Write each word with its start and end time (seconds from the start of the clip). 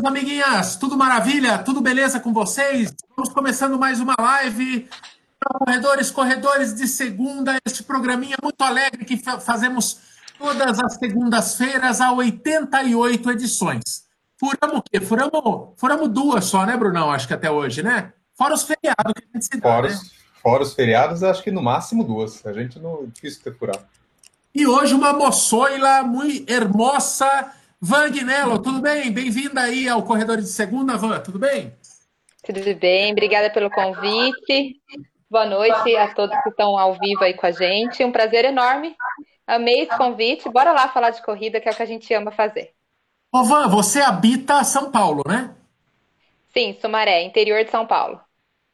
meus 0.00 0.04
amiguinhas? 0.04 0.76
Tudo 0.76 0.96
maravilha? 0.96 1.58
Tudo 1.58 1.80
beleza 1.80 2.18
com 2.18 2.32
vocês? 2.32 2.94
Vamos 3.14 3.32
começando 3.32 3.78
mais 3.78 4.00
uma 4.00 4.14
live. 4.18 4.88
Corredores, 5.44 6.10
corredores 6.10 6.74
de 6.74 6.88
segunda, 6.88 7.58
este 7.66 7.82
programinha 7.82 8.36
muito 8.42 8.60
alegre 8.62 9.04
que 9.04 9.16
fazemos 9.16 9.98
todas 10.38 10.80
as 10.80 10.94
segundas-feiras 10.94 12.00
há 12.00 12.12
88 12.12 13.30
edições. 13.30 13.82
Furamos 14.38 14.78
o 14.78 14.82
quê? 14.82 15.00
Furamos, 15.00 15.74
furamos 15.76 16.08
duas 16.08 16.46
só, 16.46 16.64
né, 16.64 16.76
Brunão? 16.76 17.10
Acho 17.10 17.28
que 17.28 17.34
até 17.34 17.50
hoje, 17.50 17.82
né? 17.82 18.12
Fora 18.34 18.54
os 18.54 18.62
feriados 18.62 19.12
que 19.14 19.22
a 19.22 19.32
gente 19.34 19.44
se 19.44 19.60
dá, 19.60 19.68
fora, 19.68 19.88
né? 19.90 20.00
fora 20.42 20.62
os 20.62 20.72
feriados, 20.72 21.22
acho 21.22 21.42
que 21.42 21.50
no 21.50 21.62
máximo 21.62 22.04
duas. 22.04 22.44
A 22.46 22.52
gente 22.54 22.78
não 22.78 23.06
difícil 23.06 23.42
ter 23.42 23.54
furado. 23.54 23.84
E 24.54 24.66
hoje 24.66 24.94
uma 24.94 25.12
moçoila 25.12 26.02
muito 26.02 26.50
hermosa 26.50 27.52
Van 27.82 28.10
Guinello, 28.10 28.60
tudo 28.60 28.78
bem? 28.78 29.10
Bem-vinda 29.10 29.62
aí 29.62 29.88
ao 29.88 30.02
Corredor 30.02 30.36
de 30.36 30.48
Segunda, 30.48 30.98
Van, 30.98 31.18
tudo 31.20 31.38
bem? 31.38 31.74
Tudo 32.44 32.60
bem, 32.74 33.12
obrigada 33.12 33.48
pelo 33.48 33.70
convite. 33.70 34.78
Boa 35.30 35.46
noite 35.46 35.96
a 35.96 36.14
todos 36.14 36.36
que 36.42 36.50
estão 36.50 36.78
ao 36.78 36.92
vivo 36.98 37.24
aí 37.24 37.32
com 37.32 37.46
a 37.46 37.50
gente. 37.50 38.04
Um 38.04 38.12
prazer 38.12 38.44
enorme. 38.44 38.94
Amei 39.46 39.80
esse 39.80 39.96
convite. 39.96 40.46
Bora 40.50 40.72
lá 40.72 40.88
falar 40.88 41.08
de 41.08 41.22
corrida, 41.22 41.58
que 41.58 41.70
é 41.70 41.72
o 41.72 41.74
que 41.74 41.82
a 41.82 41.86
gente 41.86 42.12
ama 42.12 42.30
fazer. 42.30 42.70
Ô, 43.32 43.44
Van, 43.44 43.66
você 43.68 44.02
habita 44.02 44.62
São 44.62 44.90
Paulo, 44.90 45.22
né? 45.26 45.54
Sim, 46.52 46.76
Sumaré, 46.82 47.22
interior 47.22 47.64
de 47.64 47.70
São 47.70 47.86
Paulo. 47.86 48.20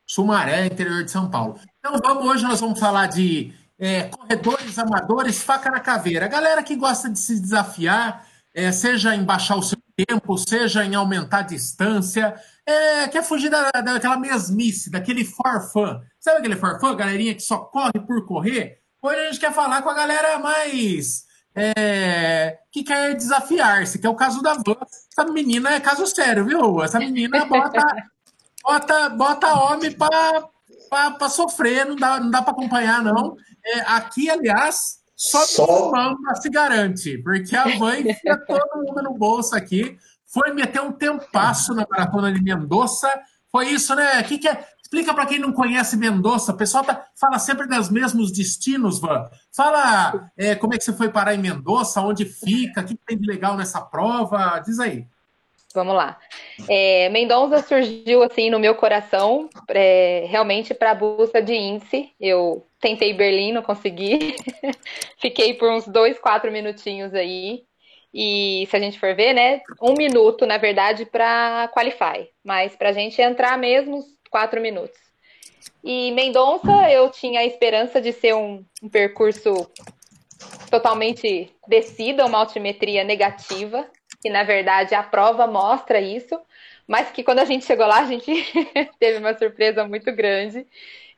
Sumaré, 0.04 0.66
interior 0.66 1.04
de 1.04 1.12
São 1.12 1.30
Paulo. 1.30 1.60
Então 1.79 1.96
vamos, 2.04 2.27
hoje 2.27 2.43
nós 2.43 2.60
vamos 2.60 2.80
falar 2.80 3.07
de 3.07 3.54
é, 3.79 4.09
corredores 4.09 4.76
amadores, 4.80 5.45
faca 5.45 5.70
na 5.70 5.79
caveira. 5.79 6.26
Galera 6.26 6.60
que 6.65 6.74
gosta 6.74 7.09
de 7.09 7.20
se 7.20 7.41
desafiar, 7.41 8.26
é, 8.57 8.73
seja 8.73 9.15
em 9.15 9.23
baixar 9.23 9.57
o 9.57 9.62
seu 9.62 9.76
tempo, 9.95 10.38
seja 10.38 10.82
em 10.82 10.95
aumentar 10.95 11.40
a 11.40 11.43
distância, 11.43 12.35
é, 12.65 13.07
quer 13.07 13.23
fugir 13.23 13.51
da, 13.51 13.71
daquela 13.71 14.16
mesmice, 14.16 14.90
daquele 14.90 15.26
farfã. 15.26 16.01
Sabe 16.18 16.38
aquele 16.38 16.57
farfã, 16.57 16.96
galerinha 16.96 17.35
que 17.35 17.43
só 17.43 17.59
corre 17.59 18.01
por 18.07 18.24
correr? 18.24 18.80
Hoje 19.02 19.21
a 19.21 19.24
gente 19.26 19.40
quer 19.40 19.52
falar 19.52 19.82
com 19.82 19.90
a 19.90 19.95
galera 19.95 20.38
mais. 20.38 21.26
É, 21.54 22.59
que 22.73 22.82
quer 22.82 23.15
desafiar-se, 23.15 23.98
que 23.98 24.07
é 24.07 24.10
o 24.10 24.15
caso 24.15 24.43
da 24.43 24.54
Van. 24.54 24.76
Essa 24.82 25.30
menina 25.30 25.74
é 25.74 25.80
caso 25.80 26.07
sério, 26.07 26.46
viu? 26.46 26.82
Essa 26.82 26.98
menina 26.98 27.45
bota, 27.45 27.80
bota, 28.65 29.09
bota 29.10 29.54
homem 29.60 29.91
para 29.93 31.29
sofrer, 31.29 31.87
não 31.87 31.96
dá, 31.96 32.20
não 32.20 32.30
dá 32.30 32.41
para 32.41 32.52
acompanhar, 32.52 33.02
não. 33.02 33.37
É, 33.65 33.80
aqui, 33.80 34.30
aliás, 34.30 34.98
só, 35.16 35.46
Só... 35.46 35.90
Mamba 35.90 36.34
se 36.34 36.50
garante, 36.50 37.16
porque 37.18 37.56
a 37.56 37.78
mãe 37.78 38.02
enfia 38.02 38.36
todo 38.36 38.84
mundo 38.84 39.02
no 39.02 39.14
bolso 39.14 39.56
aqui. 39.56 39.96
Foi 40.26 40.52
meter 40.52 40.82
um 40.82 40.92
tempasso 40.92 41.73
na 41.73 41.86
maratona 41.90 42.30
de 42.30 42.42
Mendoza. 42.42 43.08
Foi 43.50 43.68
isso, 43.68 43.95
né? 43.95 44.23
Que 44.23 44.36
que 44.36 44.46
é? 44.46 44.66
Explica 44.82 45.14
para 45.14 45.24
quem 45.24 45.38
não 45.38 45.52
conhece 45.52 45.96
Mendoza. 45.96 46.52
O 46.52 46.56
pessoal 46.56 46.84
tá, 46.84 47.06
fala 47.18 47.38
sempre 47.38 47.66
dos 47.66 47.88
mesmos 47.88 48.30
destinos, 48.30 49.00
Van. 49.00 49.28
Fala 49.54 50.30
é, 50.36 50.54
como 50.54 50.74
é 50.74 50.78
que 50.78 50.84
você 50.84 50.92
foi 50.92 51.08
parar 51.08 51.34
em 51.34 51.38
Mendoza, 51.38 52.02
onde 52.02 52.26
fica, 52.26 52.82
o 52.82 52.84
que 52.84 52.95
tem 52.95 53.18
de 53.18 53.26
legal 53.26 53.56
nessa 53.56 53.80
prova. 53.80 54.58
Diz 54.58 54.78
aí. 54.78 55.06
Vamos 55.77 55.95
lá. 55.95 56.19
É, 56.71 57.10
Mendonça 57.10 57.60
surgiu 57.63 58.23
assim 58.23 58.49
no 58.49 58.59
meu 58.59 58.74
coração, 58.74 59.51
é, 59.69 60.24
realmente 60.27 60.73
para 60.73 60.93
a 60.93 60.95
busca 60.95 61.43
de 61.43 61.52
índice. 61.52 62.10
Eu 62.19 62.66
tentei 62.80 63.13
Berlim, 63.13 63.52
não 63.52 63.63
consegui. 63.63 64.37
Fiquei 65.21 65.53
por 65.53 65.71
uns 65.71 65.87
dois, 65.87 66.19
quatro 66.19 66.50
minutinhos 66.50 67.12
aí. 67.12 67.65
E 68.12 68.66
se 68.70 68.75
a 68.75 68.81
gente 68.81 68.98
for 68.98 69.15
ver, 69.15 69.34
né, 69.34 69.60
um 69.82 69.92
minuto, 69.92 70.47
na 70.47 70.56
verdade, 70.56 71.04
para 71.04 71.70
qualify. 71.75 72.26
Mas 72.42 72.75
para 72.75 72.88
a 72.88 72.92
gente 72.92 73.20
entrar 73.20 73.59
mesmo, 73.59 74.03
quatro 74.31 74.59
minutos. 74.62 74.98
E 75.84 76.10
Mendonça, 76.12 76.91
eu 76.91 77.10
tinha 77.10 77.41
a 77.41 77.44
esperança 77.44 78.00
de 78.00 78.12
ser 78.12 78.34
um, 78.34 78.65
um 78.82 78.88
percurso 78.88 79.70
totalmente 80.70 81.50
descida, 81.69 82.25
uma 82.25 82.38
altimetria 82.38 83.04
negativa 83.04 83.86
que 84.21 84.31
na 84.31 84.43
verdade 84.44 84.94
a 84.94 85.03
prova 85.03 85.47
mostra 85.47 86.00
isso, 86.00 86.41
mas 86.87 87.10
que 87.10 87.22
quando 87.22 87.41
a 87.41 87.44
gente 87.44 87.65
chegou 87.65 87.87
lá, 87.87 88.00
a 88.00 88.06
gente 88.06 88.32
teve 88.99 89.19
uma 89.19 89.37
surpresa 89.37 89.87
muito 89.87 90.12
grande 90.12 90.66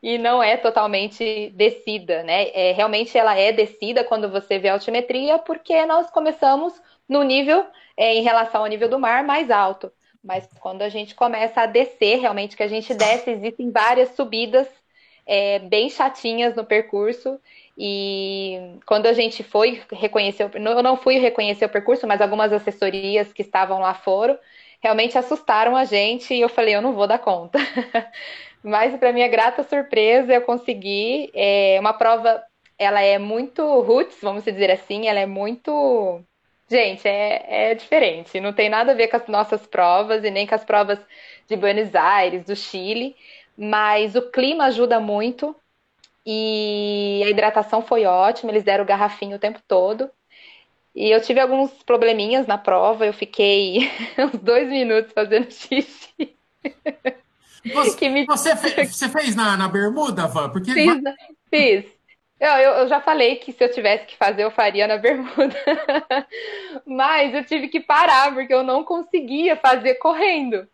e 0.02 0.16
não 0.18 0.42
é 0.42 0.56
totalmente 0.56 1.50
descida, 1.50 2.22
né? 2.22 2.48
É, 2.50 2.72
realmente 2.72 3.16
ela 3.18 3.36
é 3.36 3.52
descida 3.52 4.04
quando 4.04 4.30
você 4.30 4.58
vê 4.58 4.68
a 4.68 4.74
altimetria, 4.74 5.38
porque 5.38 5.84
nós 5.86 6.10
começamos 6.10 6.72
no 7.08 7.22
nível, 7.22 7.66
é, 7.96 8.14
em 8.14 8.22
relação 8.22 8.62
ao 8.62 8.66
nível 8.68 8.88
do 8.88 8.98
mar, 8.98 9.24
mais 9.24 9.50
alto. 9.50 9.92
Mas 10.22 10.48
quando 10.60 10.82
a 10.82 10.88
gente 10.88 11.14
começa 11.14 11.62
a 11.62 11.66
descer, 11.66 12.20
realmente 12.20 12.56
que 12.56 12.62
a 12.62 12.68
gente 12.68 12.94
desce, 12.94 13.30
existem 13.30 13.70
várias 13.70 14.10
subidas 14.10 14.68
é, 15.26 15.58
bem 15.58 15.90
chatinhas 15.90 16.54
no 16.54 16.64
percurso 16.64 17.38
e 17.78 18.78
quando 18.84 19.06
a 19.06 19.12
gente 19.12 19.44
foi 19.44 19.80
reconhecer, 19.92 20.50
eu 20.52 20.82
não 20.82 20.96
fui 20.96 21.18
reconhecer 21.18 21.64
o 21.64 21.68
percurso, 21.68 22.06
mas 22.08 22.20
algumas 22.20 22.52
assessorias 22.52 23.32
que 23.32 23.42
estavam 23.42 23.78
lá 23.78 23.94
foram, 23.94 24.36
realmente 24.80 25.16
assustaram 25.16 25.76
a 25.76 25.84
gente 25.84 26.34
e 26.34 26.40
eu 26.40 26.48
falei, 26.48 26.74
eu 26.74 26.82
não 26.82 26.92
vou 26.92 27.06
dar 27.06 27.20
conta. 27.20 27.58
mas 28.64 28.96
para 28.98 29.12
minha 29.12 29.28
grata 29.28 29.62
surpresa, 29.62 30.34
eu 30.34 30.42
consegui. 30.42 31.30
É 31.34 31.78
uma 31.80 31.92
prova, 31.94 32.42
ela 32.78 33.00
é 33.00 33.18
muito 33.18 33.62
roots, 33.82 34.18
vamos 34.20 34.44
dizer 34.44 34.70
assim, 34.72 35.06
ela 35.08 35.20
é 35.20 35.26
muito 35.26 36.24
Gente, 36.70 37.08
é, 37.08 37.70
é 37.70 37.74
diferente. 37.74 38.40
Não 38.40 38.52
tem 38.52 38.68
nada 38.68 38.92
a 38.92 38.94
ver 38.94 39.08
com 39.08 39.16
as 39.16 39.26
nossas 39.26 39.66
provas 39.66 40.22
e 40.22 40.30
nem 40.30 40.46
com 40.46 40.54
as 40.54 40.64
provas 40.64 40.98
de 41.46 41.56
Buenos 41.56 41.94
Aires, 41.94 42.44
do 42.44 42.54
Chile. 42.54 43.16
Mas 43.56 44.14
o 44.14 44.30
clima 44.30 44.64
ajuda 44.66 45.00
muito. 45.00 45.56
E 46.30 47.22
a 47.24 47.30
hidratação 47.30 47.80
foi 47.80 48.04
ótima, 48.04 48.52
eles 48.52 48.62
deram 48.62 48.84
o 48.84 48.86
garrafinho 48.86 49.36
o 49.36 49.38
tempo 49.38 49.60
todo. 49.66 50.10
E 50.94 51.10
eu 51.10 51.22
tive 51.22 51.40
alguns 51.40 51.70
probleminhas 51.84 52.46
na 52.46 52.58
prova, 52.58 53.06
eu 53.06 53.14
fiquei 53.14 53.90
uns 54.18 54.38
dois 54.38 54.68
minutos 54.68 55.10
fazendo 55.14 55.50
xixi. 55.50 56.36
Você, 57.72 58.08
me... 58.10 58.26
você, 58.26 58.54
fez, 58.56 58.92
você 58.94 59.08
fez 59.08 59.34
na, 59.34 59.56
na 59.56 59.68
bermuda, 59.68 60.26
Van? 60.26 60.50
Porque... 60.50 60.70
Fiz, 60.70 61.02
fiz. 61.48 61.84
Eu, 62.38 62.50
eu, 62.50 62.72
eu, 62.72 62.88
já 62.88 63.00
falei 63.00 63.36
que 63.36 63.50
se 63.50 63.64
eu 63.64 63.72
tivesse 63.72 64.04
que 64.04 64.16
fazer, 64.18 64.44
eu 64.44 64.50
faria 64.50 64.86
na 64.86 64.98
bermuda. 65.00 65.56
Mas 66.84 67.34
eu 67.34 67.42
tive 67.42 67.68
que 67.68 67.80
parar, 67.80 68.34
porque 68.34 68.52
eu 68.52 68.62
não 68.62 68.84
conseguia 68.84 69.56
fazer 69.56 69.94
correndo. 69.94 70.68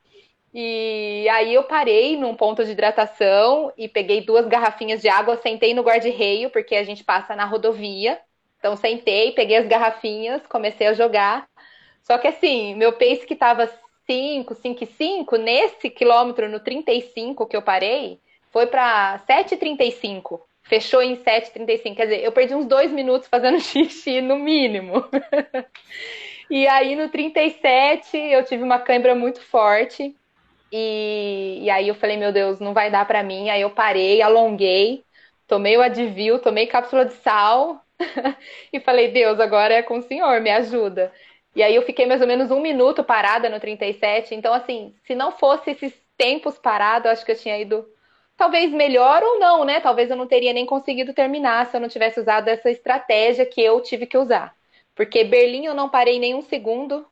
E 0.57 1.29
aí 1.31 1.53
eu 1.53 1.65
parei 1.65 2.17
num 2.17 2.37
ponto 2.37 2.65
de 2.65 2.71
hidratação 2.71 3.73
e 3.77 3.89
peguei 3.89 4.21
duas 4.21 4.47
garrafinhas 4.47 5.03
de 5.03 5.09
água, 5.09 5.37
sentei 5.37 5.75
no 5.75 5.83
guarda-reio, 5.83 6.49
porque 6.49 6.77
a 6.77 6.85
gente 6.85 7.03
passa 7.03 7.35
na 7.35 7.45
rodovia. 7.45 8.21
Então 8.61 8.77
sentei, 8.77 9.33
peguei 9.33 9.57
as 9.57 9.67
garrafinhas, 9.67 10.47
comecei 10.47 10.87
a 10.87 10.95
jogar. 10.95 11.49
Só 12.05 12.19
que 12.19 12.29
assim, 12.29 12.77
meu 12.77 12.93
pace 12.93 13.27
que 13.27 13.35
tava 13.35 13.69
5, 14.07 14.55
5 14.55 14.85
e 14.85 14.87
5, 14.87 15.37
nesse 15.37 15.91
quilômetro, 15.91 16.49
no 16.49 16.61
35 16.61 17.47
que 17.47 17.57
eu 17.57 17.63
parei, 17.63 18.21
foi 18.53 18.69
para 18.69 19.19
7,35. 19.29 20.41
Fechou 20.63 21.03
em 21.03 21.17
7,35. 21.17 21.97
Quer 21.97 22.05
dizer, 22.05 22.23
eu 22.23 22.31
perdi 22.31 22.55
uns 22.55 22.67
dois 22.67 22.93
minutos 22.93 23.27
fazendo 23.27 23.59
xixi, 23.61 24.21
no 24.21 24.37
mínimo. 24.37 25.05
e 26.49 26.69
aí 26.69 26.95
no 26.95 27.09
37 27.09 28.17
eu 28.17 28.45
tive 28.45 28.63
uma 28.63 28.79
cãibra 28.79 29.17
muito 29.17 29.41
forte. 29.41 30.15
E, 30.77 31.61
e 31.63 31.71
aí 31.71 31.87
eu 31.87 31.95
falei, 31.95 32.17
meu 32.17 32.33
Deus, 32.33 32.59
não 32.59 32.75
vai 32.75 32.91
dar 32.91 33.07
para 33.07 33.23
mim. 33.23 33.49
Aí 33.49 33.61
eu 33.61 33.71
parei, 33.71 34.21
alonguei, 34.21 35.05
tomei 35.47 35.77
o 35.77 35.81
Advil, 35.81 36.41
tomei 36.41 36.67
cápsula 36.67 37.05
de 37.05 37.13
sal 37.15 37.81
e 38.73 38.81
falei, 38.81 39.13
Deus, 39.13 39.39
agora 39.39 39.75
é 39.75 39.83
com 39.83 39.99
o 39.99 40.03
senhor, 40.03 40.41
me 40.41 40.51
ajuda. 40.51 41.13
E 41.55 41.63
aí 41.63 41.77
eu 41.77 41.83
fiquei 41.83 42.07
mais 42.07 42.21
ou 42.21 42.27
menos 42.27 42.51
um 42.51 42.61
minuto 42.61 43.05
parada 43.05 43.49
no 43.49 43.61
37. 43.61 44.35
Então, 44.35 44.53
assim, 44.53 44.93
se 45.05 45.15
não 45.15 45.31
fosse 45.31 45.71
esses 45.71 45.95
tempos 46.19 46.59
parados, 46.59 47.09
acho 47.09 47.25
que 47.25 47.31
eu 47.31 47.39
tinha 47.39 47.57
ido 47.57 47.87
talvez 48.37 48.73
melhor 48.73 49.23
ou 49.23 49.39
não, 49.39 49.65
né? 49.65 49.79
Talvez 49.79 50.11
eu 50.11 50.17
não 50.17 50.27
teria 50.27 50.53
nem 50.53 50.67
conseguido 50.67 51.15
terminar 51.15 51.67
se 51.67 51.77
eu 51.77 51.81
não 51.81 51.89
tivesse 51.89 52.19
usado 52.19 52.49
essa 52.49 52.69
estratégia 52.69 53.47
que 53.47 53.61
eu 53.63 53.81
tive 53.81 54.07
que 54.07 54.19
usar. 54.19 54.53
Porque 54.95 55.23
Berlim 55.23 55.67
eu 55.67 55.75
não 55.75 55.89
parei 55.89 56.19
nenhum 56.19 56.43
segundo, 56.43 57.07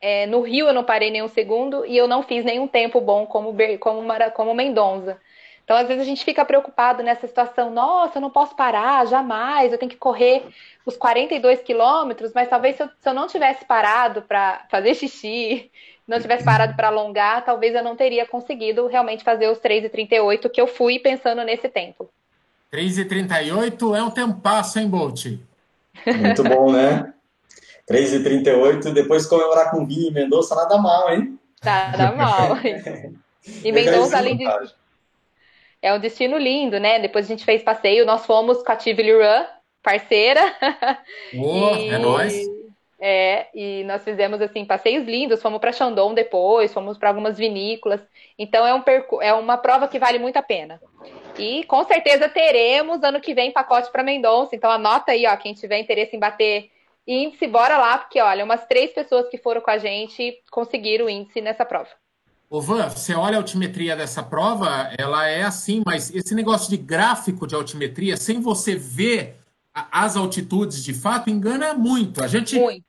é, 0.00 0.26
no 0.26 0.40
Rio 0.40 0.66
eu 0.66 0.72
não 0.72 0.84
parei 0.84 1.10
nenhum 1.10 1.28
segundo 1.28 1.84
e 1.84 1.96
eu 1.96 2.08
não 2.08 2.22
fiz 2.22 2.44
nenhum 2.44 2.66
tempo 2.66 3.00
bom 3.00 3.26
como, 3.26 3.54
como, 3.78 4.02
como 4.34 4.54
Mendonça. 4.54 5.18
Então, 5.62 5.76
às 5.76 5.86
vezes, 5.86 6.02
a 6.02 6.06
gente 6.06 6.24
fica 6.24 6.44
preocupado 6.44 7.00
nessa 7.00 7.28
situação, 7.28 7.70
nossa, 7.70 8.18
eu 8.18 8.22
não 8.22 8.30
posso 8.30 8.56
parar, 8.56 9.06
jamais, 9.06 9.70
eu 9.70 9.78
tenho 9.78 9.90
que 9.90 9.96
correr 9.96 10.42
os 10.84 10.96
42 10.96 11.60
quilômetros, 11.60 12.32
mas 12.34 12.48
talvez 12.48 12.74
se 12.74 12.82
eu, 12.82 12.88
se 12.98 13.08
eu 13.08 13.14
não 13.14 13.28
tivesse 13.28 13.64
parado 13.64 14.22
para 14.22 14.66
fazer 14.68 14.96
xixi, 14.96 15.70
não 16.08 16.20
tivesse 16.20 16.44
parado 16.44 16.74
para 16.74 16.88
alongar, 16.88 17.44
talvez 17.44 17.72
eu 17.72 17.84
não 17.84 17.94
teria 17.94 18.26
conseguido 18.26 18.88
realmente 18.88 19.22
fazer 19.22 19.46
os 19.48 19.58
3,38 19.58 20.50
que 20.50 20.60
eu 20.60 20.66
fui 20.66 20.98
pensando 20.98 21.44
nesse 21.44 21.68
tempo. 21.68 22.10
3,38 22.72 23.96
é 23.96 24.02
um 24.02 24.10
tempasso, 24.10 24.80
hein, 24.80 24.88
Bolt? 24.88 25.26
Muito 26.04 26.42
bom, 26.42 26.72
né? 26.72 27.14
3h38, 27.90 28.92
depois 28.92 29.26
comemorar 29.26 29.70
com 29.70 29.84
Vinho 29.84 30.10
e 30.10 30.14
Mendonça, 30.14 30.54
nada 30.54 30.78
mal, 30.78 31.12
hein? 31.12 31.38
Nada 31.62 32.12
mal. 32.12 32.56
E 33.64 33.72
Mendonça, 33.72 34.18
além 34.18 34.36
de. 34.36 34.44
É 35.80 35.94
um 35.94 35.98
destino 35.98 36.36
lindo, 36.36 36.78
né? 36.78 36.98
Depois 36.98 37.24
a 37.24 37.28
gente 37.28 37.42
fez 37.42 37.62
passeio, 37.62 38.04
nós 38.04 38.26
fomos 38.26 38.62
com 38.62 38.70
a 38.70 38.76
Tivoli 38.76 39.12
Run, 39.14 39.46
parceira. 39.82 40.42
Oh, 41.34 41.74
e... 41.74 41.88
É 41.88 41.98
nóis. 41.98 42.34
É, 43.02 43.46
e 43.54 43.82
nós 43.84 44.04
fizemos 44.04 44.42
assim 44.42 44.66
passeios 44.66 45.06
lindos, 45.06 45.40
fomos 45.40 45.58
para 45.58 45.72
Chandon 45.72 46.12
depois, 46.12 46.72
fomos 46.72 46.98
para 46.98 47.08
algumas 47.08 47.38
vinícolas. 47.38 48.02
Então 48.38 48.66
é 48.66 48.74
um 48.74 48.82
percu... 48.82 49.22
é 49.22 49.32
uma 49.32 49.56
prova 49.56 49.88
que 49.88 49.98
vale 49.98 50.18
muito 50.18 50.36
a 50.36 50.42
pena. 50.42 50.78
E 51.38 51.64
com 51.64 51.82
certeza 51.84 52.28
teremos 52.28 53.02
ano 53.02 53.18
que 53.18 53.32
vem 53.32 53.50
pacote 53.50 53.90
para 53.90 54.02
Mendonça. 54.02 54.54
Então 54.54 54.70
anota 54.70 55.12
aí, 55.12 55.26
ó, 55.26 55.34
quem 55.38 55.54
tiver 55.54 55.78
interesse 55.78 56.14
em 56.14 56.20
bater 56.20 56.70
índice, 57.12 57.46
bora 57.46 57.76
lá, 57.76 57.98
porque 57.98 58.20
olha, 58.20 58.44
umas 58.44 58.66
três 58.66 58.92
pessoas 58.92 59.28
que 59.28 59.38
foram 59.38 59.60
com 59.60 59.70
a 59.70 59.78
gente 59.78 60.38
conseguiram 60.50 61.06
o 61.06 61.10
índice 61.10 61.40
nessa 61.40 61.64
prova. 61.64 61.88
Ô 62.48 62.60
Van, 62.60 62.88
você 62.88 63.14
olha 63.14 63.36
a 63.36 63.40
altimetria 63.40 63.94
dessa 63.96 64.22
prova, 64.22 64.92
ela 64.98 65.26
é 65.28 65.42
assim, 65.42 65.82
mas 65.86 66.12
esse 66.12 66.34
negócio 66.34 66.68
de 66.68 66.76
gráfico 66.76 67.46
de 67.46 67.54
altimetria, 67.54 68.16
sem 68.16 68.40
você 68.40 68.74
ver 68.74 69.36
as 69.72 70.16
altitudes 70.16 70.82
de 70.82 70.92
fato, 70.92 71.30
engana 71.30 71.74
muito. 71.74 72.22
A 72.22 72.26
gente, 72.26 72.58
muito. 72.58 72.84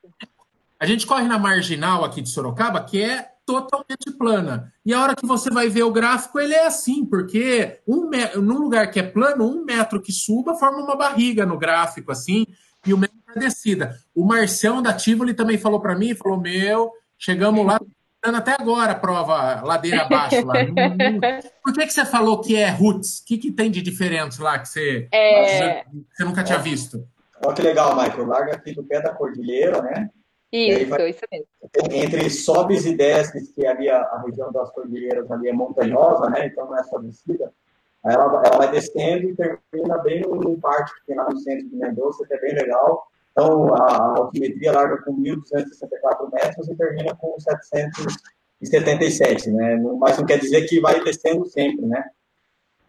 a 0.80 0.86
gente 0.86 1.06
corre 1.06 1.28
na 1.28 1.38
marginal 1.38 2.04
aqui 2.04 2.22
de 2.22 2.30
Sorocaba, 2.30 2.84
que 2.84 3.04
é 3.04 3.32
totalmente 3.46 4.10
plana. 4.18 4.74
E 4.84 4.94
a 4.94 5.02
hora 5.02 5.16
que 5.16 5.26
você 5.28 5.52
vai 5.52 5.70
ver 5.70 5.84
o 5.84 5.92
gráfico, 5.92 6.40
ele 6.40 6.56
é 6.56 6.66
assim, 6.66 7.06
porque 7.06 7.80
um 7.88 8.10
num 8.42 8.58
lugar 8.58 8.90
que 8.90 9.00
é 9.00 9.04
plano, 9.04 9.46
um 9.46 9.64
metro 9.64 10.02
que 10.02 10.12
suba 10.12 10.56
forma 10.56 10.80
uma 10.80 10.96
barriga 10.96 11.46
no 11.46 11.58
gráfico, 11.58 12.12
assim, 12.12 12.48
e 12.86 12.94
o 12.94 12.98
metro 12.98 13.21
descida. 13.40 13.96
O 14.16 14.26
Marcião 14.26 14.82
da 14.82 14.94
Tivoli 14.94 15.34
também 15.34 15.58
falou 15.58 15.80
para 15.80 15.96
mim, 15.96 16.16
falou, 16.16 16.40
meu, 16.40 16.92
chegamos 17.18 17.66
lá, 17.66 17.80
até 18.24 18.54
agora 18.54 18.92
a 18.92 19.00
prova 19.00 19.62
ladeira 19.62 20.04
abaixo 20.04 20.46
lá. 20.46 20.54
Por 21.64 21.74
que, 21.74 21.88
que 21.88 21.94
você 21.94 22.06
falou 22.06 22.42
que 22.42 22.56
é 22.56 22.70
roots? 22.70 23.20
O 23.20 23.26
que, 23.26 23.38
que 23.38 23.52
tem 23.52 23.72
de 23.72 23.82
diferente 23.82 24.42
lá 24.42 24.60
que 24.60 24.68
você, 24.68 25.08
é... 25.12 25.84
você 26.14 26.24
nunca 26.24 26.44
tinha 26.44 26.60
visto? 26.60 27.08
Olha 27.44 27.56
que 27.56 27.62
legal, 27.62 27.96
Michael. 27.96 28.28
Larga 28.28 28.56
aqui 28.56 28.74
do 28.74 28.84
pé 28.84 29.02
da 29.02 29.14
cordilheira, 29.14 29.82
né? 29.82 30.10
Isso, 30.52 30.90
vai... 30.90 31.10
isso 31.10 31.22
mesmo. 31.32 31.48
Entre 31.92 32.30
sobes 32.30 32.86
e 32.86 32.96
desces, 32.96 33.52
que 33.52 33.66
ali 33.66 33.90
a, 33.90 34.02
a, 34.02 34.22
região 34.22 34.52
das 34.52 34.70
cordilheiras 34.72 35.30
ali 35.32 35.48
é 35.48 35.54
montanhosa, 35.54 36.30
né? 36.30 36.48
Então 36.48 36.66
não 36.66 36.78
é 36.78 36.84
só 36.84 37.00
descida. 37.00 37.52
Ela, 38.04 38.24
ela 38.46 38.58
vai 38.58 38.72
descendo 38.72 39.30
e 39.30 39.36
termina 39.36 39.98
bem 40.00 40.22
no, 40.22 40.36
no 40.36 40.60
parque 40.60 40.94
que 41.00 41.08
tem 41.08 41.16
lá 41.16 41.30
no 41.30 41.40
centro 41.40 41.70
de 41.70 41.76
Mendoza, 41.76 42.26
que 42.28 42.34
é 42.34 42.40
bem 42.40 42.54
legal. 42.54 43.08
Então, 43.32 43.74
a 43.76 44.18
altimetria 44.18 44.74
larga 44.74 44.98
com 45.04 45.16
1.264 45.22 46.34
metros 46.34 46.68
e 46.68 46.76
termina 46.76 47.16
com 47.16 47.40
777, 47.40 49.52
né? 49.52 49.78
Mas 50.00 50.18
não 50.18 50.26
quer 50.26 50.40
dizer 50.40 50.68
que 50.68 50.82
vai 50.82 51.02
descendo 51.04 51.46
sempre, 51.46 51.86
né? 51.86 52.04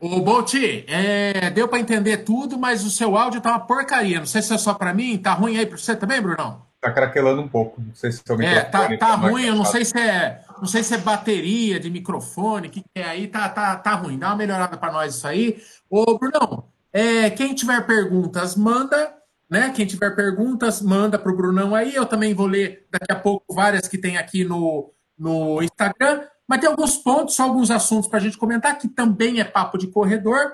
O 0.00 0.20
Bolt, 0.20 0.54
é, 0.88 1.50
deu 1.50 1.68
para 1.68 1.78
entender 1.78 2.16
tudo, 2.18 2.58
mas 2.58 2.84
o 2.84 2.90
seu 2.90 3.16
áudio 3.16 3.40
tá 3.40 3.50
uma 3.50 3.60
porcaria. 3.60 4.18
Não 4.18 4.26
sei 4.26 4.42
se 4.42 4.52
é 4.52 4.58
só 4.58 4.74
para 4.74 4.92
mim, 4.92 5.16
tá 5.16 5.32
ruim 5.32 5.56
aí 5.56 5.64
para 5.64 5.78
você 5.78 5.94
também, 5.94 6.20
Brunão? 6.20 6.60
Tá 6.80 6.90
craquelando 6.90 7.40
um 7.40 7.46
pouco. 7.46 7.80
Não 7.80 7.94
sei 7.94 8.10
se 8.10 8.20
é, 8.40 8.44
é 8.44 8.64
tá, 8.64 8.88
tá, 8.88 8.96
tá 8.96 9.14
ruim. 9.14 9.46
Eu 9.46 9.54
não 9.54 9.64
sei 9.64 9.84
se 9.84 9.96
é, 9.96 10.40
não 10.58 10.66
sei 10.66 10.82
se 10.82 10.92
é 10.92 10.98
bateria 10.98 11.78
de 11.78 11.88
microfone, 11.88 12.68
que 12.68 12.82
é 12.92 13.04
aí 13.04 13.28
tá, 13.28 13.48
tá, 13.48 13.76
tá 13.76 13.94
ruim. 13.94 14.18
Dá 14.18 14.30
uma 14.30 14.36
melhorada 14.36 14.76
para 14.76 14.92
nós 14.92 15.14
isso 15.14 15.28
aí. 15.28 15.62
Ô, 15.88 16.18
Brunão, 16.18 16.64
é, 16.92 17.30
quem 17.30 17.54
tiver 17.54 17.86
perguntas, 17.86 18.56
manda 18.56 19.21
né? 19.52 19.68
Quem 19.68 19.84
tiver 19.84 20.16
perguntas, 20.16 20.80
manda 20.80 21.18
para 21.18 21.30
o 21.30 21.36
Brunão 21.36 21.74
aí. 21.74 21.94
Eu 21.94 22.06
também 22.06 22.32
vou 22.32 22.46
ler 22.46 22.86
daqui 22.90 23.12
a 23.12 23.14
pouco 23.14 23.54
várias 23.54 23.86
que 23.86 23.98
tem 23.98 24.16
aqui 24.16 24.46
no, 24.46 24.90
no 25.16 25.62
Instagram. 25.62 26.22
Mas 26.48 26.60
tem 26.60 26.70
alguns 26.70 26.96
pontos, 26.96 27.34
só 27.34 27.42
alguns 27.42 27.70
assuntos 27.70 28.08
para 28.08 28.18
a 28.18 28.22
gente 28.22 28.38
comentar, 28.38 28.78
que 28.78 28.88
também 28.88 29.40
é 29.40 29.44
papo 29.44 29.76
de 29.76 29.88
corredor. 29.88 30.52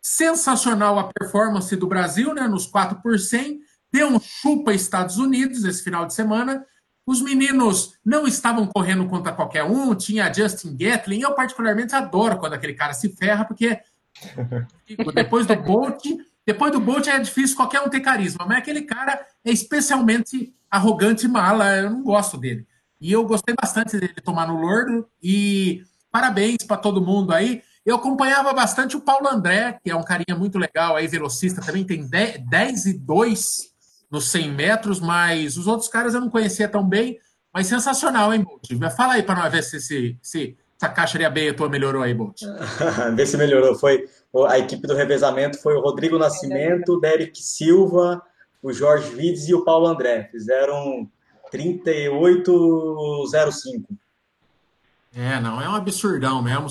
Sensacional 0.00 0.96
a 0.96 1.10
performance 1.12 1.74
do 1.74 1.88
Brasil, 1.88 2.32
né? 2.32 2.46
Nos 2.46 2.68
4 2.68 3.02
por 3.02 3.18
100. 3.18 3.58
Deu 3.90 4.06
um 4.06 4.20
chupa 4.20 4.72
Estados 4.72 5.16
Unidos 5.16 5.64
esse 5.64 5.82
final 5.82 6.06
de 6.06 6.14
semana. 6.14 6.64
Os 7.04 7.20
meninos 7.20 7.94
não 8.04 8.28
estavam 8.28 8.64
correndo 8.68 9.08
contra 9.08 9.32
qualquer 9.32 9.64
um, 9.64 9.92
tinha 9.92 10.32
Justin 10.32 10.76
Gatlin. 10.76 11.22
Eu, 11.22 11.34
particularmente, 11.34 11.96
adoro 11.96 12.38
quando 12.38 12.52
aquele 12.52 12.74
cara 12.74 12.94
se 12.94 13.08
ferra, 13.08 13.44
porque 13.44 13.80
depois 15.12 15.46
do 15.46 15.56
Bolt 15.56 16.04
depois 16.46 16.70
do 16.70 16.78
Bolt 16.78 17.08
é 17.08 17.18
difícil 17.18 17.56
qualquer 17.56 17.80
um 17.80 17.88
ter 17.88 18.00
carisma, 18.00 18.46
mas 18.46 18.58
aquele 18.58 18.82
cara 18.82 19.26
é 19.44 19.50
especialmente 19.50 20.54
arrogante 20.70 21.26
e 21.26 21.28
mala, 21.28 21.76
eu 21.76 21.90
não 21.90 22.04
gosto 22.04 22.38
dele. 22.38 22.64
E 23.00 23.12
eu 23.12 23.26
gostei 23.26 23.54
bastante 23.60 23.98
dele 23.98 24.14
tomar 24.24 24.46
no 24.46 24.60
Lordo 24.60 25.08
e 25.20 25.82
parabéns 26.10 26.58
para 26.66 26.76
todo 26.76 27.02
mundo 27.04 27.32
aí. 27.32 27.62
Eu 27.84 27.96
acompanhava 27.96 28.52
bastante 28.52 28.96
o 28.96 29.00
Paulo 29.00 29.28
André, 29.28 29.78
que 29.82 29.90
é 29.90 29.96
um 29.96 30.02
carinha 30.02 30.38
muito 30.38 30.56
legal 30.58 30.96
aí, 30.96 31.06
velocista, 31.08 31.60
também 31.60 31.84
tem 31.84 32.06
10, 32.06 32.48
10 32.48 32.86
e 32.86 32.92
2 32.98 33.76
nos 34.10 34.28
100 34.28 34.52
metros, 34.52 35.00
mas 35.00 35.56
os 35.56 35.66
outros 35.66 35.88
caras 35.88 36.14
eu 36.14 36.20
não 36.20 36.30
conhecia 36.30 36.68
tão 36.68 36.88
bem, 36.88 37.18
mas 37.52 37.66
sensacional, 37.66 38.32
hein, 38.32 38.42
Bolt? 38.42 38.68
Fala 38.96 39.14
aí 39.14 39.22
para 39.22 39.42
nós 39.42 39.52
ver 39.52 39.62
se, 39.62 39.80
se, 39.80 40.18
se 40.22 40.56
essa 40.80 40.92
caixa 40.92 41.18
de 41.18 41.24
abeia 41.24 41.54
tua 41.54 41.68
melhorou 41.68 42.02
aí, 42.02 42.14
Bolt. 42.14 42.40
Vê 43.16 43.26
se 43.26 43.36
melhorou. 43.36 43.74
Foi 43.74 44.08
a 44.44 44.58
equipe 44.58 44.86
do 44.86 44.94
revezamento 44.94 45.58
foi 45.62 45.74
o 45.74 45.80
Rodrigo 45.80 46.18
Nascimento, 46.18 46.94
o 46.94 47.00
Derek 47.00 47.42
Silva, 47.42 48.22
o 48.62 48.70
Jorge 48.72 49.10
Vides 49.10 49.48
e 49.48 49.54
o 49.54 49.64
Paulo 49.64 49.86
André. 49.86 50.28
Fizeram 50.30 51.08
38,05. 51.52 53.84
É, 55.14 55.38
não, 55.40 55.62
é 55.62 55.68
um 55.68 55.74
absurdão 55.74 56.42
mesmo. 56.42 56.68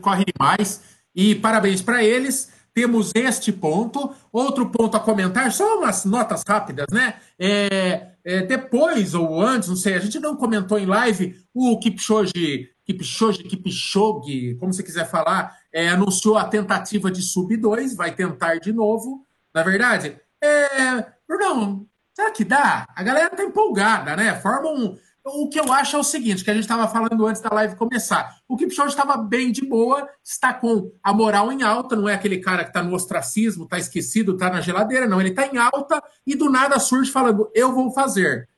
Corre 0.00 0.24
demais. 0.24 0.82
E 1.14 1.34
parabéns 1.34 1.82
para 1.82 2.02
eles. 2.04 2.52
Temos 2.72 3.10
este 3.14 3.52
ponto. 3.52 4.14
Outro 4.32 4.68
ponto 4.68 4.96
a 4.96 5.00
comentar, 5.00 5.52
só 5.52 5.78
umas 5.78 6.04
notas 6.04 6.42
rápidas, 6.46 6.86
né? 6.92 7.16
É, 7.38 8.08
é, 8.24 8.42
depois 8.42 9.14
ou 9.14 9.40
antes, 9.40 9.68
não 9.68 9.76
sei, 9.76 9.94
a 9.94 10.00
gente 10.00 10.18
não 10.18 10.34
comentou 10.34 10.76
em 10.78 10.86
live, 10.86 11.36
o 11.52 11.78
Kipchoge, 11.78 12.70
Kipchoge, 12.84 13.44
Kipchoge, 13.44 14.56
como 14.56 14.72
você 14.72 14.82
quiser 14.82 15.08
falar, 15.08 15.56
é, 15.74 15.88
anunciou 15.88 16.38
a 16.38 16.44
tentativa 16.44 17.10
de 17.10 17.20
sub 17.20 17.56
2, 17.56 17.96
vai 17.96 18.14
tentar 18.14 18.60
de 18.60 18.72
novo. 18.72 19.26
Na 19.52 19.64
verdade, 19.64 20.16
é, 20.40 21.04
Brunão, 21.26 21.84
será 22.14 22.30
que 22.30 22.44
dá? 22.44 22.86
A 22.94 23.02
galera 23.02 23.28
tá 23.30 23.42
empolgada, 23.42 24.14
né? 24.14 24.36
Forma 24.36 24.70
um, 24.70 24.96
o 25.26 25.48
que 25.48 25.58
eu 25.58 25.72
acho 25.72 25.96
é 25.96 25.98
o 25.98 26.04
seguinte, 26.04 26.44
que 26.44 26.50
a 26.50 26.54
gente 26.54 26.62
estava 26.62 26.86
falando 26.86 27.26
antes 27.26 27.42
da 27.42 27.48
live 27.52 27.74
começar. 27.74 28.36
O 28.46 28.56
Kipchoge 28.56 28.90
estava 28.90 29.16
bem 29.16 29.50
de 29.50 29.66
boa, 29.66 30.08
está 30.22 30.54
com 30.54 30.92
a 31.02 31.12
moral 31.12 31.50
em 31.50 31.64
alta, 31.64 31.96
não 31.96 32.08
é 32.08 32.14
aquele 32.14 32.38
cara 32.38 32.62
que 32.62 32.70
está 32.70 32.82
no 32.82 32.94
ostracismo, 32.94 33.64
está 33.64 33.76
esquecido, 33.76 34.34
está 34.34 34.48
na 34.48 34.60
geladeira, 34.60 35.08
não. 35.08 35.20
Ele 35.20 35.30
está 35.30 35.44
em 35.46 35.56
alta 35.56 36.00
e 36.24 36.36
do 36.36 36.48
nada 36.48 36.78
surge 36.78 37.10
falando, 37.10 37.50
eu 37.52 37.74
vou 37.74 37.90
fazer. 37.90 38.48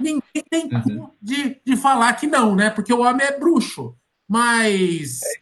Ninguém 0.00 0.22
tem 0.50 0.68
uhum. 0.72 1.08
de, 1.22 1.60
de 1.64 1.76
falar 1.76 2.12
que 2.14 2.26
não, 2.26 2.56
né? 2.56 2.68
Porque 2.70 2.92
o 2.92 3.02
homem 3.02 3.24
é 3.24 3.38
bruxo. 3.38 3.94
Mas 4.26 5.20
é, 5.22 5.40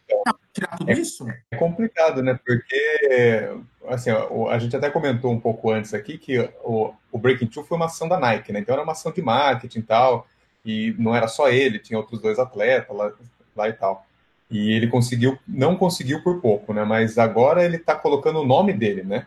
tirar 0.53 0.77
tudo 0.77 0.91
é, 0.91 0.93
isso? 0.93 1.27
É 1.51 1.57
complicado, 1.57 2.21
né? 2.21 2.39
Porque 2.45 3.49
assim, 3.87 4.11
a 4.49 4.59
gente 4.59 4.75
até 4.75 4.89
comentou 4.89 5.31
um 5.31 5.39
pouco 5.39 5.71
antes 5.71 5.93
aqui 5.93 6.17
que 6.17 6.39
o, 6.63 6.93
o 7.11 7.17
Breaking 7.17 7.47
Two 7.47 7.63
foi 7.63 7.75
uma 7.75 7.87
ação 7.87 8.07
da 8.07 8.19
Nike, 8.19 8.53
né? 8.53 8.59
Então 8.59 8.73
era 8.73 8.83
uma 8.83 8.93
ação 8.93 9.11
de 9.11 9.21
marketing 9.21 9.79
e 9.79 9.83
tal 9.83 10.27
e 10.65 10.95
não 10.97 11.15
era 11.15 11.27
só 11.27 11.49
ele, 11.49 11.79
tinha 11.79 11.99
outros 11.99 12.21
dois 12.21 12.39
atletas 12.39 12.95
lá, 12.95 13.11
lá 13.55 13.69
e 13.69 13.73
tal. 13.73 14.05
E 14.49 14.71
ele 14.73 14.87
conseguiu, 14.87 15.37
não 15.47 15.75
conseguiu 15.75 16.21
por 16.21 16.39
pouco, 16.39 16.73
né? 16.73 16.83
Mas 16.83 17.17
agora 17.17 17.65
ele 17.65 17.77
está 17.77 17.95
colocando 17.95 18.39
o 18.39 18.45
nome 18.45 18.73
dele, 18.73 19.03
né? 19.03 19.25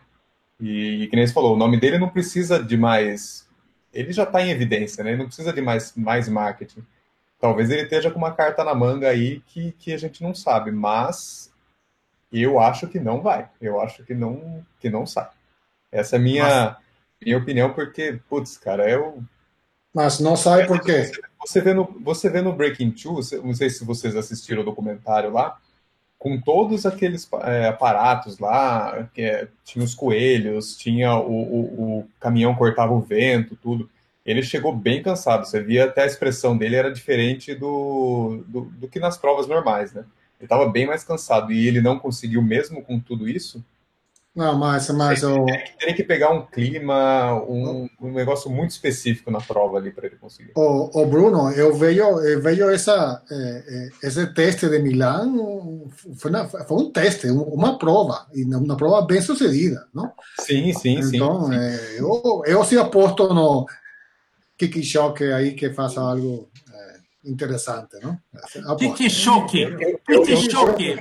E, 0.59 1.03
e 1.03 1.07
que 1.07 1.15
nem 1.15 1.27
você 1.27 1.33
falou, 1.33 1.53
o 1.53 1.57
nome 1.57 1.79
dele 1.79 1.97
não 1.97 2.09
precisa 2.09 2.63
de 2.63 2.77
mais. 2.77 3.47
Ele 3.93 4.11
já 4.11 4.23
está 4.23 4.41
em 4.41 4.49
evidência, 4.49 5.03
né? 5.03 5.11
Ele 5.11 5.19
não 5.19 5.27
precisa 5.27 5.53
de 5.53 5.61
mais, 5.61 5.93
mais 5.95 6.27
marketing. 6.27 6.83
Talvez 7.39 7.69
ele 7.69 7.83
esteja 7.83 8.09
com 8.09 8.17
uma 8.17 8.33
carta 8.33 8.63
na 8.63 8.73
manga 8.73 9.09
aí 9.09 9.41
que, 9.47 9.71
que 9.73 9.93
a 9.93 9.97
gente 9.97 10.23
não 10.23 10.33
sabe, 10.33 10.71
mas 10.71 11.51
eu 12.31 12.59
acho 12.59 12.87
que 12.87 12.99
não 12.99 13.21
vai. 13.21 13.49
Eu 13.61 13.79
acho 13.79 14.03
que 14.03 14.13
não, 14.13 14.65
que 14.79 14.89
não 14.89 15.05
sai. 15.05 15.29
Essa 15.91 16.15
é 16.15 16.19
a 16.19 16.21
minha, 16.21 16.77
minha 17.21 17.37
opinião, 17.37 17.73
porque, 17.73 18.19
putz, 18.27 18.57
cara, 18.57 18.89
eu 18.89 19.23
mas 19.97 20.19
não 20.19 20.35
sai 20.35 20.67
por 20.67 20.79
quê? 20.79 21.11
Você 21.43 21.59
vê 21.59 21.73
no, 21.73 21.83
você 22.03 22.29
vê 22.29 22.39
no 22.39 22.53
Breaking 22.53 22.91
Two, 22.91 23.19
não 23.43 23.55
sei 23.55 23.67
se 23.67 23.83
vocês 23.83 24.15
assistiram 24.15 24.61
o 24.61 24.65
documentário 24.65 25.31
lá, 25.31 25.57
com 26.19 26.39
todos 26.39 26.85
aqueles 26.85 27.27
é, 27.41 27.67
aparatos 27.67 28.37
lá, 28.37 29.09
que 29.11 29.23
é, 29.23 29.47
tinha 29.63 29.83
os 29.83 29.95
coelhos, 29.95 30.77
tinha 30.77 31.15
o, 31.15 31.31
o, 31.31 31.99
o, 31.99 32.07
caminhão 32.19 32.53
cortava 32.53 32.93
o 32.93 33.01
vento, 33.01 33.55
tudo. 33.55 33.89
Ele 34.27 34.43
chegou 34.43 34.75
bem 34.75 35.01
cansado. 35.01 35.45
Você 35.45 35.61
via 35.61 35.85
até 35.85 36.03
a 36.03 36.05
expressão 36.05 36.57
dele 36.57 36.75
era 36.75 36.91
diferente 36.91 37.55
do, 37.55 38.43
do, 38.47 38.61
do 38.65 38.87
que 38.89 38.99
nas 38.99 39.17
provas 39.17 39.47
normais, 39.47 39.93
né? 39.93 40.01
Ele 40.39 40.45
estava 40.45 40.69
bem 40.69 40.85
mais 40.85 41.03
cansado 41.03 41.51
e 41.51 41.67
ele 41.67 41.81
não 41.81 41.97
conseguiu 41.97 42.41
mesmo 42.43 42.83
com 42.83 42.99
tudo 42.99 43.27
isso. 43.27 43.63
Não, 44.35 44.55
mas, 44.55 44.87
mas 44.91 45.23
o, 45.23 45.45
Tem 45.79 45.95
que 45.95 46.03
pegar 46.03 46.29
um 46.29 46.45
clima, 46.45 47.33
um, 47.43 47.89
um 47.99 48.11
negócio 48.11 48.51
muito 48.51 48.69
específico 48.69 49.31
na 49.31 49.41
prova 49.41 49.77
ali 49.77 49.89
para 49.89 50.05
ele 50.05 50.15
conseguir. 50.17 50.51
o, 50.55 51.01
o 51.01 51.05
Bruno, 51.07 51.49
eu 51.53 51.73
vejo, 51.75 52.01
eu 52.21 52.39
vejo 52.39 52.69
essa, 52.69 53.23
eh, 53.31 53.63
eh, 53.67 53.89
esse 54.07 54.27
teste 54.35 54.69
de 54.69 54.77
Milão, 54.77 55.87
foi, 56.17 56.29
uma, 56.29 56.47
foi 56.47 56.77
um 56.77 56.91
teste, 56.91 57.31
um- 57.31 57.41
uma 57.41 57.79
prova, 57.79 58.27
e 58.31 58.43
uma 58.43 58.77
prova 58.77 59.01
bem 59.07 59.21
sucedida, 59.21 59.87
não? 59.91 60.11
Sim, 60.39 60.71
sim, 60.73 61.01
sim. 61.01 61.17
Então, 61.17 61.51
eu, 61.97 62.41
eu 62.45 62.63
sim 62.63 62.77
aposto 62.77 63.33
no 63.33 63.65
Kiki 64.57 64.83
Shock 64.83 65.23
aí 65.23 65.53
que 65.53 65.71
faça 65.71 66.01
algo 66.01 66.49
eh, 66.73 66.99
interessante, 67.25 67.97
não? 68.01 68.17
Kiki 68.77 69.09
Choque. 69.09 69.67
Kiki 70.07 70.51
Choque. 70.51 70.97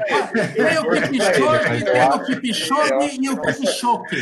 Tem 0.55 0.79
o 0.79 0.91
Kiki 0.91 1.21
Choque, 1.23 1.85
tem 1.85 2.09
o 2.09 2.25
Kiki 2.25 2.55
Choque 2.55 3.19
e 3.21 3.31
o 3.31 3.41
Kiki 3.41 3.67
Choque. 3.67 4.17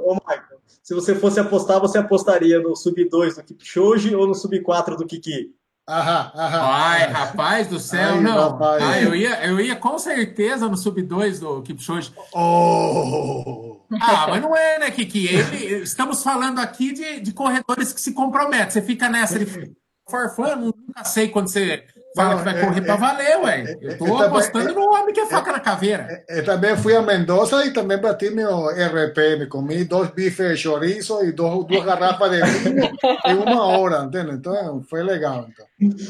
Ô, 0.00 0.14
Michael, 0.14 0.60
se 0.82 0.94
você 0.94 1.14
fosse 1.14 1.38
apostar, 1.38 1.80
você 1.80 1.98
apostaria 1.98 2.58
no 2.58 2.74
sub-2 2.74 3.36
do 3.36 3.44
Kipchoge 3.44 4.14
ou 4.14 4.26
no 4.26 4.34
sub-4 4.34 4.96
do 4.96 5.06
Kiki? 5.06 5.54
Aham, 5.88 6.32
aham. 6.36 6.60
Ai, 6.62 7.06
rapaz 7.10 7.66
do 7.66 7.78
céu, 7.80 8.14
Ai, 8.14 8.20
não. 8.20 8.50
rapaz. 8.52 8.82
Ah, 8.82 9.00
eu, 9.00 9.14
ia, 9.16 9.44
eu 9.46 9.60
ia 9.60 9.74
com 9.74 9.98
certeza 9.98 10.68
no 10.68 10.76
sub-2 10.76 11.40
do 11.40 11.60
Kipchoge. 11.62 12.12
Oh! 12.32 13.80
Ah, 14.00 14.26
mas 14.30 14.40
não 14.40 14.56
é, 14.56 14.78
né, 14.78 14.90
Kiki? 14.90 15.26
Ele- 15.26 15.82
estamos 15.82 16.22
falando 16.22 16.60
aqui 16.60 16.92
de, 16.92 17.20
de 17.20 17.32
corredores 17.32 17.92
que 17.92 18.00
se 18.00 18.12
comprometem. 18.14 18.70
Você 18.70 18.80
fica 18.80 19.08
nessa 19.08 19.38
de 19.38 19.74
farfã, 20.08 20.56
nunca 20.56 21.04
sei 21.04 21.28
quando 21.28 21.48
você 21.48 21.84
fala 22.14 22.36
que 22.38 22.44
vai 22.44 22.54
Não, 22.54 22.60
correr 22.68 22.80
é- 22.80 22.84
pra 22.84 22.96
valer, 22.96 23.38
ué. 23.40 23.78
Eu 23.80 23.90
é- 23.90 23.94
tô 23.94 24.22
é- 24.22 24.26
apostando 24.26 24.74
no 24.74 24.92
homem 24.94 25.14
que 25.14 25.20
é 25.20 25.26
faca 25.26 25.52
na 25.52 25.60
caveira. 25.60 26.24
Eh, 26.28 26.42
também 26.42 26.76
fui 26.76 26.94
a 26.94 27.02
Mendoza 27.02 27.64
e 27.64 27.72
também 27.72 27.98
bati 27.98 28.30
meu 28.30 28.68
RP. 28.70 29.36
Me 29.38 29.46
comi 29.46 29.84
dois 29.84 30.10
bifes 30.10 30.50
de 30.50 30.56
chorizo 30.56 31.24
e 31.24 31.32
dois, 31.32 31.64
duas 31.66 31.84
garrafas 31.84 32.30
de 32.30 32.42
vinho 32.42 32.90
em 33.26 33.34
uma 33.34 33.66
hora, 33.66 34.04
entende? 34.04 34.32
Então 34.32 34.82
foi 34.88 35.02
legal. 35.02 35.48
Então. 35.48 35.66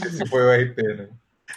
Esse 0.06 0.26
foi 0.26 0.42
o 0.42 0.50
RP, 0.52 0.82
né? 0.82 1.08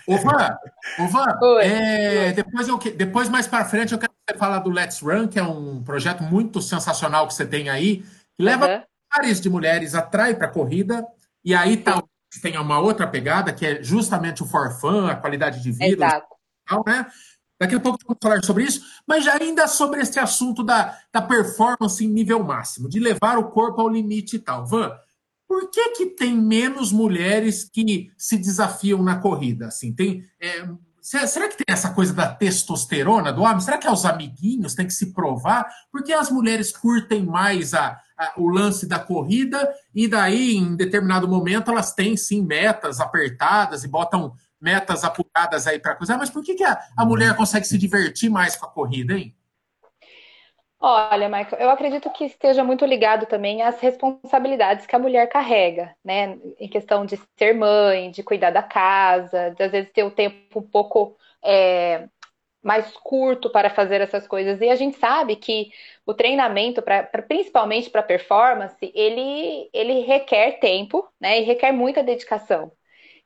Ô, 0.07 0.17
Van, 0.17 0.57
ô, 0.99 1.07
Van, 1.07 1.39
Oi. 1.41 1.63
é, 1.65 2.33
depois, 2.33 2.67
eu, 2.67 2.77
depois, 2.77 3.29
mais 3.29 3.47
para 3.47 3.65
frente, 3.65 3.93
eu 3.93 3.97
quero 3.97 4.11
que 4.11 4.33
você 4.33 4.37
falar 4.37 4.59
do 4.59 4.69
Let's 4.69 4.99
Run, 4.99 5.27
que 5.27 5.39
é 5.39 5.43
um 5.43 5.81
projeto 5.83 6.21
muito 6.21 6.61
sensacional 6.61 7.27
que 7.27 7.33
você 7.33 7.45
tem 7.45 7.69
aí, 7.69 8.03
que 8.37 8.43
leva 8.43 8.65
Aham. 8.67 8.83
milhares 9.17 9.41
de 9.41 9.49
mulheres, 9.49 9.95
atrai 9.95 10.35
para 10.35 10.47
a 10.47 10.51
corrida, 10.51 11.03
e 11.43 11.55
aí 11.55 11.77
tá, 11.77 12.03
tem 12.41 12.57
uma 12.57 12.79
outra 12.79 13.07
pegada, 13.07 13.51
que 13.53 13.65
é 13.65 13.83
justamente 13.83 14.43
o 14.43 14.45
for 14.45 14.71
fun, 14.79 15.07
a 15.07 15.15
qualidade 15.15 15.61
de 15.61 15.71
vida, 15.71 16.05
Exato. 16.05 16.27
tal, 16.67 16.83
né? 16.85 17.05
Daqui 17.59 17.75
a 17.75 17.79
pouco 17.79 17.97
vamos 18.05 18.17
falar 18.21 18.43
sobre 18.43 18.63
isso, 18.65 18.81
mas 19.07 19.25
ainda 19.27 19.65
sobre 19.67 20.01
esse 20.01 20.19
assunto 20.19 20.61
da, 20.61 20.97
da 21.13 21.21
performance 21.21 22.03
em 22.03 22.09
nível 22.09 22.43
máximo, 22.43 22.89
de 22.89 22.99
levar 22.99 23.37
o 23.37 23.49
corpo 23.49 23.79
ao 23.81 23.87
limite 23.89 24.35
e 24.35 24.39
tal. 24.39 24.65
Van, 24.65 24.91
por 25.47 25.69
que, 25.71 25.89
que 25.91 26.05
tem 26.07 26.35
menos 26.35 26.91
mulheres 26.91 27.63
que 27.63 28.11
se 28.17 28.37
desafiam 28.37 29.01
na 29.01 29.17
corrida? 29.19 29.67
Assim, 29.67 29.93
tem, 29.93 30.25
é, 30.41 30.67
se- 30.99 31.27
será 31.27 31.47
que 31.47 31.55
tem 31.55 31.73
essa 31.73 31.91
coisa 31.93 32.11
da 32.13 32.27
testosterona 32.27 33.31
do 33.31 33.41
homem? 33.43 33.61
Será 33.61 33.77
que 33.77 33.87
é 33.87 33.91
os 33.91 34.03
amiguinhos 34.05 34.75
têm 34.75 34.85
que 34.87 34.93
se 34.93 35.13
provar? 35.13 35.65
Porque 35.91 36.11
as 36.11 36.29
mulheres 36.29 36.75
curtem 36.75 37.23
mais 37.25 37.73
a- 37.73 37.97
o 38.37 38.47
lance 38.47 38.87
da 38.87 38.99
corrida 38.99 39.73
e 39.93 40.07
daí, 40.07 40.55
em 40.55 40.75
determinado 40.75 41.27
momento, 41.27 41.71
elas 41.71 41.93
têm 41.93 42.15
sim 42.15 42.41
metas 42.41 42.99
apertadas 42.99 43.83
e 43.83 43.87
botam 43.87 44.33
metas 44.59 45.03
apuradas 45.03 45.67
aí 45.67 45.79
para 45.79 45.95
coisa. 45.95 46.17
Mas 46.17 46.29
por 46.29 46.43
que, 46.43 46.55
que 46.55 46.63
a, 46.63 46.79
a 46.97 47.05
mulher 47.05 47.35
consegue 47.35 47.65
se 47.65 47.77
divertir 47.77 48.29
mais 48.29 48.55
com 48.55 48.65
a 48.65 48.71
corrida, 48.71 49.13
hein? 49.13 49.35
Olha, 50.79 51.27
Michael, 51.27 51.61
eu 51.61 51.69
acredito 51.69 52.09
que 52.11 52.25
esteja 52.25 52.63
muito 52.63 52.85
ligado 52.85 53.25
também 53.25 53.61
às 53.61 53.79
responsabilidades 53.79 54.85
que 54.85 54.95
a 54.95 54.99
mulher 54.99 55.27
carrega, 55.27 55.95
né? 56.03 56.37
Em 56.59 56.67
questão 56.67 57.05
de 57.05 57.19
ser 57.37 57.53
mãe, 57.53 58.11
de 58.11 58.21
cuidar 58.21 58.51
da 58.51 58.61
casa, 58.61 59.51
de 59.51 59.63
às 59.63 59.71
vezes 59.71 59.91
ter 59.91 60.03
o 60.03 60.11
tempo 60.11 60.59
um 60.59 60.61
pouco 60.61 61.15
é, 61.43 62.07
mais 62.65 62.91
curto 62.97 63.49
para 63.51 63.69
fazer 63.69 64.01
essas 64.01 64.27
coisas. 64.27 64.59
E 64.61 64.69
a 64.69 64.75
gente 64.75 64.97
sabe 64.97 65.35
que 65.37 65.71
o 66.05 66.13
treinamento, 66.13 66.81
pra, 66.81 67.03
pra- 67.03 67.21
principalmente 67.23 67.89
para 67.91 68.03
performance, 68.03 68.91
ele, 68.95 69.69
ele 69.73 70.01
requer 70.01 70.59
tempo, 70.59 71.07
né? 71.21 71.39
E 71.41 71.43
requer 71.43 71.71
muita 71.71 72.03
dedicação. 72.03 72.71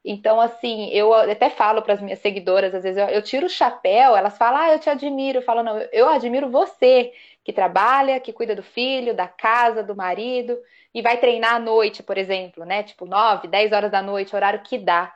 Então, 0.04 0.40
assim, 0.40 0.90
eu 0.92 1.14
até 1.14 1.50
falo 1.50 1.82
para 1.82 1.94
as 1.94 2.02
minhas 2.02 2.20
seguidoras, 2.20 2.74
às 2.74 2.84
vezes 2.84 2.98
eu, 2.98 3.08
eu 3.10 3.22
tiro 3.22 3.46
o 3.48 3.50
chapéu, 3.50 4.16
elas 4.16 4.38
falam, 4.38 4.62
ah, 4.62 4.72
eu 4.74 4.80
te 4.80 4.90
admiro. 4.90 5.40
Eu 5.40 5.42
falo, 5.44 5.62
não, 5.64 5.78
eu, 5.92 6.08
admiro 6.10 6.50
você, 6.50 7.14
que 7.44 7.52
trabalha, 7.54 8.20
que 8.20 8.32
cuida 8.34 8.56
do 8.56 8.64
filho, 8.64 9.14
da 9.14 9.28
casa, 9.28 9.84
do 9.84 9.96
marido, 9.96 10.58
e 10.94 11.02
vai 11.02 11.18
treinar 11.20 11.56
à 11.56 11.60
noite, 11.60 12.02
por 12.04 12.18
exemplo, 12.18 12.66
né? 12.66 12.84
Tipo, 12.84 13.06
9, 13.06 13.48
10 13.48 13.72
horas 13.72 13.92
da 13.92 14.02
noite, 14.02 14.36
horário 14.36 14.62
que 14.64 14.78
dá. 14.78 15.14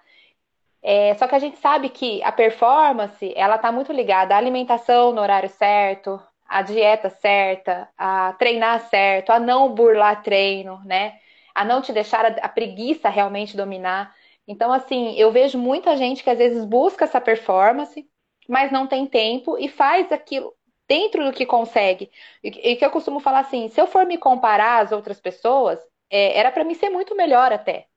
É, 0.84 1.14
só 1.16 1.28
que 1.28 1.36
a 1.36 1.40
gente 1.40 1.58
sabe 1.60 1.90
que 1.90 2.22
a 2.24 2.32
performance, 2.32 3.34
ela 3.38 3.58
tá 3.58 3.72
muito 3.72 3.92
ligada 3.94 4.36
à 4.36 4.38
alimentação 4.38 5.14
no 5.14 5.22
horário 5.22 5.50
certo, 5.50 6.22
à 6.48 6.62
dieta 6.62 7.10
certa, 7.10 7.90
a 7.98 8.34
treinar 8.34 8.82
certo, 8.90 9.32
a 9.32 9.40
não 9.40 9.74
burlar 9.74 10.22
treino, 10.24 10.82
né? 10.86 11.20
A 11.56 11.64
não 11.64 11.82
te 11.82 11.94
deixar 11.94 12.26
a, 12.26 12.30
a 12.46 12.50
preguiça 12.50 13.10
realmente 13.10 13.56
dominar. 13.56 14.14
Então, 14.48 14.74
assim, 14.74 15.14
eu 15.16 15.32
vejo 15.32 15.58
muita 15.58 15.96
gente 15.96 16.24
que 16.24 16.30
às 16.30 16.38
vezes 16.38 16.66
busca 16.66 17.06
essa 17.06 17.22
performance, 17.22 18.06
mas 18.48 18.72
não 18.72 18.86
tem 18.88 19.06
tempo 19.08 19.58
e 19.58 19.70
faz 19.70 20.12
aquilo 20.12 20.54
dentro 20.88 21.24
do 21.26 21.32
que 21.32 21.46
consegue. 21.46 22.12
E, 22.44 22.72
e 22.72 22.76
que 22.76 22.86
eu 22.86 22.92
costumo 22.92 23.20
falar 23.22 23.40
assim, 23.40 23.70
se 23.70 23.80
eu 23.80 23.88
for 23.88 24.06
me 24.06 24.18
comparar 24.18 24.82
às 24.84 24.92
outras 24.92 25.20
pessoas, 25.22 25.80
é, 26.10 26.38
era 26.38 26.52
para 26.52 26.64
mim 26.66 26.74
ser 26.76 26.90
muito 26.90 27.16
melhor 27.16 27.54
até. 27.54 27.88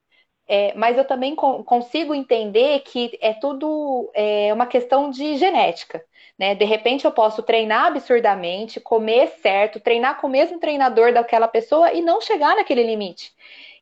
É, 0.49 0.73
mas 0.75 0.97
eu 0.97 1.05
também 1.05 1.35
con- 1.35 1.65
consigo 1.65 2.15
entender 2.15 2.81
que 2.81 3.19
é 3.21 3.33
tudo 3.35 4.11
é, 4.15 4.53
uma 4.53 4.67
questão 4.67 5.11
de 5.11 5.37
genética, 5.37 6.05
né? 6.38 6.55
De 6.55 6.65
repente 6.65 7.05
eu 7.05 7.11
posso 7.12 7.43
treinar 7.43 7.87
absurdamente, 7.87 8.79
comer 8.81 9.29
certo, 9.43 9.81
treinar 9.81 10.21
com 10.21 10.29
o 10.29 10.31
mesmo 10.31 10.61
treinador 10.61 11.12
daquela 11.12 11.49
pessoa 11.49 11.93
e 11.93 12.00
não 12.00 12.21
chegar 12.21 12.55
naquele 12.57 12.85
limite. 12.85 13.33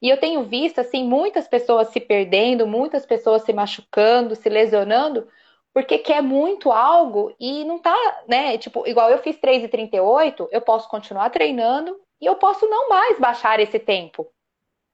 E 0.01 0.09
eu 0.09 0.19
tenho 0.19 0.43
visto 0.45 0.79
assim 0.81 1.05
muitas 1.05 1.47
pessoas 1.49 1.89
se 1.89 2.01
perdendo, 2.01 2.67
muitas 2.67 3.05
pessoas 3.07 3.43
se 3.43 3.53
machucando, 3.53 4.35
se 4.35 4.49
lesionando, 4.49 5.29
porque 5.73 5.99
quer 5.99 6.23
muito 6.23 6.71
algo 6.73 7.35
e 7.39 7.65
não 7.65 7.79
tá, 7.79 7.95
né? 8.29 8.57
Tipo, 8.59 8.87
igual 8.87 9.11
eu 9.11 9.19
fiz 9.19 9.37
3,38, 9.39 10.49
eu 10.51 10.61
posso 10.63 10.89
continuar 10.89 11.29
treinando 11.31 11.99
e 12.21 12.27
eu 12.27 12.37
posso 12.37 12.67
não 12.69 12.89
mais 12.89 13.19
baixar 13.19 13.61
esse 13.61 13.79
tempo. 13.79 14.27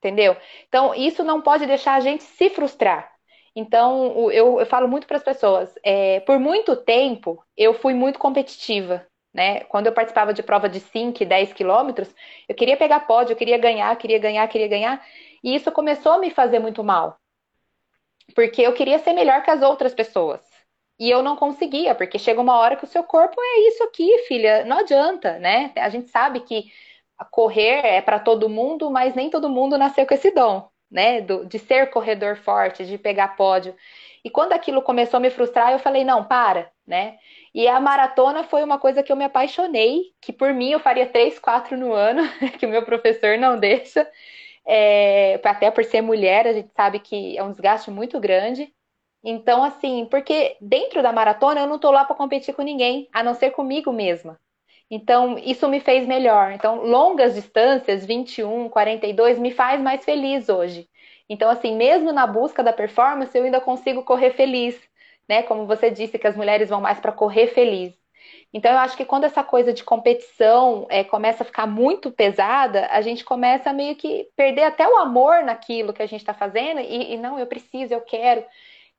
Entendeu? 0.01 0.35
Então, 0.67 0.95
isso 0.95 1.23
não 1.23 1.43
pode 1.43 1.67
deixar 1.67 1.95
a 1.95 2.01
gente 2.01 2.25
se 2.25 2.49
frustrar. 2.49 3.13
Então, 3.55 4.31
eu, 4.31 4.59
eu 4.59 4.67
falo 4.67 4.89
muito 4.89 5.07
para 5.07 5.19
as 5.19 5.23
pessoas, 5.23 5.75
é, 5.85 6.21
por 6.21 6.39
muito 6.39 6.75
tempo, 6.75 7.45
eu 7.57 7.75
fui 7.75 7.93
muito 7.93 8.19
competitiva, 8.19 9.07
né? 9.35 9.61
Quando 9.65 9.87
eu 9.87 9.93
participava 9.93 10.33
de 10.33 10.43
prova 10.43 10.69
de 10.69 10.81
5 10.81 11.23
e 11.23 11.27
10 11.27 11.53
quilômetros, 11.53 12.15
eu 12.49 12.55
queria 12.55 12.77
pegar 12.77 13.01
pódio, 13.01 13.33
eu 13.33 13.37
queria 13.37 13.59
ganhar, 13.59 13.95
queria 13.97 14.19
ganhar, 14.19 14.49
queria 14.49 14.69
ganhar, 14.69 15.05
e 15.45 15.55
isso 15.55 15.71
começou 15.73 16.13
a 16.13 16.19
me 16.19 16.31
fazer 16.31 16.61
muito 16.61 16.83
mal. 16.83 17.19
Porque 18.35 18.63
eu 18.63 18.73
queria 18.73 18.99
ser 19.01 19.13
melhor 19.13 19.43
que 19.43 19.51
as 19.51 19.61
outras 19.61 19.93
pessoas. 19.93 20.41
E 20.99 21.11
eu 21.11 21.23
não 21.23 21.37
conseguia, 21.37 21.95
porque 21.95 22.19
chega 22.19 22.41
uma 22.41 22.57
hora 22.59 22.77
que 22.77 22.85
o 22.85 22.89
seu 22.89 23.03
corpo 23.03 23.35
é 23.39 23.69
isso 23.69 23.83
aqui, 23.83 24.19
filha, 24.29 24.65
não 24.65 24.79
adianta, 24.79 25.39
né? 25.39 25.73
A 25.77 25.89
gente 25.89 26.09
sabe 26.09 26.41
que 26.41 26.71
correr 27.25 27.85
é 27.85 28.01
para 28.03 28.19
todo 28.19 28.49
mundo, 28.49 28.91
mas 28.91 29.15
nem 29.15 29.31
todo 29.31 29.49
mundo 29.49 29.79
nasceu 29.79 30.07
com 30.07 30.15
esse 30.15 30.31
dom, 30.31 30.69
né? 30.91 31.21
Do- 31.21 31.47
de 31.47 31.59
ser 31.59 31.91
corredor 31.91 32.37
forte, 32.37 32.85
de 32.87 32.99
pegar 32.99 33.37
pódio. 33.37 33.75
E 34.25 34.31
quando 34.31 34.53
aquilo 34.53 34.83
começou 34.83 35.19
a 35.19 35.21
me 35.21 35.31
frustrar, 35.31 35.73
eu 35.73 35.79
falei, 35.79 36.05
não, 36.05 36.25
para, 36.25 36.71
né? 36.87 37.19
E 37.55 37.67
a 37.69 37.81
maratona 37.81 38.45
foi 38.45 38.63
uma 38.63 38.79
coisa 38.79 39.03
que 39.03 39.11
eu 39.13 39.17
me 39.17 39.25
apaixonei, 39.25 40.15
que 40.21 40.33
por 40.33 40.53
mim 40.53 40.71
eu 40.71 40.81
faria 40.81 41.07
três, 41.07 41.39
quatro 41.39 41.77
no 41.77 41.93
ano, 41.93 42.23
que 42.59 42.67
o 42.67 42.69
meu 42.69 42.85
professor 42.85 43.39
não 43.39 43.59
deixa. 43.59 44.09
É, 44.67 45.41
até 45.45 45.71
por 45.71 45.85
ser 45.85 46.01
mulher, 46.03 46.47
a 46.47 46.53
gente 46.53 46.71
sabe 46.75 47.01
que 47.01 47.37
é 47.37 47.43
um 47.43 47.51
desgaste 47.53 47.91
muito 47.91 48.21
grande. 48.21 48.73
Então, 49.25 49.63
assim, 49.65 50.07
porque 50.11 50.57
dentro 50.61 51.03
da 51.03 51.13
maratona 51.13 51.61
eu 51.61 51.67
não 51.67 51.79
tô 51.79 51.91
lá 51.91 52.05
para 52.05 52.17
competir 52.17 52.55
com 52.55 52.63
ninguém, 52.63 53.09
a 53.13 53.23
não 53.23 53.35
ser 53.35 53.51
comigo 53.51 53.93
mesma. 53.93 54.39
Então, 54.91 55.39
isso 55.39 55.69
me 55.69 55.81
fez 55.81 56.07
melhor. 56.07 56.53
Então, 56.53 56.83
longas 56.85 57.35
distâncias, 57.35 58.05
21, 58.05 58.69
42, 58.69 59.39
me 59.39 59.53
faz 59.53 59.81
mais 59.81 60.05
feliz 60.05 60.49
hoje. 60.49 60.89
Então, 61.29 61.49
assim, 61.49 61.77
mesmo 61.77 62.13
na 62.13 62.27
busca 62.27 62.63
da 62.63 62.73
performance, 62.73 63.37
eu 63.37 63.45
ainda 63.45 63.61
consigo 63.61 64.03
correr 64.03 64.33
feliz, 64.33 64.77
né? 65.29 65.43
Como 65.45 65.65
você 65.67 65.91
disse, 65.91 66.19
que 66.19 66.27
as 66.27 66.37
mulheres 66.37 66.69
vão 66.69 66.81
mais 66.81 66.99
para 66.99 67.13
correr 67.13 67.49
feliz. 67.49 67.95
Então, 68.53 68.73
eu 68.73 68.79
acho 68.79 68.97
que 68.97 69.05
quando 69.05 69.25
essa 69.25 69.45
coisa 69.45 69.73
de 69.73 69.85
competição 69.85 70.87
é, 70.91 71.05
começa 71.05 71.45
a 71.45 71.47
ficar 71.47 71.67
muito 71.67 72.11
pesada, 72.11 72.89
a 72.91 73.01
gente 73.01 73.25
começa 73.25 73.71
a 73.71 73.73
meio 73.73 73.95
que 73.95 74.29
perder 74.37 74.65
até 74.65 74.89
o 74.89 74.97
amor 74.97 75.45
naquilo 75.45 75.93
que 75.93 76.03
a 76.03 76.07
gente 76.07 76.21
está 76.21 76.35
fazendo 76.35 76.81
e, 76.81 77.15
e 77.15 77.17
não, 77.17 77.39
eu 77.39 77.47
preciso, 77.47 77.95
eu 77.95 78.01
quero. 78.01 78.45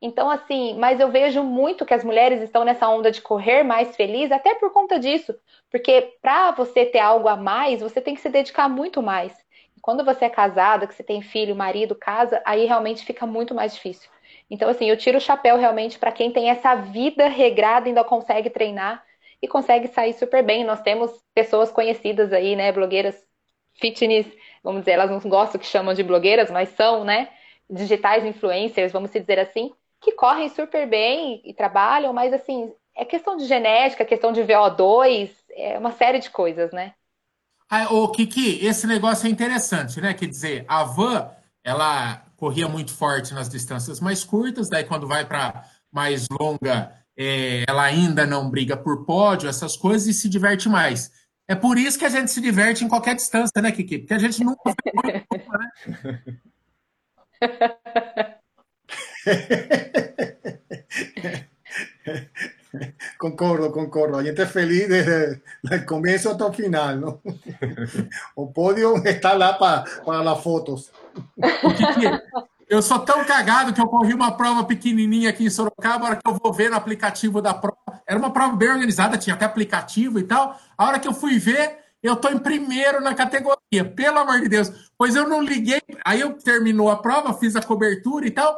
Então, 0.02 0.30
assim, 0.30 0.76
mas 0.80 1.00
eu 1.00 1.12
vejo 1.12 1.44
muito 1.44 1.86
que 1.86 1.94
as 1.94 2.04
mulheres 2.04 2.42
estão 2.42 2.64
nessa 2.66 2.90
onda 2.90 3.12
de 3.12 3.22
correr 3.22 3.64
mais 3.64 3.96
feliz, 3.96 4.32
até 4.32 4.56
por 4.56 4.72
conta 4.74 4.98
disso. 5.00 5.36
Porque 5.70 6.18
para 6.22 6.52
você 6.52 6.86
ter 6.86 7.00
algo 7.00 7.28
a 7.28 7.38
mais, 7.38 7.82
você 7.82 8.02
tem 8.02 8.16
que 8.16 8.22
se 8.22 8.30
dedicar 8.30 8.68
muito 8.68 9.02
mais. 9.02 9.34
Quando 9.82 10.04
você 10.04 10.26
é 10.26 10.30
casada, 10.30 10.88
que 10.88 10.94
você 10.96 11.04
tem 11.04 11.22
filho, 11.22 11.56
marido, 11.56 11.96
casa, 11.96 12.42
aí 12.46 12.66
realmente 12.66 13.06
fica 13.06 13.26
muito 13.26 13.54
mais 13.54 13.74
difícil. 13.76 14.10
Então, 14.50 14.70
assim, 14.70 14.90
eu 14.90 14.98
tiro 14.98 15.18
o 15.18 15.22
chapéu 15.22 15.58
realmente 15.58 16.00
para 16.00 16.12
quem 16.12 16.32
tem 16.32 16.50
essa 16.50 16.76
vida 16.76 17.28
regrada, 17.28 17.88
ainda 17.88 18.04
consegue 18.04 18.50
treinar 18.50 19.04
e 19.42 19.48
consegue 19.48 19.88
sair 19.88 20.14
super 20.14 20.44
bem. 20.44 20.64
Nós 20.64 20.82
temos 20.82 21.12
pessoas 21.34 21.72
conhecidas 21.72 22.34
aí, 22.34 22.56
né, 22.56 22.72
blogueiras 22.72 23.16
fitness, 23.76 24.28
vamos 24.64 24.82
dizer, 24.82 24.92
elas 24.92 25.10
não 25.10 25.20
gostam 25.20 25.60
que 25.60 25.66
chamam 25.66 25.94
de 25.94 26.04
blogueiras, 26.04 26.52
mas 26.52 26.70
são, 26.70 27.04
né, 27.04 27.30
digitais 27.70 28.26
influencers, 28.26 28.92
vamos 28.92 29.12
dizer 29.12 29.40
assim, 29.40 29.72
que 30.02 30.12
correm 30.14 30.50
super 30.50 30.90
bem 30.90 31.42
e 31.46 31.54
trabalham, 31.54 32.12
mas 32.12 32.34
assim, 32.34 32.74
é 32.96 33.06
questão 33.06 33.38
de 33.38 33.46
genética, 33.46 34.04
questão 34.04 34.32
de 34.32 34.42
VO2, 34.42 35.30
é 35.52 35.78
uma 35.78 35.92
série 35.92 36.20
de 36.20 36.30
coisas, 36.30 36.72
né? 36.72 36.94
Ah, 37.70 37.94
ô, 37.94 38.10
Kiki, 38.10 38.66
esse 38.66 38.86
negócio 38.88 39.28
é 39.28 39.30
interessante, 39.30 40.02
né? 40.02 40.14
Quer 40.14 40.26
dizer, 40.26 40.66
a 40.68 40.84
van, 40.84 41.30
ela 41.64 42.26
corria 42.36 42.68
muito 42.68 42.94
forte 42.94 43.34
nas 43.34 43.48
distâncias 43.48 44.00
mais 44.00 44.24
curtas, 44.24 44.68
daí 44.68 44.84
quando 44.84 45.08
vai 45.08 45.24
para 45.26 45.64
mais 45.92 46.28
longa, 46.30 46.92
é, 47.16 47.64
ela 47.68 47.84
ainda 47.84 48.26
não 48.26 48.50
briga 48.50 48.76
por 48.76 49.06
pódio, 49.06 49.48
essas 49.48 49.78
coisas, 49.78 50.08
e 50.08 50.14
se 50.14 50.28
diverte 50.28 50.68
mais. 50.68 51.12
É 51.48 51.56
por 51.56 51.78
isso 51.78 52.00
que 52.00 52.06
a 52.06 52.10
gente 52.10 52.32
se 52.32 52.42
diverte 52.42 52.84
em 52.84 52.88
qualquer 52.88 53.16
distância, 53.16 53.62
né, 53.62 53.72
Kiki? 53.72 54.00
Porque 54.00 54.14
a 54.14 54.20
gente 54.20 54.44
nunca 54.44 54.74
né? 55.04 55.24
Concordo, 63.18 63.72
concordo. 63.72 64.18
A 64.18 64.24
gente 64.24 64.42
é 64.42 64.46
feliz 64.46 64.88
desde 64.88 65.42
o 65.64 65.86
começo 65.86 66.30
até 66.30 66.44
o 66.44 66.54
final, 66.54 66.96
não? 66.96 67.20
O 68.36 68.48
pódio 68.48 68.96
está 69.06 69.34
lá 69.34 69.54
para, 69.54 69.84
para 70.04 70.32
as 70.32 70.42
fotos. 70.42 70.92
Eu 72.68 72.82
sou 72.82 73.00
tão 73.00 73.26
cagado 73.26 73.74
que 73.74 73.82
eu 73.82 73.88
corri 73.88 74.14
uma 74.14 74.32
prova 74.32 74.64
pequenininha 74.64 75.30
aqui 75.30 75.44
em 75.44 75.50
Sorocaba, 75.50 76.06
a 76.06 76.10
hora 76.10 76.16
que 76.16 76.30
eu 76.30 76.40
vou 76.42 76.54
ver 76.54 76.70
no 76.70 76.78
aplicativo 76.78 77.42
da 77.42 77.54
prova, 77.54 77.76
era 78.08 78.18
uma 78.18 78.32
prova 78.32 78.56
bem 78.56 78.72
organizada, 78.72 79.18
tinha 79.18 79.34
até 79.36 79.44
aplicativo 79.44 80.18
e 80.18 80.24
tal. 80.24 80.58
A 80.78 80.88
hora 80.88 80.98
que 80.98 81.08
eu 81.08 81.14
fui 81.14 81.38
ver, 81.38 81.80
eu 82.02 82.16
tô 82.16 82.30
em 82.30 82.40
primeiro 82.40 83.02
na 83.02 83.14
categoria, 83.14 83.84
pelo 83.94 84.20
amor 84.20 84.40
de 84.40 84.48
Deus. 84.48 84.72
Pois 84.98 85.16
eu 85.16 85.28
não 85.28 85.42
liguei, 85.42 85.82
aí 86.06 86.22
eu 86.22 86.32
terminou 86.34 86.90
a 86.90 86.96
prova, 86.96 87.34
fiz 87.34 87.58
a 87.58 87.62
cobertura 87.62 88.26
e 88.26 88.32
tal, 88.32 88.58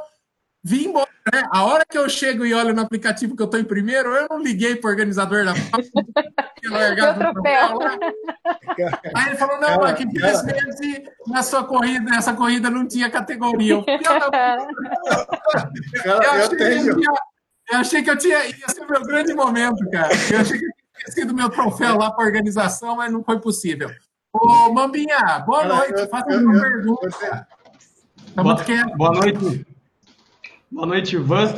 vim 0.63 0.85
embora, 0.85 1.09
né? 1.31 1.43
A 1.51 1.65
hora 1.65 1.85
que 1.85 1.97
eu 1.97 2.07
chego 2.07 2.45
e 2.45 2.53
olho 2.53 2.73
no 2.73 2.81
aplicativo 2.81 3.35
que 3.35 3.43
eu 3.43 3.47
tô 3.47 3.57
em 3.57 3.65
primeiro, 3.65 4.15
eu 4.15 4.27
não 4.29 4.41
liguei 4.41 4.75
pro 4.75 4.89
organizador 4.89 5.43
da 5.43 5.53
prova. 5.53 5.83
Aí 9.13 9.27
ele 9.27 9.35
falou, 9.35 9.59
não, 9.59 9.85
é 9.85 9.93
que 9.93 10.03
infelizmente 10.03 11.03
na 11.27 11.43
sua 11.43 11.65
corrida, 11.65 12.09
nessa 12.09 12.33
corrida 12.33 12.69
não 12.69 12.87
tinha 12.87 13.09
categoria. 13.09 13.73
Eu, 13.73 13.83
eu, 16.05 16.31
achei, 16.31 16.57
que 16.57 16.89
eu, 16.89 16.95
tinha, 16.95 17.11
eu 17.71 17.77
achei 17.77 18.03
que 18.03 18.09
eu 18.09 18.17
tinha. 18.17 18.45
Ia 18.45 18.69
ser 18.69 18.81
o 18.81 18.89
meu 18.89 19.03
grande 19.03 19.33
momento, 19.33 19.89
cara. 19.89 20.13
Eu 20.31 20.39
achei 20.39 20.57
que 20.57 20.65
eu 20.65 20.71
tinha 20.71 20.83
esquecido 20.97 21.33
meu 21.33 21.49
troféu 21.49 21.97
lá 21.97 22.11
para 22.11 22.25
organização, 22.25 22.95
mas 22.95 23.11
não 23.11 23.23
foi 23.23 23.39
possível. 23.39 23.91
Ô, 24.31 24.71
Mambinha, 24.71 25.39
boa 25.45 25.65
noite. 25.65 26.07
Faça 26.07 26.37
uma 26.37 26.61
pergunta. 26.61 27.47
Boa, 28.35 28.55
boa 28.95 29.11
noite. 29.11 29.67
Boa 30.73 30.87
noite, 30.87 31.15
Ivan. 31.15 31.53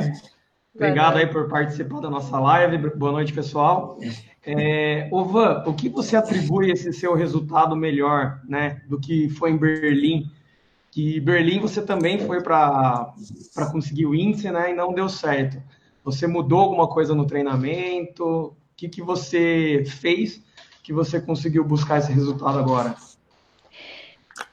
Obrigado 0.75 1.15
aí 1.15 1.25
por 1.25 1.47
participar 1.47 2.01
da 2.01 2.09
nossa 2.09 2.37
live. 2.37 2.89
Boa 2.97 3.13
noite, 3.13 3.31
pessoal. 3.31 3.97
É, 4.45 5.09
Van, 5.09 5.63
o 5.65 5.73
que 5.73 5.87
você 5.87 6.17
atribui 6.17 6.69
esse 6.69 6.91
seu 6.91 7.15
resultado 7.15 7.77
melhor, 7.77 8.41
né, 8.45 8.81
do 8.89 8.99
que 8.99 9.29
foi 9.29 9.51
em 9.51 9.57
Berlim? 9.57 10.29
Que 10.91 11.21
Berlim 11.21 11.61
você 11.61 11.81
também 11.81 12.19
foi 12.19 12.43
para 12.43 13.13
conseguir 13.71 14.05
o 14.05 14.13
índice, 14.13 14.51
né, 14.51 14.71
e 14.71 14.75
não 14.75 14.93
deu 14.93 15.07
certo. 15.07 15.63
Você 16.03 16.27
mudou 16.27 16.59
alguma 16.59 16.89
coisa 16.89 17.15
no 17.15 17.25
treinamento? 17.25 18.25
O 18.25 18.55
que, 18.75 18.89
que 18.89 19.01
você 19.01 19.85
fez 19.87 20.43
que 20.83 20.91
você 20.91 21.21
conseguiu 21.21 21.63
buscar 21.63 21.99
esse 21.99 22.11
resultado 22.11 22.59
agora? 22.59 22.93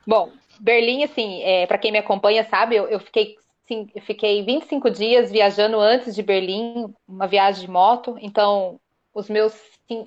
Bom, 0.07 0.31
Berlim, 0.61 1.03
assim, 1.03 1.43
é, 1.43 1.67
para 1.67 1.79
quem 1.79 1.91
me 1.91 1.99
acompanha 1.99 2.47
sabe, 2.49 2.77
eu, 2.77 2.87
eu 2.87 3.01
fiquei 3.01 3.42
sim, 3.73 3.89
eu 3.95 4.03
fiquei 4.03 4.45
25 4.45 4.91
dias 4.91 5.31
viajando 5.31 5.79
antes 5.79 6.15
de 6.15 6.23
Berlim, 6.23 6.93
uma 7.09 7.27
viagem 7.27 7.63
de 7.65 7.71
moto. 7.71 8.17
Então, 8.21 8.79
os 9.15 9.29
meus, 9.29 9.55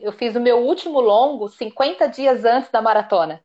eu 0.02 0.12
fiz 0.12 0.36
o 0.36 0.40
meu 0.40 0.60
último 0.60 1.00
longo 1.00 1.50
50 1.50 2.08
dias 2.08 2.46
antes 2.46 2.70
da 2.70 2.82
maratona. 2.82 3.44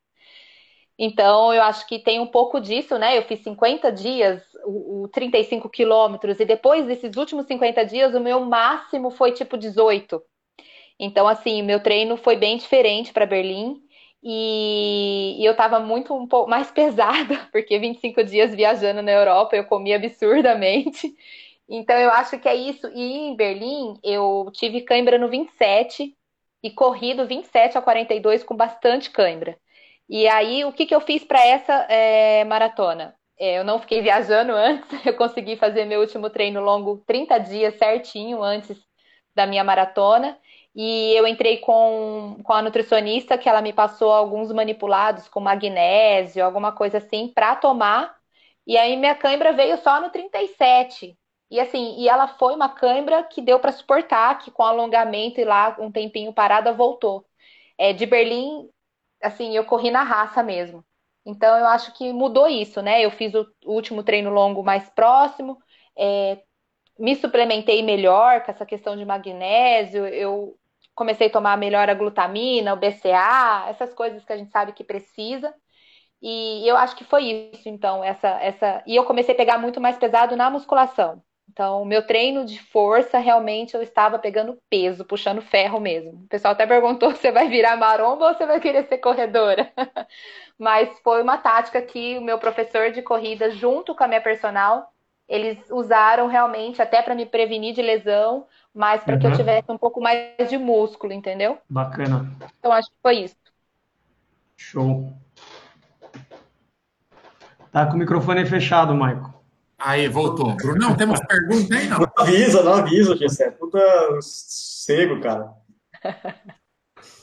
Então, 0.99 1.53
eu 1.55 1.63
acho 1.63 1.87
que 1.87 1.99
tem 1.99 2.21
um 2.21 2.27
pouco 2.27 2.61
disso, 2.61 2.99
né? 2.99 3.17
Eu 3.17 3.23
fiz 3.23 3.41
50 3.43 3.91
dias, 3.91 4.43
o, 4.67 5.05
o 5.05 5.09
35 5.09 5.69
quilômetros, 5.71 6.39
e 6.39 6.45
depois 6.45 6.87
desses 6.87 7.17
últimos 7.17 7.47
50 7.47 7.85
dias, 7.87 8.15
o 8.15 8.21
meu 8.21 8.41
máximo 8.45 9.11
foi 9.11 9.33
tipo 9.33 9.57
18. 9.57 10.23
Então, 10.99 11.27
assim, 11.27 11.63
meu 11.63 11.83
treino 11.83 12.19
foi 12.19 12.37
bem 12.37 12.59
diferente 12.59 13.13
para 13.13 13.25
Berlim. 13.25 13.83
E, 14.23 15.37
e 15.41 15.45
eu 15.45 15.53
estava 15.53 15.81
muito 15.81 16.15
um 16.15 16.27
pouco 16.27 16.51
mais 16.51 16.71
pesada, 16.73 17.49
porque 17.53 17.79
25 17.79 18.25
dias 18.25 18.55
viajando 18.55 19.03
na 19.03 19.11
Europa 19.13 19.57
eu 19.57 19.65
comi 19.65 19.95
absurdamente. 19.95 21.15
Então 21.69 21.97
eu 21.97 22.11
acho 22.11 22.39
que 22.39 22.49
é 22.49 22.55
isso. 22.55 22.87
E 22.89 23.29
em 23.29 23.37
Berlim 23.37 23.99
eu 24.03 24.51
tive 24.53 24.83
cãibra 24.83 25.19
no 25.19 25.29
27 25.29 26.17
e 26.63 26.71
corrido 26.71 27.27
27 27.27 27.79
a 27.79 27.83
42 27.83 28.43
com 28.43 28.57
bastante 28.57 29.11
cãibra. 29.11 29.57
E 30.09 30.27
aí 30.29 30.65
o 30.65 30.73
que, 30.73 30.87
que 30.87 30.95
eu 30.95 31.01
fiz 31.01 31.25
para 31.25 31.45
essa 31.47 31.73
é, 31.89 32.45
maratona? 32.45 33.15
É, 33.39 33.59
eu 33.59 33.65
não 33.65 33.79
fiquei 33.79 34.03
viajando 34.03 34.53
antes, 34.53 34.89
eu 35.07 35.15
consegui 35.17 35.57
fazer 35.57 35.87
meu 35.87 36.01
último 36.01 36.29
treino 36.29 36.61
longo 36.61 36.99
30 37.07 37.39
dias 37.39 37.75
certinho 37.77 38.43
antes 38.43 38.79
da 39.35 39.47
minha 39.47 39.65
maratona. 39.65 40.37
E 40.75 41.13
eu 41.17 41.27
entrei 41.27 41.59
com, 41.59 42.41
com 42.45 42.53
a 42.53 42.63
nutricionista, 42.63 43.37
que 43.37 43.49
ela 43.49 43.61
me 43.63 43.73
passou 43.73 44.13
alguns 44.13 44.53
manipulados 44.53 45.29
com 45.29 45.41
magnésio, 45.41 46.45
alguma 46.45 46.73
coisa 46.73 46.99
assim, 46.99 47.29
para 47.35 47.57
tomar. 47.57 48.17
E 48.67 48.77
aí 48.77 48.97
minha 48.97 49.15
cãibra 49.15 49.53
veio 49.53 49.77
só 49.79 50.01
no 50.01 50.11
37. 50.11 51.19
E 51.51 51.59
assim, 51.61 51.97
e 51.99 52.09
ela 52.09 52.29
foi 52.29 52.55
uma 52.55 52.69
cãibra 52.69 53.25
que 53.25 53.43
deu 53.43 53.59
para 53.59 53.73
suportar, 53.73 54.39
que 54.39 54.51
com 54.51 54.63
alongamento 54.63 55.41
e 55.41 55.45
lá 55.45 55.77
um 55.81 55.91
tempinho 55.91 56.33
parada 56.33 56.73
voltou. 56.73 57.27
É, 57.79 57.93
de 57.93 58.07
Berlim, 58.07 58.69
assim, 59.23 59.57
eu 59.57 59.65
corri 59.65 59.91
na 59.91 60.03
raça 60.03 60.43
mesmo. 60.43 60.85
Então 61.25 61.57
eu 61.59 61.67
acho 61.67 61.93
que 61.95 62.13
mudou 62.13 62.49
isso, 62.49 62.81
né? 62.83 63.05
Eu 63.05 63.11
fiz 63.11 63.35
o 63.35 63.47
último 63.67 64.03
treino 64.05 64.31
longo 64.31 64.63
mais 64.63 64.89
próximo, 64.91 65.59
é, 65.97 66.43
me 66.99 67.17
suplementei 67.17 67.83
melhor 67.83 68.45
com 68.45 68.51
essa 68.53 68.67
questão 68.67 68.97
de 68.97 69.05
magnésio, 69.05 70.07
eu 70.07 70.59
comecei 71.01 71.29
a 71.29 71.31
tomar 71.31 71.57
melhor 71.57 71.89
a 71.89 71.95
glutamina, 71.95 72.75
o 72.75 72.77
BCA, 72.77 73.65
essas 73.71 73.95
coisas 73.95 74.23
que 74.23 74.33
a 74.35 74.37
gente 74.37 74.51
sabe 74.51 74.73
que 74.75 74.85
precisa. 74.85 75.55
E 76.23 76.69
eu 76.69 76.77
acho 76.77 76.95
que 76.95 77.05
foi 77.05 77.25
isso, 77.55 77.69
então, 77.71 78.05
essa 78.05 78.29
essa 78.43 78.83
e 78.87 78.95
eu 78.97 79.05
comecei 79.05 79.35
a 79.35 79.37
pegar 79.37 79.59
muito 79.59 79.81
mais 79.81 79.97
pesado 79.97 80.37
na 80.37 80.51
musculação. 80.51 81.23
Então, 81.49 81.83
o 81.83 81.87
meu 81.87 82.07
treino 82.07 82.45
de 82.45 82.61
força, 82.61 83.19
realmente, 83.19 83.75
eu 83.75 83.83
estava 83.83 84.19
pegando 84.19 84.59
peso, 84.69 85.05
puxando 85.05 85.41
ferro 85.43 85.81
mesmo. 85.81 86.25
O 86.25 86.29
pessoal 86.29 86.53
até 86.53 86.67
perguntou 86.67 87.11
se 87.13 87.17
você 87.23 87.33
vai 87.33 87.49
virar 87.49 87.77
maromba 87.79 88.29
ou 88.29 88.35
você 88.35 88.47
vai 88.47 88.61
querer 88.61 88.87
ser 88.87 88.99
corredora. 88.99 89.73
Mas 90.59 91.01
foi 91.01 91.23
uma 91.23 91.39
tática 91.39 91.81
que 91.83 92.19
o 92.19 92.23
meu 92.23 92.39
professor 92.39 92.91
de 92.93 93.03
corrida, 93.03 93.51
junto 93.51 93.95
com 93.95 94.05
a 94.05 94.09
minha 94.09 94.21
personal, 94.21 94.93
eles 95.29 95.59
usaram 95.71 96.27
realmente 96.27 96.83
até 96.83 97.01
para 97.03 97.15
me 97.15 97.25
prevenir 97.25 97.73
de 97.73 97.81
lesão, 97.83 98.47
mas 98.75 99.03
para 99.03 99.15
uhum. 99.15 99.21
que 99.21 99.27
eu 99.27 99.31
uhum. 99.31 99.37
tivesse 99.37 99.71
um 99.71 99.79
pouco 99.79 100.01
mais 100.01 100.49
de 100.49 100.59
músculo, 100.59 101.13
entendeu? 101.13 101.59
Bacana. 101.69 102.31
Então 102.59 102.73
acho 102.73 102.89
que 102.89 102.97
foi 103.03 103.17
isso. 103.25 103.37
Show. 104.57 105.13
Tá 107.73 107.87
com 107.87 107.95
o 107.95 107.99
microfone 107.99 108.45
fechado, 108.47 108.95
Maico. 108.95 109.41
Aí, 109.79 110.09
voltou. 110.09 110.55
Não, 110.77 110.95
temos 110.95 111.21
pergunta 111.21 111.75
aí, 111.75 111.89
não? 111.89 112.01
Não 112.01 112.13
avisa, 112.19 112.63
não 112.63 112.75
avisa, 112.75 113.17
Gessé. 113.17 113.51
Puta 113.51 113.79
cego, 114.21 115.21
cara. 115.21 115.53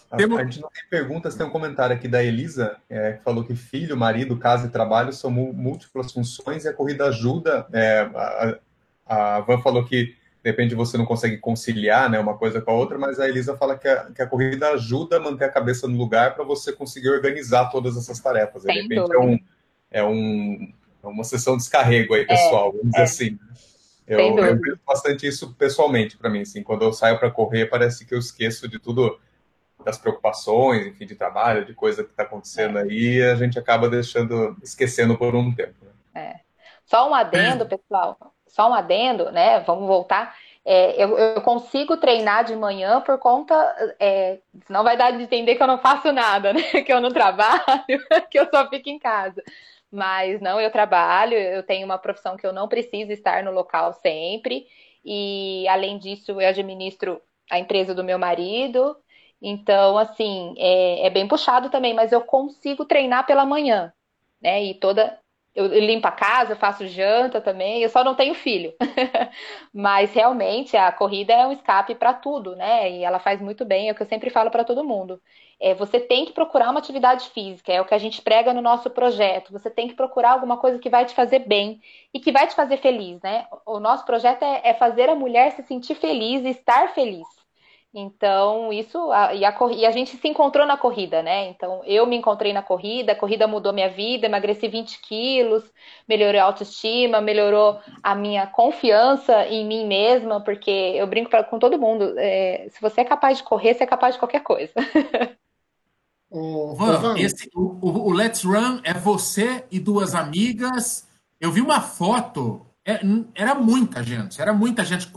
A, 0.10 0.16
a, 0.16 0.44
gente 0.46 0.62
não 0.62 0.70
tem 0.70 0.84
perguntas, 0.90 1.36
tem 1.36 1.46
um 1.46 1.50
comentário 1.50 1.94
aqui 1.94 2.08
da 2.08 2.24
Elisa, 2.24 2.78
é, 2.90 3.14
que 3.14 3.24
falou 3.24 3.44
que 3.44 3.54
filho, 3.56 3.98
marido, 3.98 4.38
casa 4.38 4.68
e 4.68 4.70
trabalho 4.70 5.12
são 5.12 5.30
múltiplas 5.30 6.14
funções 6.14 6.64
e 6.64 6.70
a 6.70 6.74
corrida 6.74 7.08
ajuda. 7.08 7.68
É, 7.74 8.10
a, 8.16 8.58
a 9.06 9.40
Van 9.42 9.62
falou 9.62 9.84
que 9.84 10.16
de 10.48 10.52
repente 10.52 10.76
você 10.76 10.98
não 10.98 11.06
consegue 11.06 11.38
conciliar 11.38 12.10
né, 12.10 12.18
uma 12.18 12.38
coisa 12.38 12.62
com 12.62 12.72
a 12.72 12.74
outra, 12.74 12.98
mas 12.98 13.20
a 13.20 13.28
Elisa 13.28 13.58
fala 13.58 13.78
que 13.78 13.86
a, 13.86 14.06
que 14.06 14.22
a 14.22 14.28
corrida 14.28 14.70
ajuda 14.70 15.18
a 15.18 15.20
manter 15.20 15.44
a 15.44 15.52
cabeça 15.52 15.90
no 15.90 15.98
lugar 15.98 16.36
para 16.36 16.46
você 16.46 16.72
conseguir 16.72 17.10
organizar 17.10 17.70
todas 17.70 17.98
essas 17.98 18.18
tarefas. 18.22 18.64
De 18.64 18.72
repente 18.72 19.14
é, 19.14 19.20
um, 19.20 19.40
é, 19.92 20.04
um, 20.06 20.74
é 21.04 21.08
uma 21.08 21.26
sessão 21.26 21.58
de 21.58 21.64
descarrego 21.64 22.14
aí, 22.14 22.26
pessoal, 22.26 22.70
é, 22.70 22.72
vamos 22.78 22.92
dizer 22.92 23.00
é. 23.00 23.04
assim. 23.04 23.32
Né? 23.32 23.40
Eu, 24.08 24.20
eu 24.20 24.58
vejo 24.58 24.80
bastante 24.88 25.28
isso 25.28 25.54
pessoalmente 25.54 26.16
para 26.16 26.30
mim, 26.30 26.44
assim, 26.44 26.64
quando 26.64 26.84
eu 26.84 26.94
saio 26.94 27.20
para 27.20 27.30
correr, 27.30 27.66
parece 27.66 28.06
que 28.06 28.16
eu 28.16 28.20
esqueço 28.20 28.70
de 28.70 28.80
tudo, 28.80 29.20
das 29.84 29.98
preocupações, 29.98 30.88
enfim, 30.88 31.06
de 31.06 31.16
trabalho, 31.16 31.66
de 31.66 31.74
coisa 31.74 32.06
que 32.06 32.12
está 32.12 32.24
acontecendo 32.24 32.78
é. 32.78 32.84
aí, 32.84 33.22
a 33.22 33.36
gente 33.36 33.60
acaba 33.60 33.90
deixando, 33.90 34.56
esquecendo 34.64 35.18
por 35.18 35.36
um 35.36 35.54
tempo. 35.54 35.76
Né? 35.84 35.92
É. 36.16 36.40
Só 36.86 37.10
um 37.10 37.14
adendo, 37.14 37.66
pessoal, 37.66 38.18
só 38.58 38.68
um 38.68 38.74
adendo, 38.74 39.32
né? 39.32 39.60
Vamos 39.60 39.88
voltar. 39.88 40.36
É, 40.66 41.02
eu, 41.02 41.16
eu, 41.18 41.42
consigo 41.42 41.96
treinar 41.96 42.44
de 42.44 42.56
manhã 42.56 43.00
por 43.02 43.20
conta. 43.20 43.56
É, 44.00 44.40
não 44.68 44.84
vai 44.84 44.98
dar 44.98 45.12
de 45.12 45.22
entender 45.24 45.56
que 45.56 45.62
eu 45.62 45.68
não 45.68 45.78
faço 45.78 46.12
nada, 46.12 46.52
né? 46.54 46.62
Que 46.84 46.92
eu 46.92 47.00
não 47.00 47.12
trabalho, 47.12 47.56
que 48.32 48.40
eu 48.40 48.50
só 48.50 48.68
fico 48.68 48.90
em 48.90 48.98
casa. 48.98 49.44
Mas 49.92 50.42
não, 50.42 50.60
eu 50.60 50.72
trabalho, 50.72 51.36
eu 51.38 51.64
tenho 51.64 51.86
uma 51.86 52.00
profissão 52.00 52.36
que 52.36 52.46
eu 52.46 52.52
não 52.52 52.68
preciso 52.68 53.12
estar 53.12 53.44
no 53.44 53.52
local 53.52 53.94
sempre. 53.94 54.68
E 55.06 55.66
além 55.70 56.00
disso, 56.00 56.32
eu 56.42 56.50
administro 56.50 57.22
a 57.50 57.60
empresa 57.60 57.94
do 57.94 58.04
meu 58.04 58.18
marido. 58.20 58.98
Então, 59.42 59.98
assim, 59.98 60.56
é, 60.58 61.06
é 61.06 61.10
bem 61.12 61.28
puxado 61.28 61.70
também, 61.70 61.94
mas 61.94 62.12
eu 62.12 62.22
consigo 62.22 62.86
treinar 62.86 63.26
pela 63.28 63.46
manhã, 63.46 63.94
né? 64.42 64.64
E 64.64 64.74
toda 64.74 65.18
eu 65.66 65.80
limpo 65.80 66.08
a 66.08 66.12
casa, 66.12 66.56
faço 66.56 66.88
janta 66.88 67.42
também, 67.42 67.82
eu 67.82 67.90
só 67.90 68.04
não 68.04 68.16
tenho 68.16 68.34
filho. 68.36 68.74
Mas 69.74 70.14
realmente 70.14 70.78
a 70.78 70.92
corrida 70.92 71.34
é 71.34 71.48
um 71.48 71.52
escape 71.52 71.96
para 71.96 72.14
tudo, 72.14 72.56
né? 72.56 72.92
E 72.92 73.04
ela 73.04 73.20
faz 73.20 73.42
muito 73.42 73.66
bem, 73.66 73.90
é 73.90 73.92
o 73.92 73.96
que 73.96 74.04
eu 74.04 74.08
sempre 74.08 74.30
falo 74.30 74.52
para 74.52 74.64
todo 74.64 74.84
mundo. 74.84 75.22
É, 75.60 75.74
você 75.74 76.00
tem 76.00 76.26
que 76.26 76.34
procurar 76.34 76.70
uma 76.70 76.80
atividade 76.80 77.30
física, 77.32 77.74
é 77.74 77.82
o 77.82 77.86
que 77.86 77.94
a 77.94 77.98
gente 77.98 78.22
prega 78.22 78.54
no 78.54 78.62
nosso 78.62 78.90
projeto. 78.90 79.52
Você 79.52 79.70
tem 79.70 79.88
que 79.88 79.96
procurar 79.96 80.32
alguma 80.32 80.58
coisa 80.58 80.80
que 80.80 80.90
vai 80.90 81.06
te 81.06 81.16
fazer 81.16 81.40
bem 81.40 81.82
e 82.14 82.20
que 82.20 82.32
vai 82.32 82.48
te 82.48 82.54
fazer 82.56 82.78
feliz, 82.78 83.20
né? 83.22 83.48
O 83.66 83.80
nosso 83.80 84.06
projeto 84.06 84.44
é, 84.44 84.62
é 84.64 84.74
fazer 84.76 85.10
a 85.10 85.16
mulher 85.16 85.52
se 85.54 85.64
sentir 85.64 85.96
feliz 85.96 86.46
e 86.46 86.50
estar 86.50 86.94
feliz. 86.94 87.37
Então, 88.00 88.72
isso, 88.72 89.12
a, 89.12 89.34
e, 89.34 89.44
a, 89.44 89.58
e, 89.72 89.84
a, 89.84 89.90
gente 89.90 90.18
se 90.18 90.28
encontrou 90.28 90.68
na 90.68 90.78
corrida, 90.78 91.24
né? 91.24 91.48
Então, 91.50 91.82
eu 91.84 92.06
me 92.06 92.16
encontrei 92.16 92.54
na 92.54 92.62
corrida, 92.62 93.14
a 93.14 93.16
corrida 93.16 93.48
mudou 93.48 93.74
minha 93.74 93.90
vida, 93.90 94.28
emagreci 94.28 94.68
20 94.68 95.02
quilos, 95.02 95.64
melhorou 96.08 96.40
a 96.40 96.44
autoestima, 96.44 97.20
melhorou 97.20 97.80
a 98.04 98.14
minha 98.14 98.46
confiança 98.46 99.48
em 99.48 99.66
mim 99.66 99.88
mesma, 99.88 100.40
porque 100.40 100.70
eu 100.70 101.08
brinco 101.08 101.32
pra, 101.32 101.44
com 101.44 101.58
todo 101.58 101.80
mundo, 101.80 102.14
é, 102.20 102.68
se 102.70 102.80
você 102.80 103.02
é 103.02 103.04
capaz 103.04 103.40
de 103.40 103.44
correr, 103.44 103.74
você 103.74 103.84
é 103.84 103.88
capaz 103.88 104.14
de 104.14 104.20
qualquer 104.20 104.44
coisa. 104.44 104.74
O, 106.30 106.76
Van, 106.76 107.18
esse, 107.18 107.50
o, 107.56 108.10
o, 108.10 108.12
Let's 108.12 108.44
Run 108.44 108.82
é 108.84 108.94
você 108.94 109.64
e 109.72 109.80
duas 109.80 110.14
amigas. 110.14 111.08
Eu 111.40 111.54
vi 111.54 111.62
uma 111.62 111.80
foto, 111.80 112.68
é, 112.86 113.00
era 113.34 113.56
muita 113.56 114.04
gente, 114.04 114.42
era 114.42 114.52
muita 114.52 114.84
gente. 114.84 115.08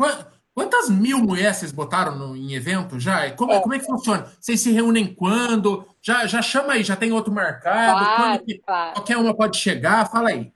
Quantas 0.55 0.91
mil 0.91 1.19
mulheres 1.19 1.59
vocês 1.59 1.73
botaram 1.73 2.17
no, 2.17 2.37
em 2.37 2.55
evento 2.55 2.99
já? 2.99 3.31
Como 3.31 3.53
é, 3.53 3.61
como 3.61 3.75
é 3.75 3.79
que 3.79 3.87
funciona? 3.87 4.27
Vocês 4.41 4.61
se 4.61 4.73
reúnem 4.73 5.07
quando? 5.15 5.87
Já, 6.03 6.27
já 6.27 6.43
chama 6.43 6.73
aí, 6.73 6.83
já 6.83 6.97
tem 6.97 7.13
outro 7.13 7.33
marcado? 7.33 8.05
Claro, 8.05 8.45
que, 8.45 8.59
claro. 8.59 8.95
Qualquer 8.95 9.17
uma 9.17 9.35
pode 9.35 9.57
chegar? 9.57 10.11
Fala 10.11 10.31
aí. 10.31 10.53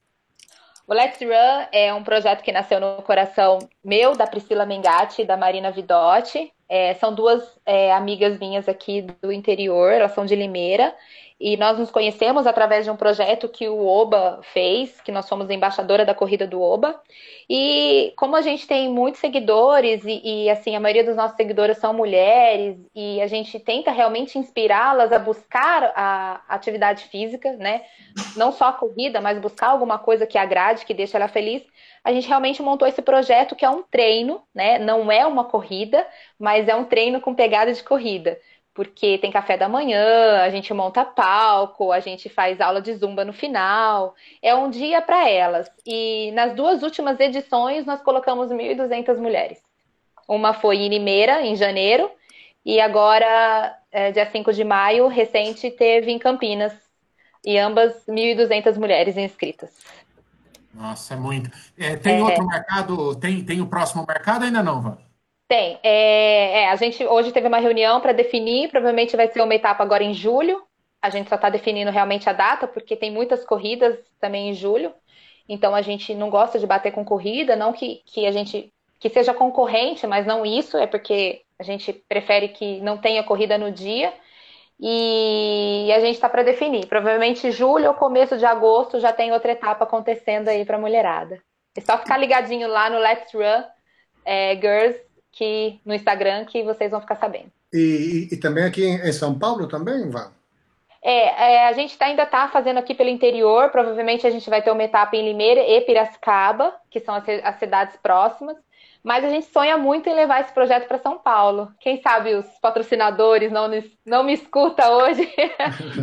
O 0.87 0.93
Let's 0.93 1.19
Run 1.21 1.67
é 1.73 1.95
um 1.95 2.05
projeto 2.05 2.43
que 2.43 2.53
nasceu 2.53 2.79
no 2.79 3.03
coração 3.03 3.59
meu, 3.83 4.15
da 4.15 4.27
Priscila 4.27 4.67
Mengatti 4.67 5.23
e 5.23 5.25
da 5.25 5.37
Marina 5.37 5.71
Vidotti. 5.71 6.53
É, 6.69 6.95
são 6.95 7.15
duas 7.15 7.43
é, 7.65 7.93
amigas 7.93 8.39
minhas 8.39 8.69
aqui 8.69 9.07
do 9.23 9.33
interior, 9.33 9.93
elas 9.93 10.13
são 10.13 10.27
de 10.27 10.35
Limeira. 10.35 10.95
E 11.41 11.57
nós 11.57 11.77
nos 11.77 11.91
conhecemos 11.91 12.47
através 12.47 12.85
de 12.85 12.91
um 12.91 12.97
projeto 12.97 13.49
que 13.49 13.69
o 13.69 13.85
Oba 13.85 14.41
fez, 14.53 15.01
que 15.01 15.11
nós 15.11 15.27
somos 15.27 15.51
embaixadora 15.51 16.05
da 16.05 16.15
corrida 16.15 16.47
do 16.47 16.63
Oba. 16.63 17.01
E 17.51 18.13
como 18.17 18.37
a 18.37 18.41
gente 18.41 18.69
tem 18.69 18.89
muitos 18.89 19.21
seguidores 19.21 20.05
e, 20.05 20.21
e, 20.25 20.51
assim 20.51 20.77
a 20.77 20.81
maioria 20.81 21.03
dos 21.03 21.17
nossos 21.17 21.37
seguidores 21.37 21.79
são 21.79 21.93
mulheres 21.93 22.79
e 22.95 23.21
a 23.21 23.27
gente 23.27 23.59
tenta 23.59 23.91
realmente 23.91 24.39
inspirá-las 24.39 25.13
a 25.13 25.19
buscar 25.19 25.93
a 25.97 26.41
atividade 26.49 27.05
física, 27.07 27.53
né? 27.55 27.83
Não 28.37 28.53
só 28.53 28.69
a 28.69 28.73
corrida, 28.73 29.21
mas 29.21 29.39
buscar 29.41 29.69
alguma 29.69 29.99
coisa 29.99 30.27
que 30.27 30.39
agrade, 30.39 30.87
que 30.87 30.95
deixe 30.95 31.17
ela 31.17 31.29
feliz. 31.29 31.63
A 32.05 32.13
gente 32.13 32.29
realmente 32.29 32.63
montou 32.63 32.87
esse 32.87 33.03
projeto 33.03 33.57
que 33.57 33.65
é 33.65 33.71
um 33.71 33.83
treino, 33.83 34.43
né? 34.55 34.79
Não 34.79 35.11
é 35.11 35.27
uma 35.27 35.45
corrida, 35.45 36.07
mas 36.39 36.69
é 36.69 36.77
um 36.77 36.85
treino 36.85 37.21
com 37.21 37.35
pegada 37.35 37.73
de 37.73 37.83
corrida 37.83 38.39
porque 38.75 39.19
tem 39.19 39.31
café 39.31 39.57
da 39.57 39.69
manhã, 39.69 40.43
a 40.43 40.51
gente 40.51 40.75
monta 40.75 41.05
palco, 41.05 41.93
a 41.93 42.01
gente 42.01 42.29
faz 42.29 42.61
aula 42.61 42.83
de 42.83 42.93
zumba 42.95 43.25
no 43.25 43.33
final. 43.33 44.17
É 44.43 44.53
um 44.53 44.69
dia 44.69 45.01
para 45.01 45.31
elas. 45.31 45.71
E 45.87 46.33
nas 46.33 46.55
duas 46.55 46.83
últimas 46.83 47.19
edições 47.21 47.87
nós 47.87 48.03
colocamos 48.03 48.51
1.200 48.51 49.17
mulheres. 49.17 49.63
Uma 50.29 50.53
foi 50.53 50.79
em 50.79 50.89
Limeira, 50.89 51.43
em 51.43 51.55
janeiro, 51.55 52.11
e 52.65 52.81
agora, 52.81 53.79
é, 53.93 54.11
dia 54.11 54.29
5 54.29 54.53
de 54.53 54.65
maio, 54.65 55.07
recente, 55.07 55.71
teve 55.71 56.11
em 56.11 56.19
Campinas. 56.19 56.73
E 57.45 57.59
ambas 57.59 57.93
1.200 58.09 58.77
mulheres 58.79 59.17
inscritas. 59.17 59.71
Nossa, 60.73 61.15
é 61.15 61.17
muito. 61.17 61.51
É, 61.79 61.95
tem 61.95 62.19
é... 62.19 62.23
outro 62.23 62.45
mercado? 62.47 63.15
Tem, 63.17 63.45
tem 63.45 63.61
o 63.61 63.67
próximo 63.67 64.05
mercado 64.09 64.45
ainda 64.45 64.63
não, 64.63 64.81
Van? 64.81 64.99
Tem. 65.47 65.79
É, 65.83 66.63
é, 66.63 66.69
a 66.71 66.77
gente 66.77 67.05
hoje 67.05 67.31
teve 67.33 67.49
uma 67.49 67.59
reunião 67.59 68.01
para 68.01 68.13
definir, 68.13 68.71
provavelmente 68.71 69.17
vai 69.17 69.29
ser 69.29 69.43
uma 69.43 69.55
etapa 69.55 69.83
agora 69.83 70.03
em 70.03 70.15
julho. 70.15 70.63
A 71.03 71.11
gente 71.11 71.29
só 71.29 71.35
está 71.35 71.51
definindo 71.51 71.91
realmente 71.91 72.29
a 72.29 72.33
data, 72.33 72.67
porque 72.67 72.97
tem 72.97 73.11
muitas 73.11 73.45
corridas 73.45 73.99
também 74.19 74.51
em 74.51 74.55
julho. 74.55 74.93
Então 75.47 75.75
a 75.75 75.83
gente 75.83 76.15
não 76.15 76.31
gosta 76.31 76.59
de 76.59 76.67
bater 76.67 76.93
com 76.93 77.05
corrida, 77.05 77.55
não 77.55 77.73
que, 77.73 78.03
que 78.07 78.27
a 78.27 78.33
gente 78.33 78.73
que 78.99 79.11
seja 79.11 79.35
concorrente, 79.35 80.07
mas 80.07 80.25
não 80.25 80.47
isso, 80.47 80.79
é 80.79 80.87
porque 80.87 81.43
a 81.59 81.63
gente 81.63 81.93
prefere 81.93 82.49
que 82.49 82.81
não 82.81 82.97
tenha 82.97 83.23
corrida 83.23 83.59
no 83.59 83.71
dia. 83.71 84.15
E 84.81 85.91
a 85.95 86.01
gente 86.01 86.15
está 86.15 86.29
para 86.29 86.43
definir. 86.43 86.87
Provavelmente 86.87 87.51
julho 87.51 87.89
ou 87.89 87.95
começo 87.95 88.37
de 88.39 88.47
agosto 88.47 88.99
já 88.99 89.13
tem 89.13 89.31
outra 89.33 89.53
etapa 89.53 89.85
acontecendo 89.85 90.49
aí 90.49 90.65
para 90.65 90.77
a 90.77 90.81
mulherada. 90.81 91.41
É 91.77 91.81
só 91.81 91.99
ficar 91.99 92.17
ligadinho 92.17 92.67
lá 92.67 92.89
no 92.89 92.99
Let's 92.99 93.33
Run 93.33 93.63
é, 94.25 94.57
Girls 94.57 94.99
que 95.35 95.79
no 95.85 95.95
Instagram 95.95 96.45
que 96.45 96.63
vocês 96.63 96.91
vão 96.91 97.01
ficar 97.01 97.17
sabendo. 97.17 97.51
E, 97.73 98.29
e, 98.31 98.35
e 98.35 98.37
também 98.37 98.65
aqui 98.65 98.85
em 98.85 99.13
São 99.13 99.39
Paulo 99.39 99.67
também, 99.67 100.09
Val? 100.09 100.33
É, 101.03 101.55
é, 101.55 101.69
a 101.69 101.73
gente 101.73 101.99
tá, 101.99 102.07
ainda 102.07 102.23
está 102.23 102.49
fazendo 102.49 102.79
aqui 102.79 102.95
pelo 102.95 103.11
interior, 103.11 103.69
provavelmente 103.69 104.27
a 104.27 104.31
gente 104.31 104.49
vai 104.49 104.63
ter 104.63 104.71
uma 104.71 104.85
etapa 104.85 105.15
em 105.15 105.25
Limeira 105.25 105.61
e 105.61 105.81
Piracicaba, 105.83 106.75
que 106.91 106.99
são 106.99 107.15
as, 107.15 107.25
as 107.29 107.59
cidades 107.59 107.95
próximas, 108.03 108.57
mas 109.03 109.23
a 109.23 109.29
gente 109.29 109.45
sonha 109.53 109.77
muito 109.77 110.09
em 110.09 110.15
levar 110.15 110.41
esse 110.41 110.55
projeto 110.55 110.89
para 110.89 110.99
São 110.99 111.19
Paulo. 111.19 111.71
Quem 111.79 112.01
sabe 112.01 112.35
os 112.35 112.47
patrocinadores 112.63 113.53
não, 113.53 113.69
não 114.07 114.25
me 114.25 114.33
escuta 114.33 114.91
hoje 114.91 115.29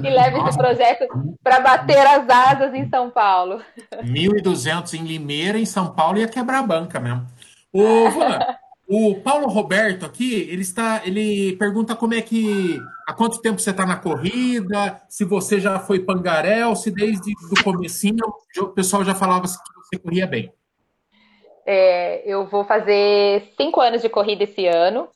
e 0.05 0.07
leve 0.07 0.37
esse 0.47 0.55
projeto 0.55 1.07
para 1.43 1.59
bater 1.61 2.05
as 2.05 2.29
asas 2.29 2.71
em 2.75 2.87
São 2.87 3.09
Paulo. 3.09 3.59
1.200 4.03 4.93
em 4.93 5.03
Limeira, 5.03 5.57
em 5.57 5.65
São 5.65 5.95
Paulo 5.95 6.19
ia 6.19 6.27
quebrar 6.27 6.59
a 6.59 6.67
banca 6.67 6.99
mesmo. 6.99 7.25
Ô, 7.73 8.07
Van, 8.11 8.37
o 8.93 9.15
Paulo 9.21 9.47
Roberto 9.47 10.05
aqui, 10.05 10.49
ele 10.49 10.63
está, 10.63 11.01
ele 11.05 11.55
pergunta 11.55 11.95
como 11.95 12.13
é 12.13 12.21
que, 12.21 12.77
há 13.07 13.13
quanto 13.13 13.41
tempo 13.41 13.57
você 13.57 13.69
está 13.69 13.85
na 13.85 13.95
corrida, 13.95 15.01
se 15.07 15.23
você 15.23 15.61
já 15.61 15.79
foi 15.79 16.01
pangarel, 16.01 16.75
se 16.75 16.91
desde 16.91 17.31
o 17.49 17.63
comecinho 17.63 18.25
o 18.57 18.67
pessoal 18.67 19.05
já 19.05 19.15
falava 19.15 19.43
que 19.43 19.47
você 19.47 19.97
corria 19.97 20.27
bem. 20.27 20.51
É, 21.65 22.21
eu 22.29 22.45
vou 22.47 22.65
fazer 22.65 23.53
cinco 23.55 23.79
anos 23.79 24.01
de 24.01 24.09
corrida 24.09 24.43
esse 24.43 24.67
ano. 24.67 25.07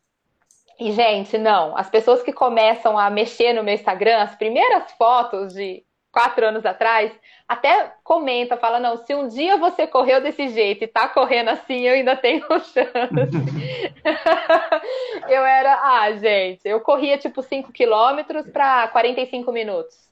E, 0.79 0.93
gente, 0.93 1.37
não, 1.37 1.77
as 1.77 1.89
pessoas 1.89 2.23
que 2.23 2.31
começam 2.31 2.97
a 2.97 3.09
mexer 3.09 3.51
no 3.51 3.61
meu 3.61 3.73
Instagram, 3.73 4.19
as 4.19 4.35
primeiras 4.35 4.89
fotos 4.93 5.53
de 5.53 5.83
quatro 6.15 6.47
anos 6.47 6.65
atrás, 6.65 7.11
até 7.45 7.91
comenta, 8.01 8.55
fala, 8.55 8.79
não, 8.79 8.95
se 8.95 9.13
um 9.13 9.27
dia 9.27 9.57
você 9.57 9.85
correu 9.85 10.21
desse 10.21 10.47
jeito 10.47 10.85
e 10.85 10.87
tá 10.87 11.09
correndo 11.09 11.49
assim, 11.49 11.81
eu 11.81 11.93
ainda 11.93 12.15
tenho 12.15 12.45
chance. 12.63 12.87
eu 15.27 15.45
era, 15.45 15.73
ah, 15.73 16.09
gente, 16.13 16.61
eu 16.63 16.79
corria 16.79 17.17
tipo 17.17 17.41
5 17.41 17.69
quilômetros 17.73 18.49
para 18.49 18.87
45 18.87 19.51
minutos. 19.51 20.05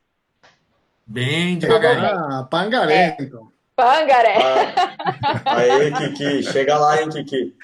Bem 1.07 1.57
devagarinho. 1.57 2.05
Ah, 2.05 2.45
pangaré, 2.51 3.15
é. 3.17 3.21
então. 3.21 3.49
Pangaré. 3.73 4.35
Ah, 5.45 5.55
aí, 5.55 5.93
Kiki, 5.93 6.43
chega 6.43 6.77
lá, 6.77 7.01
hein, 7.01 7.09
Kiki. 7.09 7.55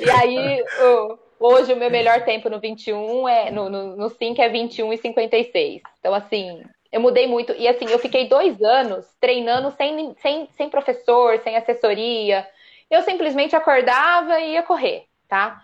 e 0.00 0.10
aí, 0.10 0.64
o, 0.82 1.16
hoje 1.38 1.72
o 1.72 1.76
meu 1.76 1.90
melhor 1.90 2.24
tempo 2.24 2.50
no 2.50 2.58
21 2.58 3.28
é, 3.28 3.52
no, 3.52 3.70
no, 3.70 3.96
no 3.96 4.10
5 4.10 4.42
é 4.42 4.48
21 4.48 4.92
e 4.92 4.98
56. 4.98 5.82
Então, 6.00 6.12
assim, 6.12 6.64
eu 6.92 7.00
mudei 7.00 7.26
muito. 7.26 7.52
E 7.52 7.68
assim, 7.68 7.86
eu 7.86 7.98
fiquei 7.98 8.28
dois 8.28 8.60
anos 8.62 9.06
treinando 9.20 9.70
sem, 9.72 10.14
sem, 10.16 10.48
sem 10.52 10.68
professor, 10.68 11.38
sem 11.38 11.56
assessoria. 11.56 12.46
Eu 12.90 13.02
simplesmente 13.02 13.54
acordava 13.54 14.40
e 14.40 14.52
ia 14.52 14.62
correr, 14.62 15.04
tá? 15.28 15.62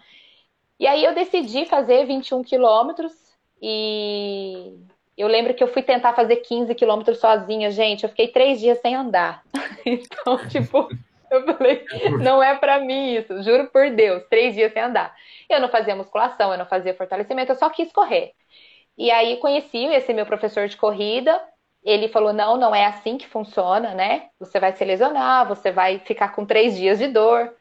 E 0.78 0.86
aí 0.86 1.04
eu 1.04 1.14
decidi 1.14 1.64
fazer 1.66 2.06
21 2.06 2.42
quilômetros 2.44 3.12
e 3.60 4.74
eu 5.16 5.26
lembro 5.26 5.54
que 5.54 5.62
eu 5.64 5.68
fui 5.68 5.82
tentar 5.82 6.12
fazer 6.12 6.36
15 6.36 6.74
quilômetros 6.74 7.18
sozinha, 7.18 7.70
gente. 7.70 8.04
Eu 8.04 8.10
fiquei 8.10 8.28
três 8.28 8.60
dias 8.60 8.78
sem 8.80 8.94
andar. 8.94 9.42
Então, 9.88 10.36
tipo, 10.48 10.88
Eu 11.30 11.44
falei, 11.44 11.84
não 12.20 12.42
é 12.42 12.56
para 12.56 12.80
mim 12.80 13.16
isso, 13.16 13.42
juro 13.42 13.68
por 13.70 13.90
Deus, 13.90 14.22
três 14.28 14.54
dias 14.54 14.72
sem 14.72 14.82
andar. 14.82 15.14
Eu 15.48 15.60
não 15.60 15.68
fazia 15.68 15.96
musculação, 15.96 16.52
eu 16.52 16.58
não 16.58 16.66
fazia 16.66 16.94
fortalecimento, 16.94 17.52
eu 17.52 17.56
só 17.56 17.68
quis 17.70 17.92
correr. 17.92 18.32
E 18.96 19.10
aí 19.10 19.36
conheci 19.36 19.84
esse 19.86 20.12
meu 20.12 20.24
professor 20.24 20.68
de 20.68 20.76
corrida, 20.76 21.40
ele 21.84 22.08
falou: 22.08 22.32
não, 22.32 22.56
não 22.56 22.74
é 22.74 22.84
assim 22.86 23.16
que 23.16 23.28
funciona, 23.28 23.94
né? 23.94 24.28
Você 24.40 24.58
vai 24.58 24.72
se 24.72 24.84
lesionar, 24.84 25.46
você 25.46 25.70
vai 25.70 25.98
ficar 26.00 26.34
com 26.34 26.44
três 26.44 26.76
dias 26.76 26.98
de 26.98 27.06
dor. 27.08 27.54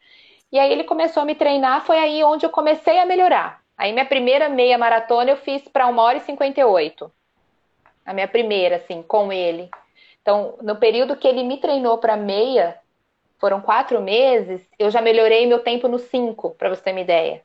E 0.51 0.57
aí 0.57 0.71
ele 0.71 0.83
começou 0.83 1.23
a 1.23 1.25
me 1.25 1.35
treinar, 1.35 1.85
foi 1.85 1.97
aí 1.97 2.23
onde 2.23 2.45
eu 2.45 2.49
comecei 2.49 2.97
a 2.99 3.05
melhorar. 3.05 3.61
Aí 3.77 3.91
minha 3.91 4.05
primeira 4.05 4.47
meia 4.47 4.77
maratona 4.77 5.31
eu 5.31 5.37
fiz 5.37 5.67
para 5.67 5.87
1 5.87 5.97
hora 5.97 6.17
e 6.17 6.21
58. 6.21 7.11
A 8.05 8.13
minha 8.13 8.27
primeira, 8.27 8.77
assim, 8.77 9.01
com 9.01 9.33
ele. 9.33 9.69
Então, 10.21 10.57
no 10.61 10.75
período 10.75 11.15
que 11.15 11.27
ele 11.27 11.43
me 11.43 11.57
treinou 11.57 11.97
para 11.97 12.15
meia, 12.15 12.79
foram 13.37 13.61
quatro 13.61 14.01
meses, 14.01 14.67
eu 14.79 14.89
já 14.89 15.01
melhorei 15.01 15.45
meu 15.45 15.59
tempo 15.59 15.87
no 15.87 15.99
cinco, 15.99 16.51
para 16.51 16.69
você 16.69 16.81
ter 16.81 16.91
uma 16.91 17.01
ideia. 17.01 17.43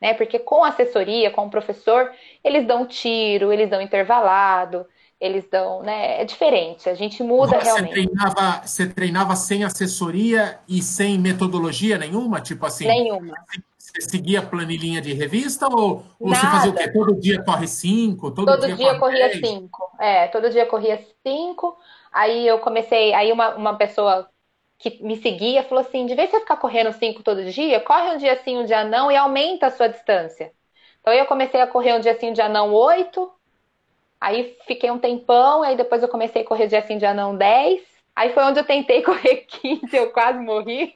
Né? 0.00 0.14
Porque 0.14 0.38
com 0.38 0.64
assessoria, 0.64 1.30
com 1.30 1.46
o 1.46 1.50
professor, 1.50 2.10
eles 2.42 2.66
dão 2.66 2.86
tiro, 2.86 3.52
eles 3.52 3.68
dão 3.68 3.80
intervalado, 3.80 4.86
eles 5.20 5.46
dão, 5.50 5.82
né? 5.82 6.22
É 6.22 6.24
diferente, 6.24 6.88
a 6.88 6.94
gente 6.94 7.22
muda 7.22 7.60
você 7.60 7.64
realmente. 7.66 7.92
Treinava, 7.92 8.66
você 8.66 8.88
treinava 8.88 9.36
sem 9.36 9.62
assessoria 9.62 10.58
e 10.66 10.82
sem 10.82 11.18
metodologia 11.18 11.98
nenhuma? 11.98 12.40
Tipo 12.40 12.64
assim. 12.64 12.86
Nenhuma. 12.86 13.34
Você 13.76 14.00
seguia 14.02 14.40
planilhinha 14.40 15.00
de 15.00 15.12
revista 15.12 15.66
ou, 15.66 16.04
ou 16.18 16.28
você 16.28 16.46
fazia 16.46 16.70
o 16.70 16.74
quê? 16.74 16.90
Todo 16.92 17.20
dia 17.20 17.42
corre 17.42 17.66
cinco? 17.66 18.30
Todo, 18.30 18.46
todo 18.46 18.66
dia, 18.66 18.76
dia 18.76 18.98
corria 18.98 19.28
dez? 19.28 19.46
cinco. 19.46 19.90
É, 19.98 20.28
todo 20.28 20.48
dia 20.48 20.64
corria 20.64 21.04
cinco. 21.26 21.76
Aí 22.12 22.46
eu 22.46 22.58
comecei, 22.60 23.12
aí 23.12 23.32
uma, 23.32 23.56
uma 23.56 23.74
pessoa 23.74 24.30
que 24.80 25.02
me 25.04 25.16
seguia 25.16 25.62
falou 25.62 25.84
assim: 25.84 26.06
de 26.06 26.14
vez 26.14 26.30
você 26.30 26.40
ficar 26.40 26.56
correndo 26.56 26.92
cinco 26.92 27.22
todo 27.22 27.44
dia, 27.44 27.80
corre 27.80 28.14
um 28.14 28.16
dia 28.16 28.34
sim, 28.42 28.58
um 28.58 28.64
dia 28.64 28.82
não 28.82 29.12
e 29.12 29.16
aumenta 29.16 29.66
a 29.66 29.70
sua 29.70 29.88
distância. 29.88 30.52
Então 31.00 31.12
eu 31.12 31.26
comecei 31.26 31.60
a 31.60 31.66
correr 31.66 31.94
um 31.94 32.00
dia 32.00 32.18
sim, 32.18 32.30
um 32.30 32.32
dia 32.32 32.48
não, 32.48 32.72
oito. 32.72 33.30
Aí 34.20 34.56
fiquei 34.66 34.90
um 34.90 34.98
tempão, 34.98 35.62
aí 35.62 35.76
depois 35.76 36.02
eu 36.02 36.08
comecei 36.08 36.42
a 36.42 36.44
correr 36.44 36.66
dia 36.66 36.82
sim, 36.82 36.98
dia 36.98 37.14
não, 37.14 37.36
dez. 37.36 37.82
Aí 38.16 38.32
foi 38.32 38.42
onde 38.44 38.58
eu 38.58 38.64
tentei 38.64 39.00
correr 39.04 39.46
15, 39.46 39.96
eu 39.96 40.10
quase 40.12 40.38
morri. 40.38 40.94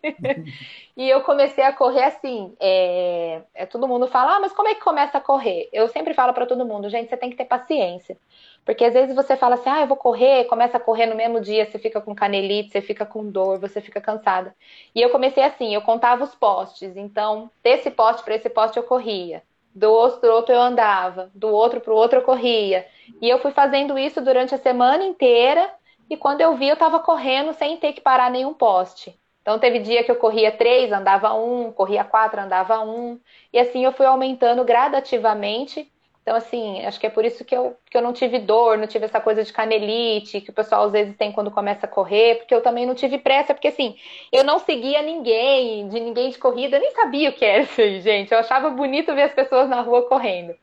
e 0.96 1.08
eu 1.08 1.20
comecei 1.22 1.64
a 1.64 1.72
correr 1.72 2.04
assim. 2.04 2.54
É... 2.60 3.42
é... 3.54 3.66
todo 3.66 3.88
mundo 3.88 4.06
fala, 4.08 4.36
ah, 4.36 4.40
mas 4.40 4.52
como 4.52 4.68
é 4.68 4.74
que 4.74 4.82
começa 4.82 5.18
a 5.18 5.20
correr? 5.20 5.68
Eu 5.72 5.88
sempre 5.88 6.14
falo 6.14 6.32
para 6.32 6.46
todo 6.46 6.66
mundo, 6.66 6.88
gente, 6.88 7.08
você 7.08 7.16
tem 7.16 7.30
que 7.30 7.36
ter 7.36 7.44
paciência. 7.46 8.16
Porque 8.64 8.84
às 8.84 8.94
vezes 8.94 9.14
você 9.14 9.36
fala 9.36 9.56
assim, 9.56 9.68
ah, 9.68 9.80
eu 9.82 9.86
vou 9.86 9.96
correr, 9.96 10.44
começa 10.44 10.76
a 10.78 10.80
correr 10.80 11.06
no 11.06 11.14
mesmo 11.14 11.40
dia, 11.40 11.66
você 11.66 11.78
fica 11.78 12.00
com 12.00 12.14
canelite, 12.14 12.70
você 12.70 12.80
fica 12.80 13.04
com 13.04 13.28
dor, 13.30 13.58
você 13.58 13.80
fica 13.80 14.00
cansada. 14.00 14.54
E 14.94 15.02
eu 15.02 15.10
comecei 15.10 15.42
assim, 15.42 15.74
eu 15.74 15.82
contava 15.82 16.24
os 16.24 16.34
postes. 16.34 16.96
Então, 16.96 17.50
desse 17.62 17.90
poste 17.90 18.22
para 18.24 18.34
esse 18.36 18.48
poste 18.48 18.78
eu 18.78 18.82
corria. 18.84 19.42
Do 19.74 19.90
outro 19.90 20.52
eu 20.52 20.60
andava, 20.60 21.30
do 21.34 21.48
outro 21.48 21.80
para 21.80 21.92
o 21.92 21.96
outro 21.96 22.20
eu 22.20 22.22
corria. 22.22 22.86
E 23.20 23.28
eu 23.28 23.38
fui 23.40 23.50
fazendo 23.50 23.98
isso 23.98 24.20
durante 24.20 24.54
a 24.54 24.58
semana 24.58 25.04
inteira 25.04 25.70
e 26.08 26.16
quando 26.16 26.40
eu 26.40 26.56
vi, 26.56 26.68
eu 26.68 26.74
estava 26.74 27.00
correndo 27.00 27.52
sem 27.54 27.76
ter 27.76 27.92
que 27.92 28.00
parar 28.00 28.30
nenhum 28.30 28.54
poste. 28.54 29.18
Então, 29.42 29.58
teve 29.58 29.80
dia 29.80 30.02
que 30.02 30.10
eu 30.10 30.16
corria 30.16 30.50
três, 30.52 30.90
andava 30.90 31.34
um, 31.34 31.70
corria 31.70 32.02
quatro, 32.04 32.40
andava 32.40 32.80
um. 32.80 33.20
E 33.52 33.58
assim 33.58 33.84
eu 33.84 33.92
fui 33.92 34.06
aumentando 34.06 34.64
gradativamente. 34.64 35.90
Então, 36.24 36.36
assim, 36.36 36.82
acho 36.86 36.98
que 36.98 37.06
é 37.06 37.10
por 37.10 37.22
isso 37.22 37.44
que 37.44 37.54
eu, 37.54 37.76
que 37.90 37.94
eu 37.94 38.00
não 38.00 38.14
tive 38.14 38.38
dor, 38.38 38.78
não 38.78 38.86
tive 38.86 39.04
essa 39.04 39.20
coisa 39.20 39.44
de 39.44 39.52
canelite, 39.52 40.40
que 40.40 40.48
o 40.48 40.54
pessoal 40.54 40.84
às 40.84 40.92
vezes 40.92 41.14
tem 41.18 41.30
quando 41.30 41.50
começa 41.50 41.84
a 41.84 41.88
correr, 41.88 42.36
porque 42.36 42.54
eu 42.54 42.62
também 42.62 42.86
não 42.86 42.94
tive 42.94 43.18
pressa, 43.18 43.52
porque 43.52 43.68
assim, 43.68 43.94
eu 44.32 44.42
não 44.42 44.58
seguia 44.58 45.02
ninguém, 45.02 45.86
de 45.86 46.00
ninguém 46.00 46.30
de 46.30 46.38
corrida, 46.38 46.78
eu 46.78 46.80
nem 46.80 46.92
sabia 46.92 47.28
o 47.28 47.32
que 47.34 47.44
era 47.44 47.64
isso 47.64 47.78
aí, 47.78 48.00
gente. 48.00 48.32
Eu 48.32 48.38
achava 48.38 48.70
bonito 48.70 49.14
ver 49.14 49.24
as 49.24 49.34
pessoas 49.34 49.68
na 49.68 49.82
rua 49.82 50.08
correndo. 50.08 50.54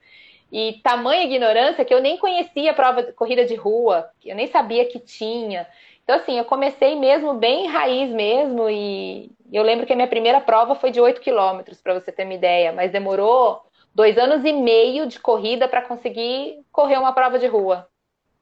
E 0.52 0.80
tamanha 0.82 1.26
ignorância 1.26 1.86
que 1.86 1.94
eu 1.94 2.02
nem 2.02 2.18
conhecia 2.18 2.72
a 2.72 2.74
prova 2.74 3.04
de 3.04 3.14
corrida 3.14 3.46
de 3.46 3.54
rua, 3.54 4.10
eu 4.26 4.36
nem 4.36 4.48
sabia 4.48 4.86
que 4.86 4.98
tinha. 4.98 5.68
Então, 6.04 6.16
assim, 6.16 6.40
eu 6.40 6.46
comecei 6.46 6.96
mesmo 6.96 7.36
bem 7.36 7.68
raiz 7.68 8.10
mesmo, 8.10 8.68
e 8.68 9.30
eu 9.54 9.62
lembro 9.62 9.86
que 9.86 9.94
a 9.94 9.96
minha 9.96 10.08
primeira 10.08 10.42
prova 10.42 10.74
foi 10.74 10.90
de 10.90 11.00
8 11.00 11.22
quilômetros, 11.22 11.80
para 11.80 11.94
você 11.94 12.12
ter 12.12 12.24
uma 12.24 12.34
ideia, 12.34 12.74
mas 12.74 12.92
demorou 12.92 13.62
dois 13.94 14.18
anos 14.18 14.44
e 14.46 14.54
meio 14.54 15.08
de 15.08 15.20
corrida 15.20 15.68
para 15.68 15.82
conseguir 15.82 16.60
correr 16.72 16.98
uma 16.98 17.14
prova 17.14 17.38
de 17.38 17.48
rua. 17.48 17.88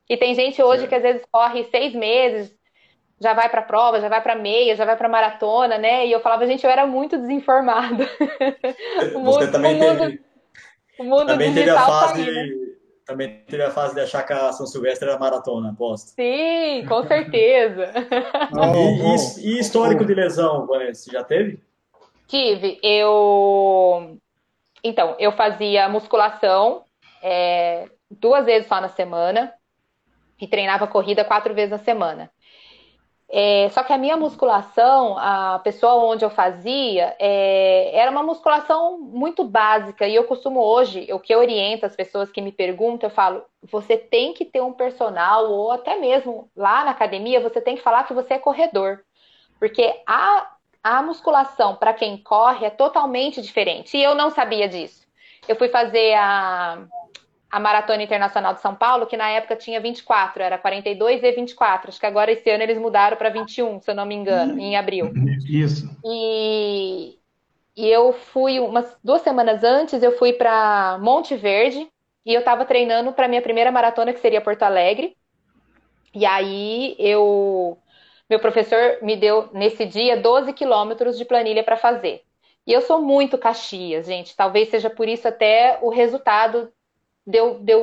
E 0.10 0.18
tem 0.18 0.34
gente 0.34 0.62
hoje 0.62 0.88
que 0.88 0.96
às 0.96 1.04
vezes 1.04 1.24
corre 1.32 1.66
seis 1.66 1.94
meses, 1.94 2.52
já 3.20 3.34
vai 3.34 3.50
para 3.50 3.62
prova, 3.62 4.02
já 4.02 4.10
vai 4.10 4.22
para 4.22 4.36
meia, 4.36 4.76
já 4.76 4.86
vai 4.86 4.96
para 4.96 5.10
maratona, 5.10 5.78
né? 5.78 6.08
E 6.08 6.12
eu 6.12 6.20
falava, 6.20 6.48
gente, 6.48 6.64
eu 6.64 6.72
era 6.72 6.88
muito 6.88 7.18
desinformado. 7.18 8.04
Você 9.24 9.52
também 9.52 9.78
teve 9.78 10.20
o 11.00 11.04
mundo 11.06 11.28
também 11.28 11.54
teve 11.54 11.70
a 11.70 11.76
tá 11.76 11.86
fase 11.86 12.70
também 13.06 13.44
teve 13.48 13.64
a 13.64 13.72
fase 13.72 13.96
de 13.96 14.02
achar 14.02 14.22
que 14.22 14.34
a 14.34 14.52
São 14.52 14.68
Silvestre 14.68 15.10
era 15.10 15.18
maratona, 15.18 15.72
aposto. 15.72 16.10
Sim, 16.10 16.86
com 16.88 17.08
certeza. 17.08 17.92
e, 19.42 19.48
e, 19.48 19.56
e, 19.56 19.60
histórico 19.60 20.06
de 20.06 20.14
lesão, 20.14 20.68
Vanessa, 20.68 21.12
já 21.12 21.24
teve? 21.24 21.60
Tive. 22.28 22.78
Eu. 22.84 24.16
Então, 24.84 25.16
eu 25.20 25.32
fazia 25.32 25.90
musculação 25.90 26.84
é, 27.22 27.90
duas 28.10 28.46
vezes 28.46 28.68
só 28.68 28.80
na 28.80 28.90
semana 28.90 29.54
e 30.40 30.48
treinava 30.48 30.88
corrida 30.88 31.26
quatro 31.26 31.54
vezes 31.54 31.72
na 31.72 31.78
semana. 31.80 32.32
É, 33.32 33.70
só 33.70 33.84
que 33.84 33.94
a 33.94 33.98
minha 33.98 34.18
musculação, 34.18 35.16
a 35.20 35.60
pessoa 35.60 36.04
onde 36.06 36.26
eu 36.26 36.32
fazia, 36.32 37.16
é, 37.20 37.92
era 37.94 38.10
uma 38.10 38.24
musculação 38.24 38.98
muito 38.98 39.44
básica. 39.44 40.08
E 40.08 40.16
eu 40.16 40.24
costumo 40.24 40.60
hoje, 40.60 41.08
o 41.14 41.20
que 41.20 41.34
eu 41.34 41.38
oriento 41.38 41.86
as 41.86 41.96
pessoas 41.96 42.32
que 42.32 42.42
me 42.42 42.52
perguntam, 42.52 43.08
eu 43.08 43.14
falo: 43.14 43.44
você 43.62 43.96
tem 43.98 44.34
que 44.34 44.46
ter 44.46 44.62
um 44.62 44.74
personal, 44.74 45.52
ou 45.52 45.72
até 45.72 45.96
mesmo 46.00 46.50
lá 46.56 46.84
na 46.84 46.92
academia, 46.92 47.40
você 47.40 47.62
tem 47.62 47.76
que 47.76 47.84
falar 47.84 48.06
que 48.06 48.16
você 48.16 48.34
é 48.34 48.40
corredor. 48.40 49.02
Porque 49.60 49.94
a, 50.08 50.52
a 50.84 51.02
musculação, 51.02 51.76
para 51.76 51.94
quem 51.94 52.18
corre, 52.18 52.66
é 52.66 52.70
totalmente 52.70 53.42
diferente. 53.42 53.98
E 53.98 54.04
eu 54.04 54.16
não 54.16 54.30
sabia 54.30 54.68
disso. 54.68 55.08
Eu 55.48 55.56
fui 55.56 55.70
fazer 55.70 56.14
a, 56.14 56.84
a 57.52 57.60
Maratona 57.60 58.04
Internacional 58.04 58.54
de 58.54 58.62
São 58.62 58.76
Paulo, 58.76 59.08
que 59.08 59.18
na 59.18 59.30
época 59.30 59.56
tinha 59.56 59.80
24, 59.80 60.42
era 60.42 60.58
42 60.58 61.24
e 61.24 61.32
24. 61.32 61.90
Acho 61.90 62.00
que 62.00 62.06
agora 62.06 62.32
esse 62.32 62.50
ano 62.50 62.64
eles 62.64 62.78
mudaram 62.78 63.18
para 63.18 63.30
21, 63.30 63.82
se 63.82 63.92
eu 63.92 63.96
não 63.96 64.06
me 64.06 64.16
engano, 64.16 64.60
em 64.60 64.78
abril. 64.78 65.12
Isso. 65.48 65.90
E, 66.06 67.18
e 67.76 67.88
eu 67.88 68.14
fui 68.14 68.60
umas 68.60 68.98
duas 69.04 69.22
semanas 69.22 69.64
antes, 69.64 70.02
eu 70.02 70.18
fui 70.18 70.34
para 70.34 70.98
Monte 71.02 71.36
Verde 71.36 71.88
e 72.26 72.34
eu 72.34 72.40
estava 72.40 72.64
treinando 72.66 73.12
para 73.12 73.28
minha 73.28 73.42
primeira 73.42 73.72
maratona, 73.72 74.14
que 74.14 74.20
seria 74.20 74.42
Porto 74.42 74.64
Alegre. 74.64 75.16
E 76.14 76.26
aí 76.26 76.96
eu 76.98 77.78
meu 78.30 78.40
professor 78.40 79.00
me 79.02 79.16
deu 79.16 79.50
nesse 79.54 79.86
dia 79.86 80.16
12 80.16 80.54
quilômetros 80.54 81.18
de 81.18 81.26
planilha 81.26 81.64
para 81.64 81.76
fazer. 81.76 82.22
E 82.68 82.72
eu 82.72 82.82
sou 82.82 83.02
muito 83.02 83.38
Caxias, 83.38 84.06
gente. 84.06 84.36
Talvez 84.36 84.70
seja 84.70 84.90
por 84.90 85.08
isso 85.08 85.28
até 85.28 85.80
o 85.82 85.90
resultado 85.90 86.72
de 87.26 87.38
eu, 87.38 87.60
de 87.60 87.74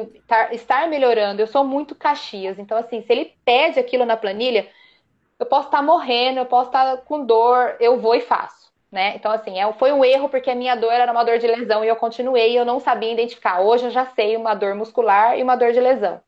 estar 0.52 0.88
melhorando. 0.88 1.40
Eu 1.40 1.46
sou 1.46 1.64
muito 1.64 1.94
Caxias. 1.94 2.59
Então, 2.59 2.78
assim, 2.78 3.02
se 3.02 3.12
ele 3.12 3.35
pede 3.44 3.80
aquilo 3.80 4.04
na 4.04 4.16
planilha, 4.16 4.68
eu 5.38 5.46
posso 5.46 5.66
estar 5.66 5.82
morrendo, 5.82 6.38
eu 6.38 6.46
posso 6.46 6.68
estar 6.68 6.98
com 6.98 7.24
dor, 7.24 7.76
eu 7.80 7.98
vou 7.98 8.14
e 8.14 8.20
faço. 8.20 8.72
Né? 8.90 9.14
Então, 9.16 9.32
assim, 9.32 9.59
é, 9.59 9.70
foi 9.72 9.92
um 9.92 10.04
erro 10.04 10.28
porque 10.28 10.50
a 10.50 10.54
minha 10.54 10.76
dor 10.76 10.92
era 10.92 11.11
uma 11.11 11.24
dor 11.24 11.38
de 11.38 11.46
lesão 11.46 11.85
e 11.85 11.88
eu 11.88 11.96
continuei 11.96 12.52
e 12.52 12.56
eu 12.56 12.64
não 12.64 12.78
sabia 12.78 13.12
identificar. 13.12 13.61
Hoje 13.61 13.87
eu 13.87 13.90
já 13.90 14.06
sei 14.06 14.37
uma 14.37 14.54
dor 14.54 14.74
muscular 14.74 15.37
e 15.37 15.42
uma 15.42 15.56
dor 15.56 15.72
de 15.72 15.80
lesão. 15.80 16.20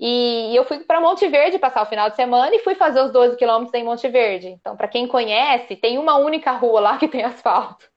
E 0.00 0.54
eu 0.54 0.64
fui 0.64 0.78
para 0.80 1.00
Monte 1.00 1.26
Verde 1.26 1.58
passar 1.58 1.82
o 1.82 1.86
final 1.86 2.08
de 2.08 2.16
semana 2.16 2.54
e 2.54 2.60
fui 2.60 2.74
fazer 2.76 3.00
os 3.00 3.10
12 3.10 3.36
quilômetros 3.36 3.74
em 3.74 3.84
Monte 3.84 4.08
Verde. 4.08 4.48
Então, 4.48 4.76
para 4.76 4.86
quem 4.86 5.08
conhece, 5.08 5.74
tem 5.74 5.98
uma 5.98 6.16
única 6.16 6.52
rua 6.52 6.80
lá 6.80 6.98
que 6.98 7.08
tem 7.08 7.24
asfalto. 7.24 7.88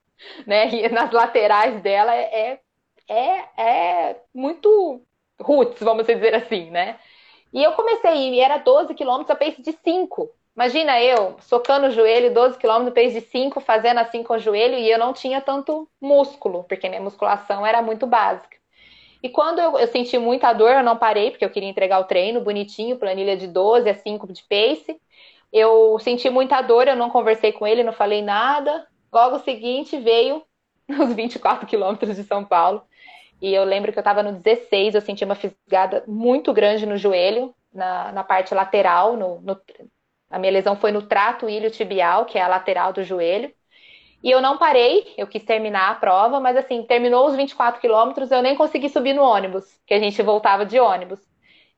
Né? 0.47 0.69
E 0.69 0.89
nas 0.89 1.11
laterais 1.11 1.81
dela 1.81 2.15
é, 2.15 2.59
é, 3.07 3.61
é 3.61 4.21
muito 4.33 5.01
roots, 5.39 5.81
vamos 5.81 6.05
dizer 6.05 6.35
assim, 6.35 6.69
né? 6.71 6.99
E 7.53 7.63
eu 7.63 7.73
comecei, 7.73 8.33
e 8.33 8.39
era 8.39 8.57
12 8.57 8.93
quilômetros 8.93 9.31
a 9.31 9.35
pace 9.35 9.61
de 9.61 9.73
5. 9.73 10.29
Imagina 10.55 11.01
eu 11.01 11.37
socando 11.41 11.87
o 11.87 11.91
joelho, 11.91 12.33
12 12.33 12.57
quilômetros, 12.57 12.93
pace 12.93 13.19
de 13.19 13.27
5, 13.27 13.59
fazendo 13.59 13.99
assim 13.99 14.23
com 14.23 14.35
o 14.35 14.39
joelho, 14.39 14.75
e 14.75 14.89
eu 14.89 14.97
não 14.99 15.13
tinha 15.13 15.41
tanto 15.41 15.89
músculo, 15.99 16.63
porque 16.65 16.87
minha 16.87 17.01
musculação 17.01 17.65
era 17.65 17.81
muito 17.81 18.07
básica. 18.07 18.60
E 19.23 19.29
quando 19.29 19.59
eu, 19.59 19.77
eu, 19.77 19.87
senti 19.87 20.17
muita 20.17 20.51
dor, 20.53 20.71
eu 20.71 20.83
não 20.83 20.97
parei, 20.97 21.31
porque 21.31 21.45
eu 21.45 21.49
queria 21.49 21.69
entregar 21.69 21.99
o 21.99 22.05
treino 22.05 22.41
bonitinho, 22.41 22.97
planilha 22.97 23.37
de 23.37 23.47
12 23.47 23.89
a 23.89 23.95
5 23.95 24.31
de 24.33 24.43
pace. 24.43 24.99
Eu 25.53 25.99
senti 25.99 26.29
muita 26.29 26.61
dor, 26.61 26.87
eu 26.87 26.95
não 26.95 27.09
conversei 27.09 27.51
com 27.51 27.67
ele, 27.67 27.83
não 27.83 27.93
falei 27.93 28.21
nada. 28.21 28.87
Logo 29.13 29.39
seguinte 29.39 29.99
veio 29.99 30.43
os 30.89 31.13
24 31.13 31.67
quilômetros 31.67 32.15
de 32.15 32.23
São 32.23 32.43
Paulo. 32.43 32.81
E 33.41 33.53
eu 33.53 33.63
lembro 33.63 33.91
que 33.91 33.97
eu 33.97 34.01
estava 34.01 34.23
no 34.23 34.33
16, 34.33 34.95
eu 34.95 35.01
senti 35.01 35.23
uma 35.23 35.35
fisgada 35.35 36.03
muito 36.07 36.53
grande 36.53 36.85
no 36.85 36.97
joelho, 36.97 37.53
na, 37.73 38.11
na 38.11 38.23
parte 38.23 38.53
lateral, 38.53 39.17
no, 39.17 39.41
no, 39.41 39.59
a 40.29 40.39
minha 40.39 40.51
lesão 40.51 40.75
foi 40.75 40.91
no 40.91 41.01
trato 41.01 41.49
iliotibial, 41.49 42.25
que 42.25 42.37
é 42.37 42.41
a 42.41 42.47
lateral 42.47 42.93
do 42.93 43.03
joelho. 43.03 43.53
E 44.23 44.29
eu 44.29 44.41
não 44.41 44.57
parei, 44.57 45.13
eu 45.17 45.25
quis 45.25 45.43
terminar 45.43 45.89
a 45.89 45.95
prova, 45.95 46.39
mas 46.39 46.55
assim, 46.55 46.83
terminou 46.83 47.27
os 47.27 47.35
24 47.35 47.81
quilômetros, 47.81 48.29
eu 48.31 48.41
nem 48.41 48.55
consegui 48.55 48.87
subir 48.89 49.13
no 49.13 49.23
ônibus, 49.23 49.65
que 49.85 49.93
a 49.93 49.99
gente 49.99 50.21
voltava 50.21 50.65
de 50.65 50.79
ônibus. 50.79 51.19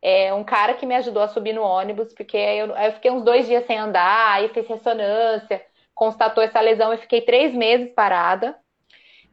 É 0.01 0.33
um 0.33 0.43
cara 0.43 0.73
que 0.73 0.85
me 0.85 0.95
ajudou 0.95 1.23
a 1.23 1.29
subir 1.29 1.53
no 1.53 1.61
ônibus, 1.61 2.13
porque 2.13 2.35
eu, 2.35 2.75
eu 2.75 2.91
fiquei 2.93 3.09
uns 3.09 3.23
dois 3.23 3.47
dias 3.47 3.65
sem 3.65 3.77
andar, 3.77 4.33
aí 4.33 4.49
fiz 4.49 4.67
ressonância, 4.67 5.65
constatou 5.95 6.43
essa 6.43 6.59
lesão 6.59 6.93
e 6.93 6.97
fiquei 6.97 7.21
três 7.21 7.53
meses 7.53 7.93
parada. 7.93 8.57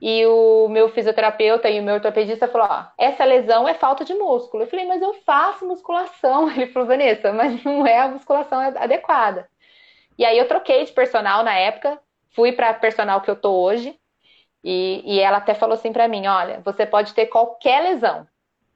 E 0.00 0.24
o 0.26 0.68
meu 0.68 0.88
fisioterapeuta 0.88 1.68
e 1.68 1.78
o 1.78 1.82
meu 1.82 1.94
ortopedista 1.94 2.48
falou: 2.48 2.68
ó, 2.70 2.84
essa 2.96 3.24
lesão 3.24 3.68
é 3.68 3.74
falta 3.74 4.04
de 4.04 4.14
músculo. 4.14 4.62
Eu 4.62 4.66
falei, 4.68 4.86
mas 4.86 5.02
eu 5.02 5.12
faço 5.26 5.66
musculação. 5.66 6.48
Ele 6.54 6.68
falou, 6.68 6.88
Vanessa, 6.88 7.32
mas 7.32 7.62
não 7.64 7.86
é 7.86 7.98
a 7.98 8.08
musculação 8.08 8.60
adequada. 8.60 9.48
E 10.16 10.24
aí 10.24 10.38
eu 10.38 10.48
troquei 10.48 10.84
de 10.84 10.92
personal 10.92 11.42
na 11.42 11.54
época, 11.54 12.00
fui 12.34 12.52
para 12.52 12.70
a 12.70 12.74
personal 12.74 13.20
que 13.20 13.30
eu 13.30 13.36
tô 13.36 13.52
hoje. 13.52 13.98
E, 14.62 15.02
e 15.04 15.20
ela 15.20 15.38
até 15.38 15.54
falou 15.54 15.74
assim 15.74 15.92
para 15.92 16.08
mim: 16.08 16.26
olha, 16.26 16.60
você 16.60 16.86
pode 16.86 17.14
ter 17.14 17.26
qualquer 17.26 17.82
lesão, 17.82 18.26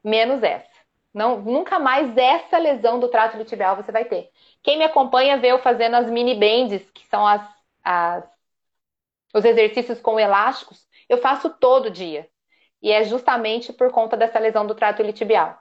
menos 0.03 0.41
essa. 0.43 0.75
Não, 1.13 1.39
nunca 1.41 1.79
mais 1.79 2.17
essa 2.17 2.57
lesão 2.57 2.99
do 2.99 3.07
trato 3.07 3.37
litibial 3.37 3.75
você 3.75 3.91
vai 3.91 4.05
ter. 4.05 4.29
Quem 4.61 4.77
me 4.77 4.83
acompanha 4.83 5.37
vê 5.37 5.51
eu 5.51 5.59
fazendo 5.59 5.95
as 5.95 6.09
mini 6.09 6.35
bends, 6.35 6.89
que 6.91 7.05
são 7.07 7.25
as, 7.25 7.47
as 7.83 8.25
os 9.33 9.43
exercícios 9.43 9.99
com 9.99 10.19
elásticos 10.19 10.85
eu 11.09 11.17
faço 11.17 11.49
todo 11.49 11.89
dia. 11.89 12.27
E 12.81 12.91
é 12.91 13.03
justamente 13.03 13.73
por 13.73 13.91
conta 13.91 14.17
dessa 14.17 14.39
lesão 14.39 14.65
do 14.65 14.75
trato 14.75 15.01
iliotibial. 15.01 15.57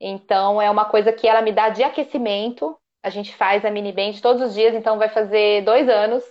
Então, 0.00 0.60
é 0.60 0.70
uma 0.70 0.84
coisa 0.84 1.12
que 1.12 1.26
ela 1.26 1.42
me 1.42 1.52
dá 1.52 1.68
de 1.68 1.82
aquecimento. 1.82 2.76
A 3.02 3.10
gente 3.10 3.34
faz 3.34 3.64
a 3.64 3.70
mini 3.70 3.92
band 3.92 4.14
todos 4.20 4.42
os 4.42 4.54
dias, 4.54 4.74
então 4.74 4.98
vai 4.98 5.08
fazer 5.08 5.64
dois 5.64 5.88
anos 5.88 6.24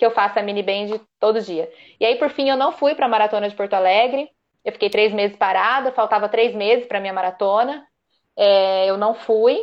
que 0.00 0.06
eu 0.06 0.10
faço 0.10 0.38
a 0.38 0.42
mini 0.42 0.62
band 0.62 0.98
todo 1.18 1.42
dia. 1.42 1.70
E 2.00 2.06
aí, 2.06 2.16
por 2.16 2.30
fim, 2.30 2.48
eu 2.48 2.56
não 2.56 2.72
fui 2.72 2.94
para 2.94 3.04
a 3.04 3.08
maratona 3.08 3.50
de 3.50 3.54
Porto 3.54 3.74
Alegre. 3.74 4.30
Eu 4.64 4.72
fiquei 4.72 4.88
três 4.88 5.12
meses 5.12 5.36
parada, 5.36 5.92
faltava 5.92 6.26
três 6.26 6.54
meses 6.54 6.86
para 6.86 7.00
minha 7.00 7.12
maratona. 7.12 7.86
É, 8.34 8.86
eu 8.86 8.96
não 8.96 9.12
fui. 9.12 9.60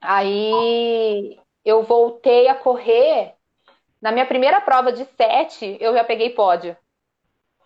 Aí 0.00 1.36
eu 1.64 1.82
voltei 1.82 2.46
a 2.46 2.54
correr. 2.54 3.34
Na 4.00 4.12
minha 4.12 4.24
primeira 4.24 4.60
prova 4.60 4.92
de 4.92 5.04
sete, 5.16 5.76
eu 5.80 5.92
já 5.92 6.04
peguei 6.04 6.30
pódio. 6.30 6.76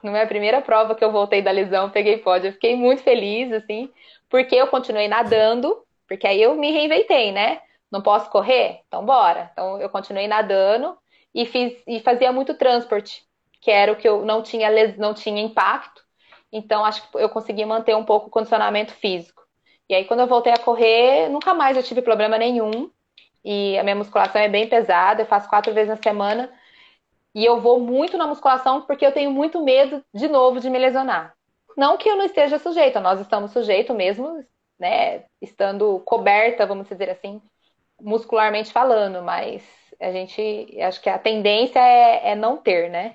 Na 0.02 0.11
minha 0.11 0.26
primeira 0.26 0.62
prova 0.62 0.94
que 0.94 1.04
eu 1.04 1.12
voltei 1.12 1.42
da 1.42 1.50
lesão, 1.50 1.90
peguei 1.90 2.16
pódio. 2.16 2.48
Eu 2.48 2.52
fiquei 2.54 2.76
muito 2.76 3.02
feliz, 3.02 3.52
assim, 3.52 3.92
porque 4.31 4.54
eu 4.54 4.68
continuei 4.68 5.07
nadando, 5.07 5.85
porque 6.09 6.26
aí 6.26 6.40
eu 6.40 6.54
me 6.54 6.72
reinventei, 6.72 7.31
né? 7.31 7.61
Não 7.92 8.00
posso 8.00 8.31
correr? 8.31 8.81
Então 8.87 9.04
bora. 9.04 9.50
Então 9.52 9.78
eu 9.78 9.90
continuei 9.90 10.26
nadando 10.26 10.96
e 11.35 11.47
fiz 11.47 11.83
e 11.87 12.01
fazia 12.01 12.33
muito 12.33 12.55
transporte, 12.55 13.25
que 13.61 13.71
era 13.71 13.93
o 13.93 13.97
que 13.97 14.09
eu 14.09 14.25
não 14.25 14.43
tinha 14.43 14.69
não 14.97 15.14
tinha 15.14 15.43
impacto. 15.43 16.03
Então 16.53 16.85
acho 16.85 17.11
que 17.11 17.19
eu 17.19 17.29
consegui 17.29 17.64
manter 17.64 17.95
um 17.97 18.05
pouco 18.05 18.29
o 18.29 18.31
condicionamento 18.31 18.93
físico. 18.95 19.43
E 19.88 19.95
aí 19.95 20.05
quando 20.05 20.21
eu 20.21 20.27
voltei 20.27 20.53
a 20.53 20.59
correr, 20.59 21.29
nunca 21.29 21.55
mais 21.55 21.77
eu 21.77 21.83
tive 21.83 22.03
problema 22.03 22.38
nenhum. 22.38 22.91
E 23.45 23.79
a 23.79 23.83
minha 23.83 23.97
musculação 23.97 24.41
é 24.41 24.49
bem 24.49 24.69
pesada, 24.69 25.23
eu 25.23 25.27
faço 25.27 25.49
quatro 25.49 25.73
vezes 25.73 25.88
na 25.88 25.97
semana. 25.97 26.53
E 27.35 27.45
eu 27.45 27.61
vou 27.61 27.79
muito 27.81 28.17
na 28.17 28.27
musculação 28.27 28.83
porque 28.83 29.07
eu 29.07 29.12
tenho 29.12 29.31
muito 29.31 29.62
medo, 29.62 30.05
de 30.12 30.29
novo, 30.29 30.61
de 30.61 30.69
me 30.69 30.79
lesionar. 30.79 31.35
Não 31.77 31.97
que 31.97 32.09
eu 32.09 32.17
não 32.17 32.25
esteja 32.25 32.59
sujeita, 32.59 33.01
nós 33.01 33.21
estamos 33.21 33.53
sujeitos 33.53 33.95
mesmo, 33.95 34.45
né? 34.79 35.25
Estando 35.41 36.01
coberta, 36.01 36.67
vamos 36.67 36.88
dizer 36.88 37.09
assim, 37.09 37.41
muscularmente 38.01 38.73
falando, 38.73 39.23
mas 39.23 39.62
a 40.01 40.13
gente, 40.13 40.81
acho 40.81 41.01
que 41.01 41.09
a 41.09 41.19
tendência 41.19 41.81
é, 41.81 42.33
é 42.33 42.35
não 42.35 42.57
ter, 42.57 42.91
né? 42.91 43.15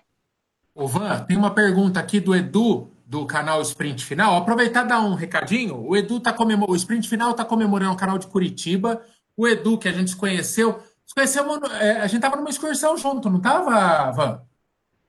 Ô 0.75 0.87
Van, 0.87 1.23
tem 1.25 1.37
uma 1.37 1.53
pergunta 1.53 1.99
aqui 1.99 2.19
do 2.19 2.35
Edu, 2.35 2.91
do 3.05 3.25
canal 3.25 3.61
Sprint 3.61 4.03
Final. 4.03 4.35
Aproveitar 4.35 4.85
e 4.85 4.87
dar 4.87 5.01
um 5.01 5.13
recadinho. 5.13 5.85
O 5.87 5.95
Edu 5.95 6.19
tá 6.19 6.33
comemorando, 6.33 6.73
o 6.73 6.75
Sprint 6.75 7.07
Final 7.07 7.31
está 7.31 7.45
comemorando 7.45 7.93
o 7.93 7.97
canal 7.97 8.17
de 8.17 8.27
Curitiba. 8.27 9.01
O 9.37 9.47
Edu, 9.47 9.77
que 9.77 9.87
a 9.87 9.91
gente 9.91 10.15
conheceu, 10.15 10.81
conhecemos, 11.13 11.59
é, 11.79 12.01
a 12.01 12.07
gente 12.07 12.21
tava 12.21 12.35
numa 12.35 12.49
excursão 12.49 12.97
junto, 12.97 13.29
não 13.29 13.39
tava, 13.39 14.11
Van? 14.11 14.41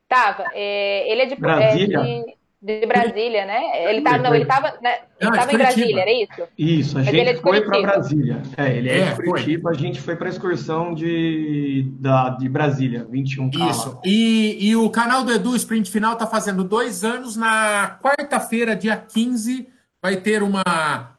Tava. 0.08 0.44
É, 0.52 1.10
ele 1.10 1.22
é 1.22 1.26
de 1.26 1.36
Brasília. 1.36 1.98
É 1.98 2.02
de, 2.02 2.36
de, 2.64 2.86
Brasília, 2.86 3.44
né? 3.44 3.90
Ele 3.90 4.00
tava, 4.00 4.18
não, 4.18 4.34
ele 4.34 4.46
tava, 4.46 4.68
né, 4.82 5.00
ele 5.20 5.30
não, 5.30 5.36
tava 5.36 5.52
em 5.52 5.58
Brasília, 5.58 6.00
era 6.00 6.10
isso? 6.10 6.48
Isso, 6.56 6.98
a 6.98 7.02
Mas 7.02 7.10
gente 7.10 7.28
é 7.28 7.36
foi 7.36 7.60
para 7.60 7.82
Brasília. 7.82 8.42
É, 8.56 8.76
ele 8.76 8.88
é, 8.88 8.98
é 9.00 9.10
de 9.10 9.16
Curitiba, 9.16 9.62
foi. 9.70 9.72
a 9.72 9.78
gente 9.78 10.00
foi 10.00 10.16
para 10.16 10.28
a 10.28 10.30
excursão 10.30 10.94
de, 10.94 11.86
da, 12.00 12.30
de 12.30 12.48
Brasília, 12.48 13.06
21 13.10 13.50
Isso. 13.68 14.00
E, 14.02 14.56
e 14.58 14.74
o 14.74 14.88
canal 14.88 15.22
do 15.22 15.32
Edu 15.32 15.54
Sprint 15.54 15.90
Final 15.90 16.16
tá 16.16 16.26
fazendo 16.26 16.64
dois 16.64 17.04
anos 17.04 17.36
na 17.36 17.98
quarta-feira, 18.02 18.74
dia 18.74 18.96
15 18.96 19.68
vai 20.02 20.16
ter 20.16 20.42
uma, 20.42 20.62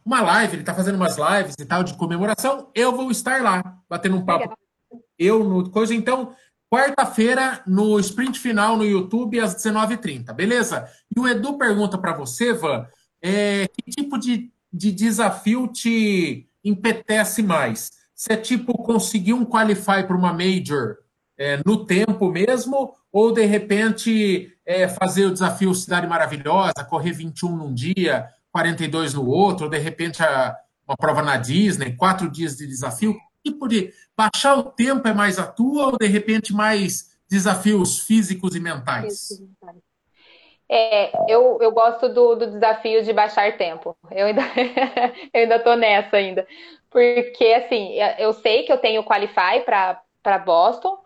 uma 0.04 0.22
live, 0.22 0.54
ele 0.54 0.62
está 0.62 0.74
fazendo 0.74 0.96
umas 0.96 1.18
lives 1.18 1.56
e 1.60 1.66
tal 1.66 1.84
de 1.84 1.94
comemoração. 1.94 2.70
Eu 2.74 2.92
vou 2.92 3.12
estar 3.12 3.42
lá, 3.42 3.78
batendo 3.90 4.18
um 4.18 4.26
papo 4.26 4.42
Legal 4.42 4.58
eu 5.18 5.44
no 5.44 5.70
coisa. 5.70 5.94
Então, 5.94 6.34
quarta-feira, 6.70 7.62
no 7.66 8.00
sprint 8.00 8.40
final 8.40 8.78
no 8.78 8.86
YouTube, 8.86 9.40
às 9.40 9.56
19h30, 9.56 10.34
beleza? 10.34 10.90
E 11.16 11.20
o 11.20 11.28
Edu 11.28 11.58
pergunta 11.58 11.98
para 11.98 12.14
você, 12.14 12.54
Van, 12.54 12.88
é, 13.22 13.68
que 13.68 13.92
tipo 13.92 14.18
de, 14.18 14.52
de 14.72 14.92
desafio 14.92 15.68
te 15.68 16.48
empetece 16.64 17.42
mais? 17.42 17.92
Se 18.14 18.34
é 18.34 18.38
tipo 18.38 18.74
conseguir 18.84 19.34
um 19.34 19.46
qualify 19.46 20.04
para 20.06 20.16
uma 20.16 20.34
major 20.34 20.98
é, 21.38 21.62
no 21.66 21.86
tempo 21.86 22.30
mesmo, 22.30 22.94
ou 23.12 23.32
de 23.32 23.46
repente 23.46 24.52
é, 24.66 24.88
fazer 24.88 25.26
o 25.26 25.32
desafio 25.32 25.74
Cidade 25.74 26.08
Maravilhosa, 26.08 26.84
correr 26.90 27.12
21 27.12 27.56
num 27.56 27.74
dia, 27.74 28.28
42 28.52 29.14
no 29.14 29.26
outro, 29.28 29.66
ou 29.66 29.70
de 29.70 29.78
repente 29.78 30.24
a, 30.24 30.56
uma 30.88 30.96
prova 30.96 31.22
na 31.22 31.38
Disney, 31.38 31.96
quatro 31.96 32.30
dias 32.30 32.56
de 32.56 32.66
desafio 32.68 33.16
tipo 33.46 33.68
de 33.68 33.94
baixar 34.18 34.58
o 34.58 34.64
tempo 34.64 35.08
é 35.08 35.14
mais 35.14 35.38
a 35.38 35.46
tua 35.46 35.88
ou 35.88 35.98
de 35.98 36.08
repente 36.08 36.54
mais 36.54 37.16
desafios 37.30 38.00
físicos 38.00 38.56
e 38.56 38.60
mentais? 38.60 39.30
É, 40.68 41.12
eu, 41.32 41.60
eu 41.62 41.72
gosto 41.72 42.10
do, 42.10 42.36
do 42.36 42.48
desafio 42.48 43.04
de 43.04 43.14
baixar 43.14 43.56
tempo. 43.58 43.96
Eu 44.10 44.28
ainda, 44.28 44.42
eu 45.34 45.42
ainda 45.42 45.60
tô 45.60 45.76
nessa 45.76 46.18
ainda. 46.18 46.48
Porque, 46.90 47.46
assim, 47.46 47.98
eu 48.18 48.34
sei 48.34 48.64
que 48.64 48.72
eu 48.72 48.78
tenho 48.78 49.04
Qualify 49.04 49.64
para 49.66 50.38
Boston, 50.40 50.98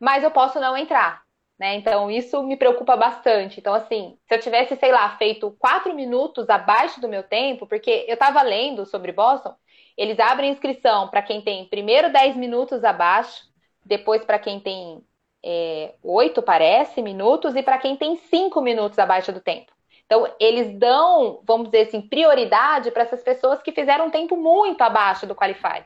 mas 0.00 0.24
eu 0.24 0.30
posso 0.30 0.58
não 0.58 0.76
entrar. 0.76 1.22
Né? 1.58 1.76
Então, 1.76 2.10
isso 2.10 2.42
me 2.42 2.56
preocupa 2.56 2.96
bastante. 2.96 3.60
Então, 3.60 3.74
assim, 3.74 4.18
se 4.26 4.34
eu 4.34 4.40
tivesse, 4.40 4.74
sei 4.76 4.90
lá, 4.90 5.16
feito 5.16 5.54
quatro 5.58 5.94
minutos 5.94 6.50
abaixo 6.50 7.00
do 7.00 7.08
meu 7.08 7.22
tempo, 7.22 7.66
porque 7.66 8.04
eu 8.08 8.14
estava 8.14 8.42
lendo 8.42 8.84
sobre 8.84 9.12
Boston, 9.12 9.54
eles 9.96 10.18
abrem 10.18 10.50
inscrição 10.50 11.08
para 11.08 11.22
quem 11.22 11.40
tem 11.40 11.64
primeiro 11.66 12.12
10 12.12 12.36
minutos 12.36 12.84
abaixo, 12.84 13.44
depois 13.84 14.24
para 14.24 14.38
quem 14.38 14.60
tem 14.60 15.02
é, 15.44 15.94
8, 16.02 16.42
parece, 16.42 17.02
minutos, 17.02 17.54
e 17.54 17.62
para 17.62 17.78
quem 17.78 17.96
tem 17.96 18.16
5 18.16 18.60
minutos 18.60 18.98
abaixo 18.98 19.32
do 19.32 19.40
tempo. 19.40 19.72
Então, 20.06 20.30
eles 20.38 20.78
dão, 20.78 21.40
vamos 21.44 21.70
dizer 21.70 21.88
assim, 21.88 22.00
prioridade 22.00 22.90
para 22.90 23.02
essas 23.02 23.22
pessoas 23.22 23.62
que 23.62 23.72
fizeram 23.72 24.06
um 24.06 24.10
tempo 24.10 24.36
muito 24.36 24.82
abaixo 24.82 25.26
do 25.26 25.34
Qualify. 25.34 25.84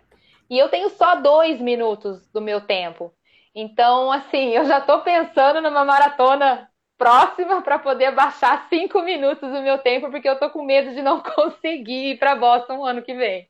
E 0.51 0.59
eu 0.59 0.69
tenho 0.69 0.89
só 0.91 1.17
dois 1.17 1.61
minutos 1.61 2.27
do 2.33 2.41
meu 2.41 2.61
tempo. 2.61 3.13
Então, 3.55 4.11
assim, 4.11 4.51
eu 4.51 4.65
já 4.65 4.79
estou 4.79 5.01
pensando 5.01 5.61
numa 5.61 5.85
maratona 5.85 6.69
próxima 6.97 7.63
para 7.63 7.79
poder 7.79 8.13
baixar 8.13 8.67
cinco 8.69 9.03
minutos 9.03 9.51
do 9.51 9.63
meu 9.63 9.79
tempo, 9.79 10.11
porque 10.11 10.29
eu 10.29 10.35
estou 10.35 10.51
com 10.51 10.65
medo 10.65 10.93
de 10.93 11.03
não 11.03 11.21
conseguir 11.35 12.13
ir 12.13 12.19
para 12.19 12.35
Boston 12.35 12.85
ano 12.85 13.03
que 13.03 13.15
vem. 13.15 13.49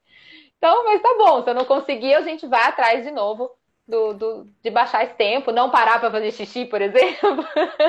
Então, 0.59 0.85
mas 0.85 1.01
tá 1.01 1.15
bom, 1.17 1.43
se 1.43 1.51
eu 1.51 1.55
não 1.55 1.65
conseguir, 1.65 2.15
a 2.15 2.23
gente 2.23 2.47
vai 2.47 2.63
atrás 2.65 3.05
de 3.05 3.11
novo 3.11 3.51
do, 3.87 4.13
do 4.13 4.47
de 4.63 4.71
baixar 4.71 5.05
esse 5.05 5.15
tempo, 5.15 5.51
não 5.51 5.71
parar 5.71 5.99
para 5.99 6.11
fazer 6.11 6.31
xixi, 6.33 6.67
por 6.67 6.83
exemplo. 6.83 7.45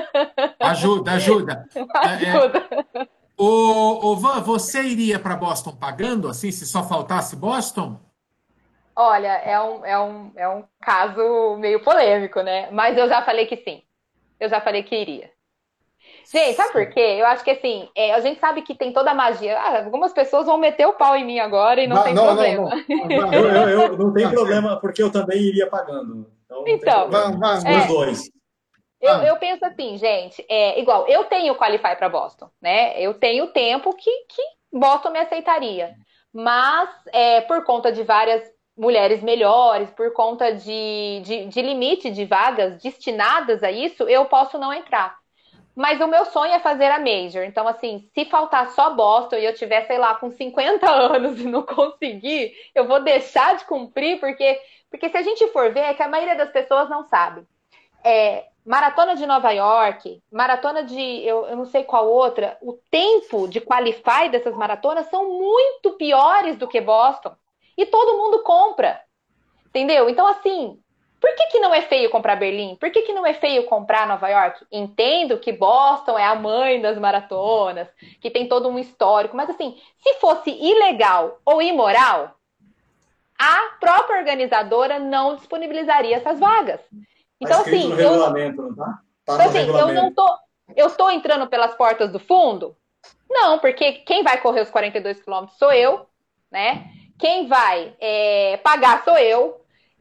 Ajuda, 0.59 1.11
ajuda. 1.11 1.67
ajuda. 2.03 2.67
É, 2.95 3.03
é... 3.03 3.19
O, 3.41 4.11
o 4.11 4.15
Van, 4.17 4.41
você 4.41 4.83
iria 4.83 5.17
para 5.17 5.35
Boston 5.35 5.71
pagando, 5.71 6.27
assim, 6.27 6.51
se 6.51 6.65
só 6.65 6.83
faltasse 6.83 7.37
Boston? 7.37 7.97
Olha, 8.93 9.29
é 9.29 9.57
um, 9.61 9.85
é, 9.85 9.97
um, 9.97 10.31
é 10.35 10.49
um 10.49 10.65
caso 10.81 11.55
meio 11.57 11.81
polêmico, 11.81 12.41
né? 12.41 12.69
Mas 12.69 12.97
eu 12.97 13.07
já 13.07 13.21
falei 13.21 13.45
que 13.45 13.55
sim. 13.55 13.81
Eu 14.37 14.49
já 14.49 14.59
falei 14.59 14.83
que 14.83 14.93
iria. 14.93 15.31
Gente, 16.31 16.55
sabe 16.55 16.71
por 16.71 16.89
quê? 16.89 17.17
Eu 17.19 17.25
acho 17.25 17.43
que 17.43 17.51
assim, 17.51 17.89
é, 17.95 18.13
a 18.13 18.19
gente 18.19 18.39
sabe 18.39 18.61
que 18.61 18.75
tem 18.75 18.93
toda 18.93 19.11
a 19.11 19.15
magia. 19.15 19.57
Ah, 19.57 19.83
algumas 19.83 20.13
pessoas 20.13 20.45
vão 20.45 20.57
meter 20.57 20.85
o 20.85 20.93
pau 20.93 21.15
em 21.15 21.25
mim 21.25 21.39
agora 21.39 21.81
e 21.81 21.87
não, 21.87 21.95
não 21.95 22.03
tem 22.03 22.13
não, 22.13 22.25
problema. 22.25 22.69
Não, 22.89 23.33
eu, 23.33 23.47
eu, 23.49 23.69
eu, 23.69 23.97
não 23.97 24.13
tem 24.13 24.29
problema, 24.29 24.79
porque 24.79 25.01
eu 25.01 25.11
também 25.11 25.39
iria 25.41 25.67
pagando. 25.67 26.29
Então, 26.45 26.63
então 26.67 27.09
vamos, 27.09 27.65
é, 27.65 27.77
os 27.77 27.87
dois. 27.87 28.31
Eu, 29.01 29.15
eu, 29.19 29.37
penso 29.37 29.65
assim, 29.65 29.97
gente, 29.97 30.45
é 30.49 30.79
igual, 30.79 31.07
eu 31.07 31.23
tenho 31.23 31.55
Qualify 31.55 31.95
para 31.95 32.09
Boston, 32.09 32.49
né? 32.61 33.01
Eu 33.01 33.13
tenho 33.13 33.47
tempo 33.47 33.93
que, 33.95 34.11
que 34.27 34.41
Boston 34.71 35.11
me 35.11 35.19
aceitaria. 35.19 35.95
Mas, 36.33 36.89
é, 37.11 37.41
por 37.41 37.63
conta 37.63 37.91
de 37.91 38.03
várias 38.03 38.43
mulheres 38.77 39.21
melhores, 39.21 39.89
por 39.91 40.13
conta 40.13 40.53
de, 40.53 41.21
de, 41.23 41.45
de 41.45 41.61
limite 41.61 42.09
de 42.09 42.25
vagas 42.25 42.81
destinadas 42.81 43.61
a 43.61 43.71
isso, 43.71 44.03
eu 44.03 44.25
posso 44.25 44.57
não 44.57 44.73
entrar. 44.73 45.18
Mas 45.79 46.01
o 46.01 46.07
meu 46.07 46.25
sonho 46.25 46.51
é 46.51 46.59
fazer 46.59 46.91
a 46.91 46.99
Major. 46.99 47.45
Então, 47.45 47.65
assim, 47.65 48.05
se 48.13 48.25
faltar 48.25 48.69
só 48.71 48.93
Boston 48.93 49.37
e 49.37 49.45
eu 49.45 49.53
tiver, 49.53 49.87
sei 49.87 49.97
lá, 49.97 50.13
com 50.13 50.29
50 50.29 50.85
anos 50.91 51.39
e 51.39 51.45
não 51.45 51.61
conseguir, 51.61 52.53
eu 52.75 52.85
vou 52.85 53.01
deixar 53.01 53.55
de 53.55 53.63
cumprir, 53.63 54.19
porque, 54.19 54.59
porque 54.91 55.07
se 55.07 55.15
a 55.15 55.21
gente 55.21 55.47
for 55.53 55.71
ver, 55.71 55.79
é 55.79 55.93
que 55.93 56.03
a 56.03 56.09
maioria 56.09 56.35
das 56.35 56.51
pessoas 56.51 56.89
não 56.89 57.05
sabe. 57.05 57.47
É, 58.03 58.47
maratona 58.65 59.15
de 59.15 59.25
Nova 59.25 59.51
York, 59.51 60.21
maratona 60.29 60.83
de 60.83 60.99
eu, 61.25 61.45
eu 61.45 61.55
não 61.55 61.65
sei 61.65 61.85
qual 61.85 62.09
outra, 62.09 62.57
o 62.61 62.73
tempo 62.91 63.47
de 63.47 63.61
qualify 63.61 64.27
dessas 64.29 64.57
maratonas 64.57 65.09
são 65.09 65.29
muito 65.29 65.91
piores 65.91 66.57
do 66.57 66.67
que 66.67 66.81
Boston. 66.81 67.33
E 67.77 67.85
todo 67.85 68.17
mundo 68.17 68.43
compra. 68.43 68.99
Entendeu? 69.67 70.09
Então, 70.09 70.27
assim, 70.27 70.77
por 71.19 71.35
que, 71.35 71.47
que 71.47 71.59
não 71.59 71.73
é 71.73 71.81
feio 71.81 72.09
comprar 72.09 72.35
Berlim? 72.35 72.75
Por 72.75 72.89
que, 72.91 73.01
que 73.01 73.13
não 73.13 73.25
é 73.25 73.33
feio 73.33 73.65
comprar 73.65 74.07
Nova 74.07 74.27
York? 74.29 74.65
Entendo 74.71 75.37
que 75.37 75.51
Boston 75.51 76.17
é 76.17 76.25
a 76.25 76.35
mãe 76.35 76.81
das 76.81 76.97
maratonas, 76.97 77.87
que 78.21 78.29
tem 78.29 78.47
todo 78.47 78.69
um 78.69 78.79
histórico, 78.79 79.35
mas 79.35 79.49
assim, 79.49 79.77
se 79.97 80.13
fosse 80.15 80.49
ilegal 80.49 81.39
ou 81.45 81.61
imoral, 81.61 82.35
a 83.37 83.77
própria 83.79 84.19
organizadora 84.19 84.99
não 84.99 85.35
disponibilizaria 85.35 86.17
essas 86.17 86.39
vagas. 86.39 86.79
Então, 87.39 87.63
tá 87.63 87.69
assim, 87.69 87.91
eu, 87.93 88.75
tá? 88.75 88.99
Tá 89.25 89.33
então, 89.35 89.45
assim 89.47 89.67
eu 89.67 89.93
não 89.93 90.13
tô. 90.13 90.27
Eu 90.75 90.87
estou 90.87 91.09
entrando 91.09 91.47
pelas 91.47 91.73
portas 91.75 92.11
do 92.11 92.19
fundo? 92.19 92.75
Não, 93.29 93.59
porque 93.59 93.93
quem 93.93 94.23
vai 94.23 94.39
correr 94.39 94.61
os 94.61 94.69
42 94.69 95.21
quilômetros 95.21 95.57
sou 95.57 95.71
eu, 95.71 96.05
né? 96.51 96.91
Quem 97.17 97.47
vai 97.47 97.93
é, 97.99 98.57
pagar 98.57 99.03
sou 99.03 99.17
eu. 99.17 99.58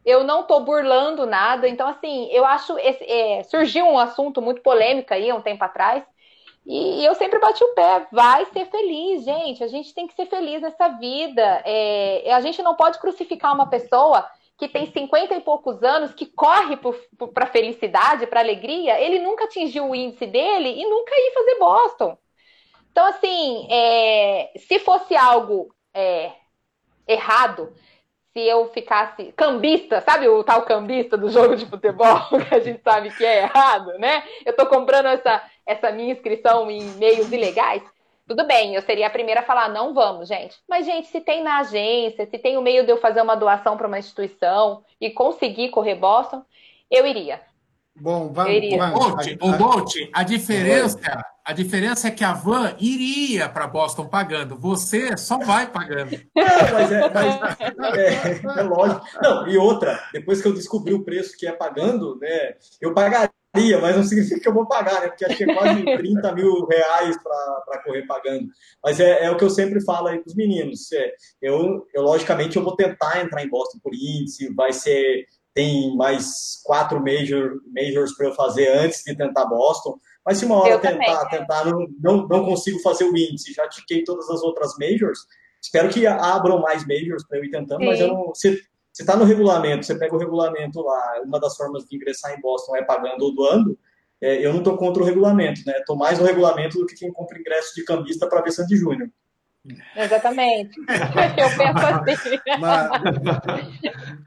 Eu 0.09 0.25
não 0.25 0.41
estou 0.41 0.61
burlando 0.65 1.27
nada. 1.27 1.69
Então, 1.69 1.87
assim, 1.87 2.29
eu 2.33 2.43
acho. 2.43 2.79
Esse, 2.79 3.05
é, 3.05 3.43
surgiu 3.43 3.85
um 3.85 3.99
assunto 3.99 4.41
muito 4.41 4.63
polêmico 4.63 5.13
aí 5.13 5.31
um 5.31 5.43
tempo 5.43 5.63
atrás. 5.63 6.03
E, 6.67 7.05
eu 7.05 7.15
sempre 7.15 7.39
bati 7.39 7.63
o 7.63 7.75
pé. 7.75 8.07
Vai 8.11 8.47
ser 8.47 8.65
feliz, 8.71 9.23
gente. 9.23 9.63
A 9.63 9.69
gente 9.69 9.93
tem 9.93 10.07
que 10.07 10.15
ser 10.15 10.25
feliz 10.25 10.63
nessa 10.63 10.89
vida. 10.89 11.63
É, 11.63 12.33
a 12.33 12.41
gente 12.41 12.63
não 12.63 12.75
pode 12.75 12.99
crucificar 12.99 13.55
uma 13.55 13.69
pessoa 13.69 14.27
que 14.57 14.67
tem 14.67 14.87
50 14.87 15.35
e 15.35 15.41
poucos 15.41 15.83
anos, 15.83 16.15
que 16.15 16.25
corre 16.25 16.79
para 17.35 17.47
felicidade, 17.47 18.27
para 18.27 18.41
alegria. 18.41 18.99
Ele 18.99 19.19
nunca 19.19 19.45
atingiu 19.45 19.91
o 19.91 19.95
índice 19.95 20.27
dele 20.27 20.71
e 20.71 20.89
nunca 20.89 21.13
ia 21.15 21.35
fazer 21.35 21.59
Boston. 21.59 22.19
Então, 22.91 23.05
assim, 23.05 23.69
é, 23.71 24.53
se 24.57 24.79
fosse 24.79 25.15
algo 25.15 25.69
é, 25.93 26.33
errado 27.07 27.75
se 28.33 28.41
eu 28.41 28.69
ficasse 28.71 29.33
cambista, 29.37 30.01
sabe 30.01 30.29
o 30.29 30.45
tal 30.45 30.63
cambista 30.63 31.17
do 31.17 31.31
jogo 31.31 31.57
de 31.57 31.67
futebol 31.67 32.21
que 32.49 32.55
a 32.55 32.61
gente 32.61 32.83
sabe 32.83 33.11
que 33.11 33.25
é 33.25 33.43
errado, 33.43 33.99
né? 33.99 34.23
Eu 34.45 34.55
tô 34.55 34.67
comprando 34.67 35.07
essa, 35.07 35.43
essa 35.67 35.91
minha 35.91 36.13
inscrição 36.13 36.71
em 36.71 36.83
meios 36.95 37.33
ilegais. 37.33 37.83
Tudo 38.27 38.47
bem, 38.47 38.75
eu 38.75 38.83
seria 38.83 39.07
a 39.07 39.11
primeira 39.11 39.41
a 39.41 39.45
falar, 39.45 39.71
não 39.71 39.95
vamos, 39.95 40.29
gente. 40.29 40.59
Mas, 40.69 40.85
gente, 40.85 41.09
se 41.09 41.19
tem 41.19 41.43
na 41.43 41.61
agência, 41.61 42.27
se 42.27 42.39
tem 42.39 42.59
o 42.59 42.63
meio 42.63 42.85
de 42.85 42.93
eu 42.93 42.99
fazer 42.99 43.23
uma 43.23 43.35
doação 43.35 43.77
para 43.77 43.87
uma 43.87 43.99
instituição 43.99 44.85
e 45.01 45.11
conseguir 45.11 45.71
correr 45.71 45.95
Boston, 45.95 46.45
eu 46.91 47.07
iria. 47.07 47.41
Bom, 48.01 48.33
vamos. 48.33 48.53
O 49.41 49.53
Bolt, 49.53 49.95
a 50.13 50.23
diferença, 50.23 50.99
a 51.45 51.53
diferença 51.53 52.09
é 52.09 52.11
que 52.11 52.23
a 52.23 52.33
van 52.33 52.75
iria 52.79 53.49
para 53.49 53.67
Boston 53.67 54.07
pagando, 54.07 54.57
você 54.59 55.17
só 55.17 55.39
vai 55.39 55.71
pagando. 55.71 56.11
É, 56.37 56.73
mas 56.73 56.93
é, 56.93 57.11
mas 57.77 57.95
é, 57.97 58.61
é, 58.61 58.63
lógico. 58.63 59.05
Não, 59.23 59.49
e 59.49 59.57
outra, 59.57 60.03
depois 60.13 60.41
que 60.41 60.49
eu 60.49 60.55
descobri 60.55 60.95
o 60.95 61.05
preço 61.05 61.37
que 61.37 61.47
é 61.47 61.53
pagando, 61.53 62.19
né, 62.21 62.55
eu 62.81 62.95
pagaria, 62.95 63.31
mas 63.81 63.97
não 63.97 64.05
significa 64.05 64.41
que 64.41 64.49
eu 64.49 64.55
vou 64.55 64.67
pagar, 64.67 65.01
né? 65.01 65.09
Porque 65.09 65.25
acho 65.25 65.37
que 65.37 65.45
é 65.45 65.55
quase 65.55 65.83
30 65.83 66.33
mil 66.33 66.67
reais 66.67 67.17
para 67.23 67.83
correr 67.85 68.07
pagando. 68.07 68.47
Mas 68.83 69.01
é, 69.01 69.25
é, 69.25 69.31
o 69.31 69.37
que 69.37 69.45
eu 69.45 69.51
sempre 69.51 69.83
falo 69.85 70.09
aí 70.09 70.19
para 70.19 70.29
os 70.29 70.37
meninos. 70.37 70.93
É, 70.93 71.13
eu, 71.43 71.87
eu, 71.95 72.03
logicamente, 72.03 72.57
eu 72.57 72.63
vou 72.63 72.77
tentar 72.77 73.21
entrar 73.21 73.43
em 73.43 73.49
Boston 73.49 73.79
por 73.83 73.95
índice, 73.95 74.53
vai 74.55 74.73
ser 74.73 75.27
tem 75.59 75.93
mais 75.97 76.63
quatro 76.63 77.03
major, 77.03 77.57
majors 77.75 78.17
para 78.17 78.29
eu 78.29 78.35
fazer 78.35 78.69
antes 78.79 79.03
de 79.03 79.17
tentar 79.17 79.45
Boston. 79.47 79.99
Mas 80.25 80.39
se 80.39 80.45
uma 80.45 80.55
hora 80.55 80.75
eu 80.75 80.81
tentar, 80.81 81.25
também, 81.25 81.41
tentar 81.41 81.65
não, 81.65 81.89
não, 82.01 82.29
não, 82.29 82.45
consigo 82.45 82.79
fazer 82.79 83.03
o 83.03 83.17
índice, 83.17 83.53
já 83.53 83.69
tiquei 83.69 84.05
todas 84.05 84.31
as 84.31 84.41
outras 84.45 84.75
majors, 84.79 85.19
espero 85.61 85.89
que 85.89 86.07
abram 86.07 86.61
mais 86.61 86.87
majors 86.87 87.27
para 87.27 87.39
eu 87.39 87.45
ir 87.45 87.51
tentando, 87.51 87.81
Sim. 87.81 87.87
mas 87.87 87.99
eu 87.99 88.07
não. 88.07 88.33
Se 88.33 88.63
está 88.97 89.17
no 89.17 89.25
regulamento, 89.25 89.85
você 89.85 89.99
pega 89.99 90.15
o 90.15 90.19
regulamento 90.19 90.81
lá, 90.81 91.23
uma 91.25 91.41
das 91.41 91.57
formas 91.57 91.85
de 91.87 91.97
ingressar 91.97 92.33
em 92.39 92.41
Boston 92.41 92.77
é 92.77 92.85
pagando 92.85 93.25
ou 93.25 93.35
doando, 93.35 93.77
é, 94.21 94.45
eu 94.45 94.53
não 94.53 94.59
estou 94.59 94.77
contra 94.77 95.03
o 95.03 95.07
regulamento, 95.07 95.63
né? 95.67 95.79
Estou 95.79 95.97
mais 95.97 96.21
no 96.21 96.25
regulamento 96.25 96.79
do 96.79 96.87
que 96.87 96.95
quem 96.95 97.13
compra 97.13 97.37
ingresso 97.37 97.75
de 97.75 97.85
cambista 97.85 98.29
para 98.29 98.43
ver 98.43 98.53
Sandy 98.53 98.77
Júnior. 98.77 99.11
Exatamente. 99.97 100.79
eu 101.37 102.05
penso 102.05 102.27
assim. 102.27 102.39
Mas, 102.61 102.91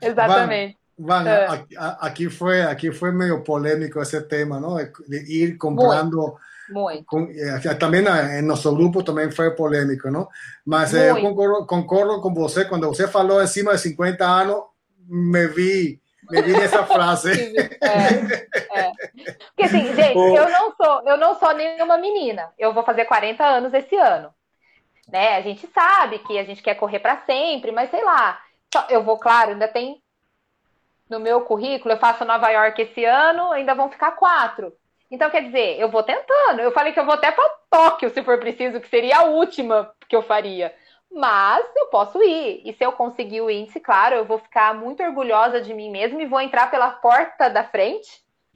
Exatamente. 0.02 0.81
Van, 0.98 1.28
é. 1.28 1.48
aqui 2.00 2.30
foi 2.30 2.62
aqui 2.62 2.92
foi 2.92 3.12
meio 3.12 3.44
polêmico 3.44 4.00
esse 4.02 4.22
tema, 4.22 4.60
não? 4.60 4.76
De 4.76 5.44
ir 5.44 5.58
comprando. 5.58 6.36
Muito. 6.70 7.06
Com, 7.06 7.28
eh, 7.30 7.74
também 7.76 8.02
em 8.02 8.42
nosso 8.42 8.74
grupo 8.74 9.04
também 9.04 9.30
foi 9.32 9.52
polêmico, 9.52 10.10
não? 10.10 10.28
Mas 10.66 10.94
eh, 10.94 11.10
eu 11.12 11.20
concordo, 11.20 11.66
concordo 11.66 12.22
com 12.22 12.34
você 12.34 12.64
quando 12.64 12.88
você 12.88 13.08
falou 13.08 13.40
acima 13.40 13.74
de 13.74 13.82
50 13.82 14.24
anos, 14.24 14.64
me 15.08 15.48
vi 15.48 16.02
me 16.32 16.42
vi 16.42 16.54
nessa 16.54 16.86
frase. 16.86 17.32
é, 17.82 18.80
é. 18.80 18.92
Porque 19.48 19.64
assim, 19.64 19.94
gente, 19.94 20.18
eu 20.18 20.50
não 20.50 20.74
sou 20.76 21.02
eu 21.06 21.18
não 21.18 21.38
sou 21.38 21.54
nenhuma 21.54 21.98
menina. 21.98 22.50
Eu 22.58 22.74
vou 22.74 22.84
fazer 22.84 23.06
40 23.06 23.44
anos 23.44 23.74
esse 23.74 23.96
ano, 23.96 24.34
né? 25.08 25.36
A 25.36 25.42
gente 25.42 25.68
sabe 25.74 26.20
que 26.20 26.38
a 26.38 26.44
gente 26.44 26.64
quer 26.64 26.76
correr 26.76 27.00
para 27.00 27.24
sempre, 27.26 27.72
mas 27.72 27.90
sei 27.90 28.04
lá. 28.04 28.40
Eu 28.90 29.04
vou, 29.04 29.18
claro, 29.18 29.52
ainda 29.52 29.68
tem 29.68 30.02
no 31.12 31.20
meu 31.20 31.42
currículo, 31.42 31.94
eu 31.94 32.00
faço 32.00 32.24
Nova 32.24 32.50
York 32.50 32.82
esse 32.82 33.04
ano, 33.04 33.52
ainda 33.52 33.76
vão 33.76 33.90
ficar 33.90 34.14
quatro. 34.14 34.72
Então, 35.12 35.30
quer 35.30 35.44
dizer, 35.44 35.78
eu 35.78 35.92
vou 35.92 36.02
tentando. 36.02 36.62
Eu 36.62 36.72
falei 36.72 36.94
que 36.94 37.00
eu 37.00 37.06
vou 37.06 37.16
até 37.16 37.30
para 37.30 37.44
Tóquio, 37.70 38.10
se 38.10 38.24
for 38.24 38.40
preciso, 38.40 38.80
que 38.80 38.88
seria 38.88 39.18
a 39.18 39.24
última 39.26 39.92
que 40.08 40.16
eu 40.16 40.24
faria. 40.24 40.74
Mas 41.12 41.66
eu 41.76 41.88
posso 41.88 42.24
ir. 42.24 42.62
E 42.64 42.74
se 42.74 42.86
eu 42.86 42.94
conseguir 42.94 43.42
o 43.42 43.50
índice, 43.50 43.82
claro, 43.82 44.16
eu 44.16 44.24
vou 44.24 44.40
ficar 44.40 44.74
muito 44.74 45.04
orgulhosa 45.04 45.60
de 45.60 45.74
mim 45.74 45.92
mesma 45.92 46.22
e 46.22 46.26
vou 46.26 46.40
entrar 46.40 46.72
pela 46.72 46.90
porta 46.90 47.50
da 47.50 47.66
frente 47.66 48.10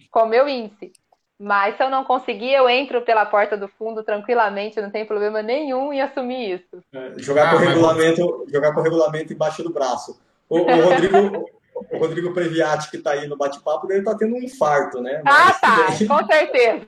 com 0.09 0.21
o 0.21 0.29
meu 0.29 0.47
índice. 0.47 0.93
Mas 1.37 1.75
se 1.75 1.83
eu 1.83 1.89
não 1.89 2.05
conseguir, 2.05 2.53
eu 2.53 2.69
entro 2.69 3.01
pela 3.01 3.25
porta 3.25 3.57
do 3.57 3.67
fundo 3.67 4.01
tranquilamente, 4.01 4.79
não 4.79 4.89
tem 4.89 5.05
problema 5.05 5.41
nenhum 5.41 5.91
em 5.91 6.01
assumir 6.01 6.53
isso. 6.53 6.81
É, 6.93 7.11
jogar, 7.17 7.51
com 7.51 7.57
ah, 7.57 7.59
regulamento, 7.59 8.45
jogar 8.47 8.73
com 8.73 8.79
o 8.79 8.83
regulamento 8.83 9.33
embaixo 9.33 9.61
do 9.61 9.73
braço. 9.73 10.17
O, 10.47 10.59
o 10.59 10.81
Rodrigo, 10.81 11.45
o 11.75 11.97
Rodrigo 11.97 12.33
Previati, 12.33 12.89
que 12.89 12.97
está 12.97 13.11
aí 13.11 13.27
no 13.27 13.35
bate-papo, 13.35 13.91
ele 13.91 13.99
está 13.99 14.15
tendo 14.15 14.35
um 14.35 14.41
infarto, 14.41 15.01
né? 15.01 15.21
Ah, 15.25 15.31
Mas, 15.33 15.57
ah, 15.57 15.59
tá, 15.59 15.87
com 16.07 16.25
certeza. 16.25 16.87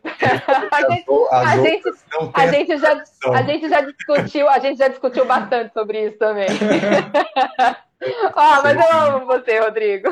A 0.72 1.58
gente, 1.58 1.84
a, 2.34 2.48
gente, 2.48 2.78
já, 2.78 3.04
a 3.34 3.44
gente 3.44 3.70
já 3.70 3.82
discutiu, 3.82 4.48
a 4.48 4.60
gente 4.60 4.78
já 4.78 4.88
discutiu 4.88 5.26
bastante 5.26 5.74
sobre 5.74 6.08
isso 6.08 6.18
também. 6.18 6.48
Ó, 8.36 8.60
oh, 8.60 8.64
mas 8.64 8.78
eu 8.78 8.98
amo 8.98 9.26
você, 9.26 9.60
Rodrigo. 9.60 10.08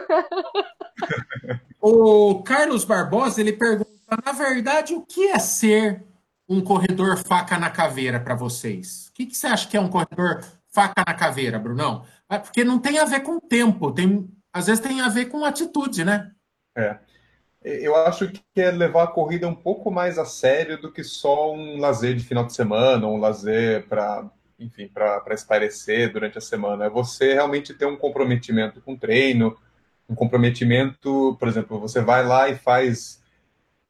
O 1.80 2.42
Carlos 2.44 2.84
Barbosa, 2.84 3.40
ele 3.40 3.54
pergunta, 3.54 3.92
na 4.26 4.32
verdade, 4.32 4.94
o 4.94 5.06
que 5.06 5.28
é 5.28 5.40
ser 5.40 6.04
um 6.50 6.62
corredor 6.62 7.18
faca 7.18 7.58
na 7.58 7.70
caveira 7.70 8.20
para 8.20 8.36
vocês? 8.36 9.08
O 9.10 9.14
que, 9.14 9.28
que 9.28 9.38
você 9.38 9.48
acha 9.48 9.68
que 9.68 9.78
é 9.78 9.80
um 9.80 9.88
corredor 9.88 10.44
faca 10.74 11.04
na 11.08 11.14
caveira, 11.14 11.60
Brunão? 11.60 12.04
É 12.28 12.40
porque 12.40 12.64
não 12.64 12.80
tem 12.80 12.98
a 12.98 13.06
ver 13.06 13.22
com 13.22 13.40
tempo, 13.40 13.92
tem 13.92 14.28
às 14.56 14.68
vezes 14.68 14.82
tem 14.82 15.02
a 15.02 15.10
ver 15.10 15.26
com 15.26 15.44
atitude, 15.44 16.06
né? 16.06 16.32
É. 16.78 16.98
Eu 17.62 17.94
acho 17.94 18.30
que 18.30 18.42
é 18.56 18.72
levar 18.72 19.04
a 19.04 19.08
corrida 19.08 19.50
um 19.50 19.54
pouco 19.54 19.92
mais 19.92 20.18
a 20.18 20.24
sério 20.24 20.80
do 20.82 20.90
que 20.90 21.04
só 21.04 21.54
um 21.54 21.78
lazer 21.78 22.16
de 22.16 22.24
final 22.24 22.46
de 22.46 22.54
semana, 22.54 23.06
um 23.06 23.18
lazer 23.18 23.86
para, 23.90 24.30
enfim, 24.58 24.88
para 24.88 25.34
esparecer 25.34 26.14
durante 26.14 26.38
a 26.38 26.42
semana. 26.42 26.86
É 26.86 26.90
você 26.90 27.34
realmente 27.34 27.74
ter 27.74 27.86
um 27.86 27.98
comprometimento 27.98 28.80
com 28.80 28.94
o 28.94 28.98
treino, 28.98 29.58
um 30.08 30.16
comprometimento, 30.16 31.36
por 31.38 31.50
exemplo, 31.50 31.78
você 31.78 32.00
vai 32.00 32.26
lá 32.26 32.48
e 32.48 32.56
faz 32.56 33.22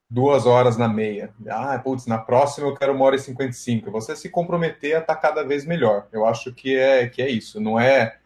duas 0.10 0.48
horas 0.48 0.78
na 0.78 0.88
meia. 0.88 1.32
Ah, 1.48 1.78
putz, 1.78 2.08
na 2.08 2.18
próxima 2.18 2.68
eu 2.68 2.76
quero 2.76 2.94
uma 2.94 3.06
hora 3.06 3.18
e 3.18 3.20
cinquenta 3.20 3.52
e 3.52 3.56
cinco. 3.56 3.92
Você 3.92 4.16
se 4.16 4.30
comprometer 4.30 4.96
a 4.96 5.00
estar 5.00 5.16
cada 5.18 5.44
vez 5.44 5.64
melhor. 5.64 6.08
Eu 6.12 6.26
acho 6.26 6.52
que 6.52 6.76
é 6.76 7.08
que 7.08 7.22
é 7.22 7.30
isso. 7.30 7.62
Não 7.62 7.80
é 7.80 8.18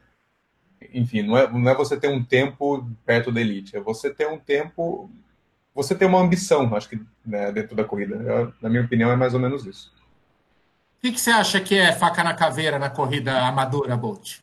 enfim, 0.93 1.21
não 1.21 1.37
é, 1.37 1.51
não 1.51 1.69
é 1.69 1.75
você 1.75 1.97
ter 1.97 2.07
um 2.07 2.23
tempo 2.23 2.87
perto 3.05 3.31
da 3.31 3.41
elite, 3.41 3.75
é 3.75 3.79
você 3.79 4.09
ter 4.09 4.27
um 4.27 4.37
tempo, 4.37 5.09
você 5.73 5.93
ter 5.93 6.05
uma 6.05 6.19
ambição, 6.19 6.73
acho 6.75 6.89
que 6.89 6.99
né, 7.25 7.51
dentro 7.51 7.75
da 7.75 7.83
corrida. 7.83 8.15
Eu, 8.15 8.53
na 8.61 8.69
minha 8.69 8.83
opinião, 8.83 9.11
é 9.11 9.15
mais 9.15 9.33
ou 9.33 9.39
menos 9.39 9.65
isso. 9.65 9.91
O 10.97 11.01
que, 11.01 11.11
que, 11.13 11.19
você 11.19 11.31
acha 11.31 11.61
que 11.61 11.77
é 11.77 11.93
faca 11.93 12.23
na 12.23 12.33
caveira 12.33 12.77
na 12.77 12.89
corrida 12.89 13.39
amadora, 13.41 13.95
Bolt? 13.95 14.39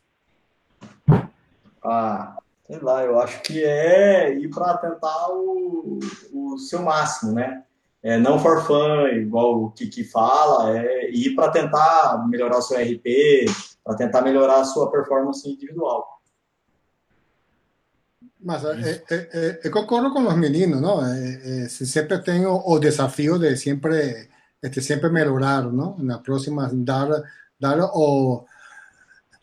Ah, 1.83 2.37
sei 2.65 2.79
lá, 2.79 3.03
eu 3.03 3.19
acho 3.19 3.41
que 3.43 3.63
é 3.63 4.33
ir 4.33 4.49
para 4.49 4.77
tentar 4.77 5.29
o, 5.29 5.99
o 6.33 6.57
seu 6.57 6.81
máximo, 6.81 7.33
né? 7.33 7.63
É, 8.01 8.17
não 8.17 8.39
for 8.39 8.65
fun, 8.65 9.07
igual 9.07 9.63
o 9.63 9.71
Kiki 9.71 10.03
fala, 10.03 10.77
é 10.77 11.09
ir 11.11 11.35
para 11.35 11.51
tentar 11.51 12.25
melhorar 12.27 12.57
o 12.57 12.61
seu 12.61 12.77
RP, 12.77 13.45
para 13.83 13.95
tentar 13.95 14.21
melhorar 14.21 14.61
a 14.61 14.65
sua 14.65 14.89
performance 14.89 15.47
individual. 15.47 16.16
Mas 18.39 18.63
é, 18.63 19.03
é, 19.09 19.59
é, 19.63 19.69
concordo 19.69 20.11
com 20.11 20.27
os 20.27 20.35
meninos, 20.35 20.79
não? 20.79 20.99
sempre 21.69 22.19
tem 22.19 22.45
o, 22.45 22.55
o, 22.55 22.79
desafio 22.79 23.39
de 23.39 23.55
sempre, 23.57 24.29
este, 24.61 24.81
sempre 24.81 25.09
melhorar, 25.09 25.63
não? 25.71 25.97
Na 25.97 26.19
próxima, 26.19 26.69
dar, 26.71 27.09
dar 27.59 27.79
o, 27.95 28.45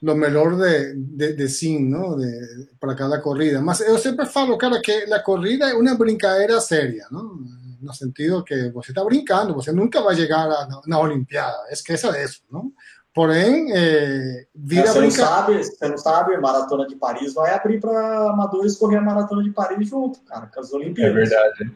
lo 0.00 0.14
melhor 0.14 0.56
de, 0.56 0.94
de, 0.94 1.32
de 1.32 1.48
sim, 1.48 1.88
não? 1.88 2.16
De, 2.16 2.68
para 2.78 2.94
cada 2.94 3.20
corrida. 3.20 3.60
Mas 3.60 3.80
eu 3.80 3.98
sempre 3.98 4.26
falo, 4.26 4.56
cara, 4.56 4.80
que 4.80 5.12
a 5.12 5.20
corrida 5.20 5.70
é 5.70 5.74
uma 5.74 5.94
brincadeira 5.96 6.60
séria, 6.60 7.06
não? 7.10 7.36
No 7.80 7.92
sentido 7.92 8.44
que 8.44 8.70
você 8.70 8.92
está 8.92 9.04
brincando, 9.04 9.54
você 9.54 9.72
nunca 9.72 10.00
vai 10.00 10.14
chegar 10.14 10.48
na, 10.48 10.80
na 10.86 11.00
Olimpiada, 11.00 11.70
esqueça 11.70 12.12
disso, 12.12 12.42
não? 12.50 12.72
Porém, 13.14 13.72
é, 13.72 14.44
vira 14.52 14.88
é, 14.88 14.92
você, 14.92 15.00
não 15.00 15.10
sabe, 15.12 15.62
você 15.62 15.88
não 15.88 15.96
sabe, 15.96 16.36
Maratona 16.36 16.84
de 16.84 16.96
Paris 16.96 17.32
vai 17.32 17.54
abrir 17.54 17.80
para 17.80 18.30
amadores 18.30 18.76
correr 18.76 18.96
a 18.96 19.02
Maratona 19.02 19.44
de 19.44 19.50
Paris 19.50 19.88
junto, 19.88 20.18
cara, 20.22 20.50
com 20.52 20.60
as 20.60 20.72
Olimpíadas. 20.72 21.12
É 21.12 21.14
verdade. 21.14 21.72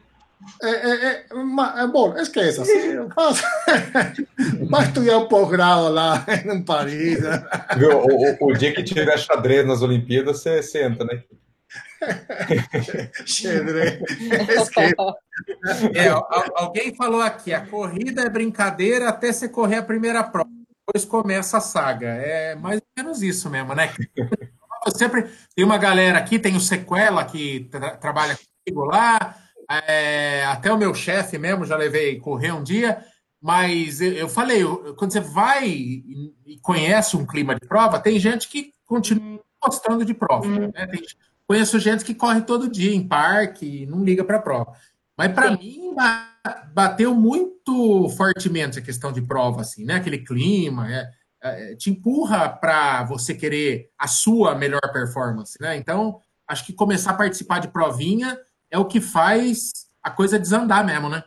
É, 0.61 0.69
é, 0.69 1.05
é, 1.05 1.25
é 1.77 1.87
bom, 1.87 2.13
esqueça. 2.17 2.63
Assim, 2.63 3.07
vai 4.69 4.85
estudar 4.85 5.17
um 5.17 5.29
pós-grau 5.29 5.89
lá 5.89 6.25
em 6.45 6.61
Paris. 6.61 7.21
Né? 7.21 7.41
Viu, 7.77 7.99
o, 7.99 8.47
o, 8.47 8.53
dia 8.53 8.73
que 8.73 8.83
tiver 8.83 9.17
xadrez 9.17 9.65
nas 9.65 9.81
Olimpíadas, 9.81 10.41
você 10.41 10.61
senta, 10.61 11.05
né? 11.05 11.23
xadrez. 13.25 14.01
É, 15.95 16.09
alguém 16.55 16.93
falou 16.95 17.21
aqui: 17.21 17.53
a 17.53 17.65
corrida 17.65 18.23
é 18.23 18.29
brincadeira 18.29 19.07
até 19.07 19.31
você 19.31 19.47
correr 19.47 19.77
a 19.77 19.83
primeira 19.83 20.21
prova 20.21 20.58
depois 20.89 21.05
começa 21.05 21.57
a 21.57 21.61
saga. 21.61 22.07
É 22.07 22.55
mais 22.55 22.79
ou 22.79 22.87
menos 22.97 23.21
isso 23.21 23.49
mesmo, 23.49 23.73
né? 23.73 23.93
Eu 24.85 24.91
sempre 24.95 25.29
tem 25.55 25.65
uma 25.65 25.77
galera 25.77 26.17
aqui, 26.17 26.39
tem 26.39 26.55
o 26.55 26.59
Sequela 26.59 27.25
que 27.25 27.67
tra 27.71 27.97
trabalha 27.97 28.37
comigo 28.65 28.85
lá, 28.85 29.35
é, 29.69 30.45
até 30.45 30.71
o 30.71 30.77
meu 30.77 30.93
chefe 30.93 31.37
mesmo 31.37 31.65
já 31.65 31.75
levei 31.75 32.17
correr 32.19 32.53
um 32.53 32.63
dia, 32.63 33.05
mas 33.41 33.99
eu, 33.99 34.13
eu 34.13 34.29
falei, 34.29 34.63
eu, 34.63 34.95
quando 34.95 35.11
você 35.11 35.19
vai 35.19 35.67
e, 35.67 36.33
e, 36.45 36.59
conhece 36.61 37.17
um 37.17 37.25
clima 37.25 37.55
de 37.55 37.67
prova, 37.67 37.99
tem 37.99 38.17
gente 38.19 38.47
que 38.47 38.71
continua 38.85 39.41
gostando 39.61 40.05
de 40.05 40.13
prova. 40.13 40.47
Né? 40.47 40.87
Tem, 40.87 41.03
conheço 41.45 41.77
gente 41.77 42.05
que 42.05 42.15
corre 42.15 42.41
todo 42.41 42.71
dia 42.71 42.95
em 42.95 43.05
parque, 43.05 43.85
não 43.85 44.03
liga 44.03 44.23
para 44.23 44.39
prova. 44.39 44.73
Mas 45.17 45.33
para 45.33 45.51
mim 45.51 45.93
bateu 46.73 47.13
muito 47.13 47.58
fortemente 48.09 48.79
a 48.79 48.81
questão 48.81 49.11
de 49.11 49.21
prova, 49.21 49.61
assim, 49.61 49.85
né? 49.85 49.95
Aquele 49.95 50.19
clima, 50.19 50.91
é, 50.91 51.09
é, 51.41 51.75
te 51.75 51.89
empurra 51.89 52.49
para 52.49 53.03
você 53.05 53.33
querer 53.33 53.89
a 53.97 54.07
sua 54.07 54.55
melhor 54.55 54.81
performance, 54.91 55.57
né? 55.61 55.77
Então, 55.77 56.19
acho 56.47 56.65
que 56.65 56.73
começar 56.73 57.11
a 57.11 57.17
participar 57.17 57.59
de 57.59 57.67
provinha 57.67 58.37
é 58.69 58.77
o 58.77 58.85
que 58.85 58.99
faz 58.99 59.71
a 60.03 60.09
coisa 60.09 60.39
desandar 60.39 60.85
mesmo, 60.85 61.09
né? 61.09 61.23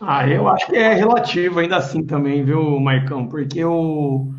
Ah, 0.00 0.26
eu 0.26 0.48
acho 0.48 0.66
que 0.66 0.76
é 0.76 0.94
relativo 0.94 1.60
ainda 1.60 1.76
assim 1.76 2.02
também, 2.04 2.42
viu, 2.42 2.80
Maicão? 2.80 3.28
Porque 3.28 3.62
o, 3.62 4.32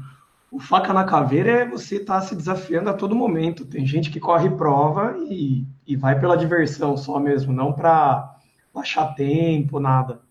o 0.51 0.59
faca 0.59 0.91
na 0.91 1.03
caveira 1.03 1.51
é 1.51 1.69
você 1.69 1.97
estar 1.97 2.19
tá 2.19 2.21
se 2.21 2.35
desafiando 2.35 2.89
a 2.89 2.93
todo 2.93 3.15
momento. 3.15 3.65
Tem 3.65 3.85
gente 3.85 4.09
que 4.09 4.19
corre 4.19 4.49
prova 4.49 5.15
e, 5.29 5.67
e 5.85 5.95
vai 5.95 6.19
pela 6.19 6.35
diversão 6.35 6.97
só 6.97 7.19
mesmo, 7.19 7.53
não 7.53 7.73
para 7.73 8.35
baixar 8.73 9.13
tempo, 9.15 9.79
nada. 9.79 10.21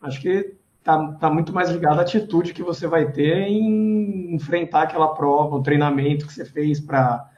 Acho 0.00 0.20
que 0.20 0.54
tá, 0.82 1.12
tá 1.12 1.30
muito 1.30 1.52
mais 1.52 1.70
ligado 1.70 1.98
à 1.98 2.02
atitude 2.02 2.54
que 2.54 2.62
você 2.62 2.86
vai 2.86 3.10
ter 3.10 3.48
em 3.48 4.34
enfrentar 4.34 4.82
aquela 4.82 5.14
prova, 5.14 5.56
o 5.56 5.62
treinamento 5.62 6.26
que 6.26 6.32
você 6.32 6.44
fez 6.44 6.80
para 6.80 7.28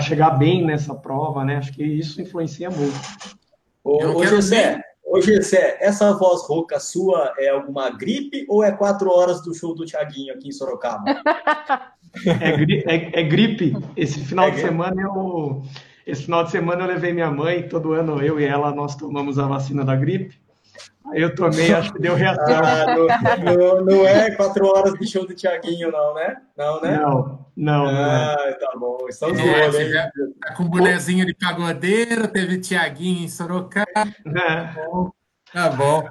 chegar 0.00 0.30
bem 0.30 0.64
nessa 0.64 0.94
prova, 0.94 1.44
né? 1.44 1.56
Acho 1.56 1.72
que 1.72 1.84
isso 1.84 2.20
influencia 2.20 2.70
muito. 2.70 2.96
Ô, 3.84 4.18
ô 4.18 4.26
José, 4.26 4.82
Ô, 5.06 5.20
Gessé, 5.20 5.78
essa 5.80 6.12
voz 6.12 6.42
rouca 6.42 6.80
sua 6.80 7.32
é 7.38 7.48
alguma 7.48 7.88
gripe 7.90 8.44
ou 8.48 8.64
é 8.64 8.72
quatro 8.72 9.08
horas 9.08 9.40
do 9.40 9.54
show 9.54 9.72
do 9.72 9.86
Tiaguinho 9.86 10.34
aqui 10.34 10.48
em 10.48 10.52
Sorocaba? 10.52 11.04
é, 12.40 12.56
gri 12.56 12.84
é, 12.84 13.20
é, 13.20 13.22
gripe. 13.22 13.72
Esse 13.96 14.18
final 14.24 14.48
é 14.48 14.50
de 14.50 14.60
semana 14.60 15.00
eu. 15.00 15.62
Esse 16.06 16.22
final 16.22 16.44
de 16.44 16.52
semana 16.52 16.84
eu 16.84 16.86
levei 16.86 17.12
minha 17.12 17.30
mãe, 17.30 17.68
todo 17.68 17.92
ano 17.92 18.22
eu 18.22 18.38
e 18.38 18.44
ela 18.44 18.72
nós 18.72 18.94
tomamos 18.94 19.38
a 19.38 19.46
vacina 19.46 19.84
da 19.84 19.96
gripe. 19.96 20.40
Aí 21.12 21.22
eu 21.22 21.34
tomei, 21.34 21.72
acho 21.72 21.92
que 21.92 22.00
deu 22.00 22.14
reação. 22.14 22.44
Ah, 22.64 22.96
não, 22.96 23.54
não, 23.54 23.84
não, 23.84 24.06
é 24.06 24.30
quatro 24.32 24.66
horas 24.66 24.94
de 24.94 25.06
show 25.06 25.26
do 25.26 25.34
Tiaguinho, 25.34 25.90
não, 25.90 26.14
né? 26.14 26.36
Não, 26.56 26.80
né? 26.80 26.96
Não, 26.96 27.48
não. 27.56 27.86
Ah, 27.86 28.36
não. 28.38 28.58
tá 28.58 28.78
bom. 28.78 28.98
Estamos 29.08 29.38
é, 29.38 29.82
hein? 29.82 30.10
Tá 30.40 30.54
com 30.54 30.64
bonezinho 30.64 31.24
de 31.26 31.34
pagodeiro, 31.34 32.28
teve 32.28 32.58
Tiaguinho 32.58 33.24
em 33.24 33.28
Sorocaba. 33.28 33.86
É. 33.96 34.74
Tá 35.52 35.70
bom. 35.70 36.08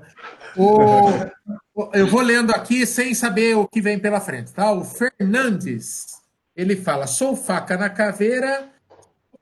O, 0.57 1.89
eu 1.93 2.07
vou 2.07 2.21
lendo 2.21 2.51
aqui 2.51 2.85
sem 2.85 3.13
saber 3.13 3.55
o 3.55 3.67
que 3.67 3.81
vem 3.81 3.99
pela 3.99 4.21
frente, 4.21 4.53
tá? 4.53 4.71
O 4.71 4.83
Fernandes, 4.83 6.21
ele 6.55 6.75
fala: 6.75 7.05
sou 7.05 7.35
faca 7.35 7.77
na 7.77 7.89
caveira, 7.89 8.69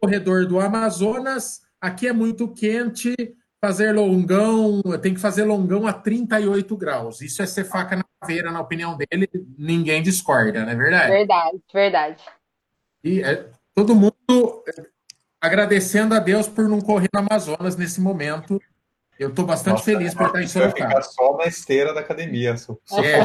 corredor 0.04 0.46
do 0.46 0.60
Amazonas, 0.60 1.62
aqui 1.80 2.08
é 2.10 2.14
muito 2.14 2.54
quente 2.54 3.16
fazer 3.62 3.94
longão, 3.94 4.82
tem 5.02 5.14
que 5.14 5.20
fazer 5.22 5.46
longão 5.46 5.88
a 5.88 5.94
38 5.94 6.76
graus. 6.76 7.22
Isso 7.22 7.42
é 7.42 7.46
ser 7.46 7.64
faca 7.64 7.96
na 7.96 8.04
caveira, 8.20 8.52
na 8.52 8.60
opinião 8.60 8.98
dele, 8.98 9.30
ninguém 9.58 10.04
discorda, 10.04 10.66
não 10.66 10.72
é 10.72 10.76
verdade? 10.76 11.10
Verdade, 11.10 11.64
verdade. 11.74 12.24
E 13.02 13.22
é, 13.22 13.50
todo 13.74 13.96
mundo 13.96 14.64
agradecendo 15.40 16.14
a 16.14 16.20
Deus 16.20 16.50
por 16.50 16.68
não 16.68 16.82
correr 16.82 17.08
no 17.14 17.22
Amazonas 17.22 17.78
nesse 17.78 18.02
momento. 18.02 18.62
Eu 19.20 19.30
estou 19.30 19.46
bastante 19.46 19.74
Nossa, 19.74 19.86
feliz 19.86 20.14
por 20.14 20.28
estar 20.28 20.42
em 20.42 20.48
Sorocaba. 20.48 20.90
Ficar 20.90 21.02
só 21.04 21.38
na 21.38 21.46
esteira 21.46 21.94
da 21.94 22.00
academia. 22.00 22.58
Só, 22.58 22.78
é. 22.98 23.24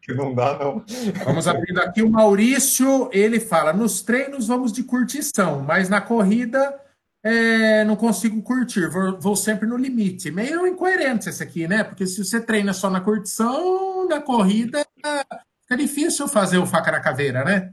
que 0.00 0.14
não 0.14 0.34
dá, 0.34 0.58
não. 0.58 0.82
Vamos 1.24 1.46
abrindo 1.46 1.80
aqui. 1.80 2.02
O 2.02 2.10
Maurício, 2.10 3.10
ele 3.12 3.38
fala, 3.38 3.72
nos 3.72 4.02
treinos 4.02 4.46
vamos 4.48 4.72
de 4.72 4.82
curtição, 4.82 5.62
mas 5.62 5.88
na 5.88 6.00
corrida 6.00 6.74
é, 7.22 7.84
não 7.84 7.96
consigo 7.96 8.40
curtir, 8.42 8.88
vou, 8.88 9.20
vou, 9.20 9.36
sempre 9.36 9.66
no 9.66 9.76
limite. 9.76 10.30
Meio 10.30 10.66
incoerente 10.66 11.28
esse 11.28 11.42
aqui, 11.42 11.68
né? 11.68 11.84
Porque 11.84 12.06
se 12.06 12.24
você 12.24 12.40
treina 12.40 12.72
só 12.72 12.88
na 12.88 13.00
curtição, 13.00 14.08
na 14.08 14.20
corrida, 14.20 14.86
fica 15.62 15.76
difícil 15.76 16.26
fazer 16.26 16.58
o 16.58 16.66
faca 16.66 16.90
na 16.90 17.00
caveira, 17.00 17.44
né? 17.44 17.72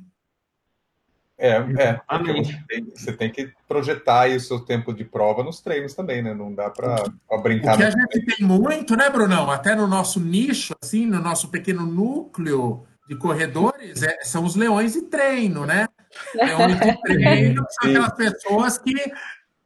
É, 1.37 1.57
é. 1.57 2.01
Você 2.23 2.63
tem, 2.67 2.85
você 2.95 3.13
tem, 3.13 3.29
que 3.29 3.51
projetar 3.67 4.21
aí 4.21 4.37
o 4.37 4.39
seu 4.39 4.61
tempo 4.61 4.93
de 4.93 5.03
prova 5.03 5.43
nos 5.43 5.59
treinos 5.59 5.93
também, 5.93 6.21
né? 6.21 6.33
Não 6.33 6.53
dá 6.53 6.69
para 6.69 7.03
brincar. 7.41 7.75
O 7.75 7.77
que 7.77 7.83
a 7.83 7.91
gente 7.91 8.25
tem 8.25 8.47
muito, 8.47 8.95
né, 8.95 9.09
Brunão? 9.09 9.51
Até 9.51 9.75
no 9.75 9.85
nosso 9.85 10.19
nicho, 10.19 10.73
assim, 10.81 11.05
no 11.05 11.19
nosso 11.19 11.49
pequeno 11.49 11.85
núcleo 11.85 12.85
de 13.07 13.17
corredores, 13.17 14.01
é, 14.01 14.23
são 14.23 14.45
os 14.45 14.55
leões 14.55 14.93
de 14.93 15.03
treino, 15.03 15.65
né? 15.65 15.87
Leões 16.33 16.79
de 16.79 17.01
treino 17.01 17.65
são 17.81 17.89
aquelas 17.89 18.13
pessoas 18.13 18.77
que 18.77 18.93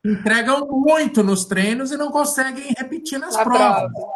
entregam 0.03 0.67
muito 0.67 1.21
nos 1.21 1.45
treinos 1.45 1.91
e 1.91 1.97
não 1.97 2.11
conseguem 2.11 2.73
repetir 2.77 3.19
nas 3.19 3.35
Na 3.35 3.43
provas. 3.43 3.91
Prova. 3.91 4.11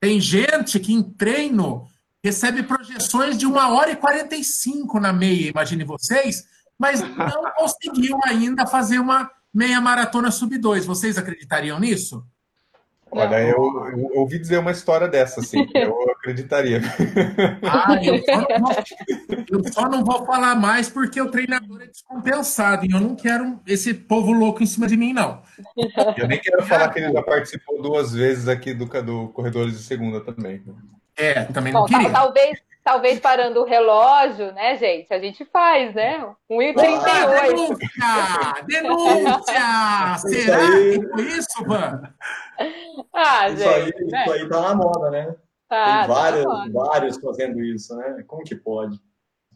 Tem 0.00 0.20
gente 0.20 0.78
que 0.78 0.92
em 0.92 1.02
treino 1.02 1.86
recebe 2.22 2.62
projeções 2.62 3.38
de 3.38 3.46
uma 3.46 3.72
hora 3.72 3.90
e 3.92 3.96
45 3.96 5.00
na 5.00 5.12
meia, 5.12 5.48
imagine 5.48 5.84
vocês, 5.84 6.44
mas 6.80 7.02
não 7.02 7.52
conseguiu 7.54 8.18
ainda 8.24 8.66
fazer 8.66 8.98
uma 8.98 9.30
meia 9.52 9.80
maratona 9.80 10.30
sub 10.30 10.56
2. 10.56 10.86
Vocês 10.86 11.18
acreditariam 11.18 11.78
nisso? 11.78 12.24
Olha, 13.12 13.40
eu, 13.40 13.58
eu, 13.90 14.20
ouvi 14.20 14.38
dizer 14.38 14.58
uma 14.58 14.70
história 14.70 15.08
dessa, 15.08 15.40
assim, 15.40 15.66
eu 15.74 16.00
acreditaria. 16.16 16.80
Ah, 17.68 17.98
eu 18.00 18.18
só, 18.24 18.36
não, 18.36 18.70
eu 19.50 19.72
só, 19.72 19.88
não, 19.88 20.04
vou 20.04 20.24
falar 20.24 20.54
mais 20.54 20.88
porque 20.88 21.20
o 21.20 21.28
treinador 21.28 21.82
é 21.82 21.86
descompensado 21.86 22.86
e 22.86 22.92
eu 22.92 23.00
não 23.00 23.16
quero 23.16 23.60
esse 23.66 23.92
povo 23.92 24.30
louco 24.30 24.62
em 24.62 24.66
cima 24.66 24.86
de 24.86 24.96
mim, 24.96 25.12
não. 25.12 25.42
Eu 26.16 26.28
nem 26.28 26.38
quero 26.38 26.64
falar 26.64 26.88
que 26.90 27.00
ele 27.00 27.12
já 27.12 27.22
participou 27.22 27.82
duas 27.82 28.12
vezes 28.12 28.46
aqui 28.46 28.72
do, 28.72 28.86
do 29.02 29.28
Corredores 29.30 29.76
de 29.76 29.82
Segunda 29.82 30.20
também. 30.20 30.62
É, 31.16 31.44
também 31.46 31.72
não 31.72 31.80
Bom, 31.80 31.86
queria. 31.88 32.10
Talvez, 32.10 32.60
talvez 32.90 33.20
parando 33.20 33.60
o 33.60 33.64
relógio, 33.64 34.52
né, 34.52 34.76
gente? 34.76 35.14
A 35.14 35.18
gente 35.20 35.44
faz, 35.44 35.94
né? 35.94 36.18
1,38. 36.50 37.78
Ah, 38.02 38.54
denúncia! 38.66 39.62
Denúncia! 39.62 40.18
Será 40.18 40.58
que 40.58 41.08
foi 41.08 41.22
isso, 41.22 41.64
Van? 41.64 42.02
Ah, 43.14 43.48
isso, 43.48 43.58
gente, 43.58 43.68
aí, 43.68 44.06
né? 44.10 44.22
isso 44.24 44.32
aí 44.32 44.48
tá 44.48 44.60
na 44.60 44.74
moda, 44.74 45.10
né? 45.10 45.36
Tá, 45.68 45.98
Tem 46.00 46.14
vários, 46.14 46.44
tá 46.44 46.64
vários 46.72 47.16
fazendo 47.18 47.62
isso, 47.62 47.94
né? 47.96 48.24
Como 48.26 48.42
que 48.42 48.56
pode? 48.56 48.98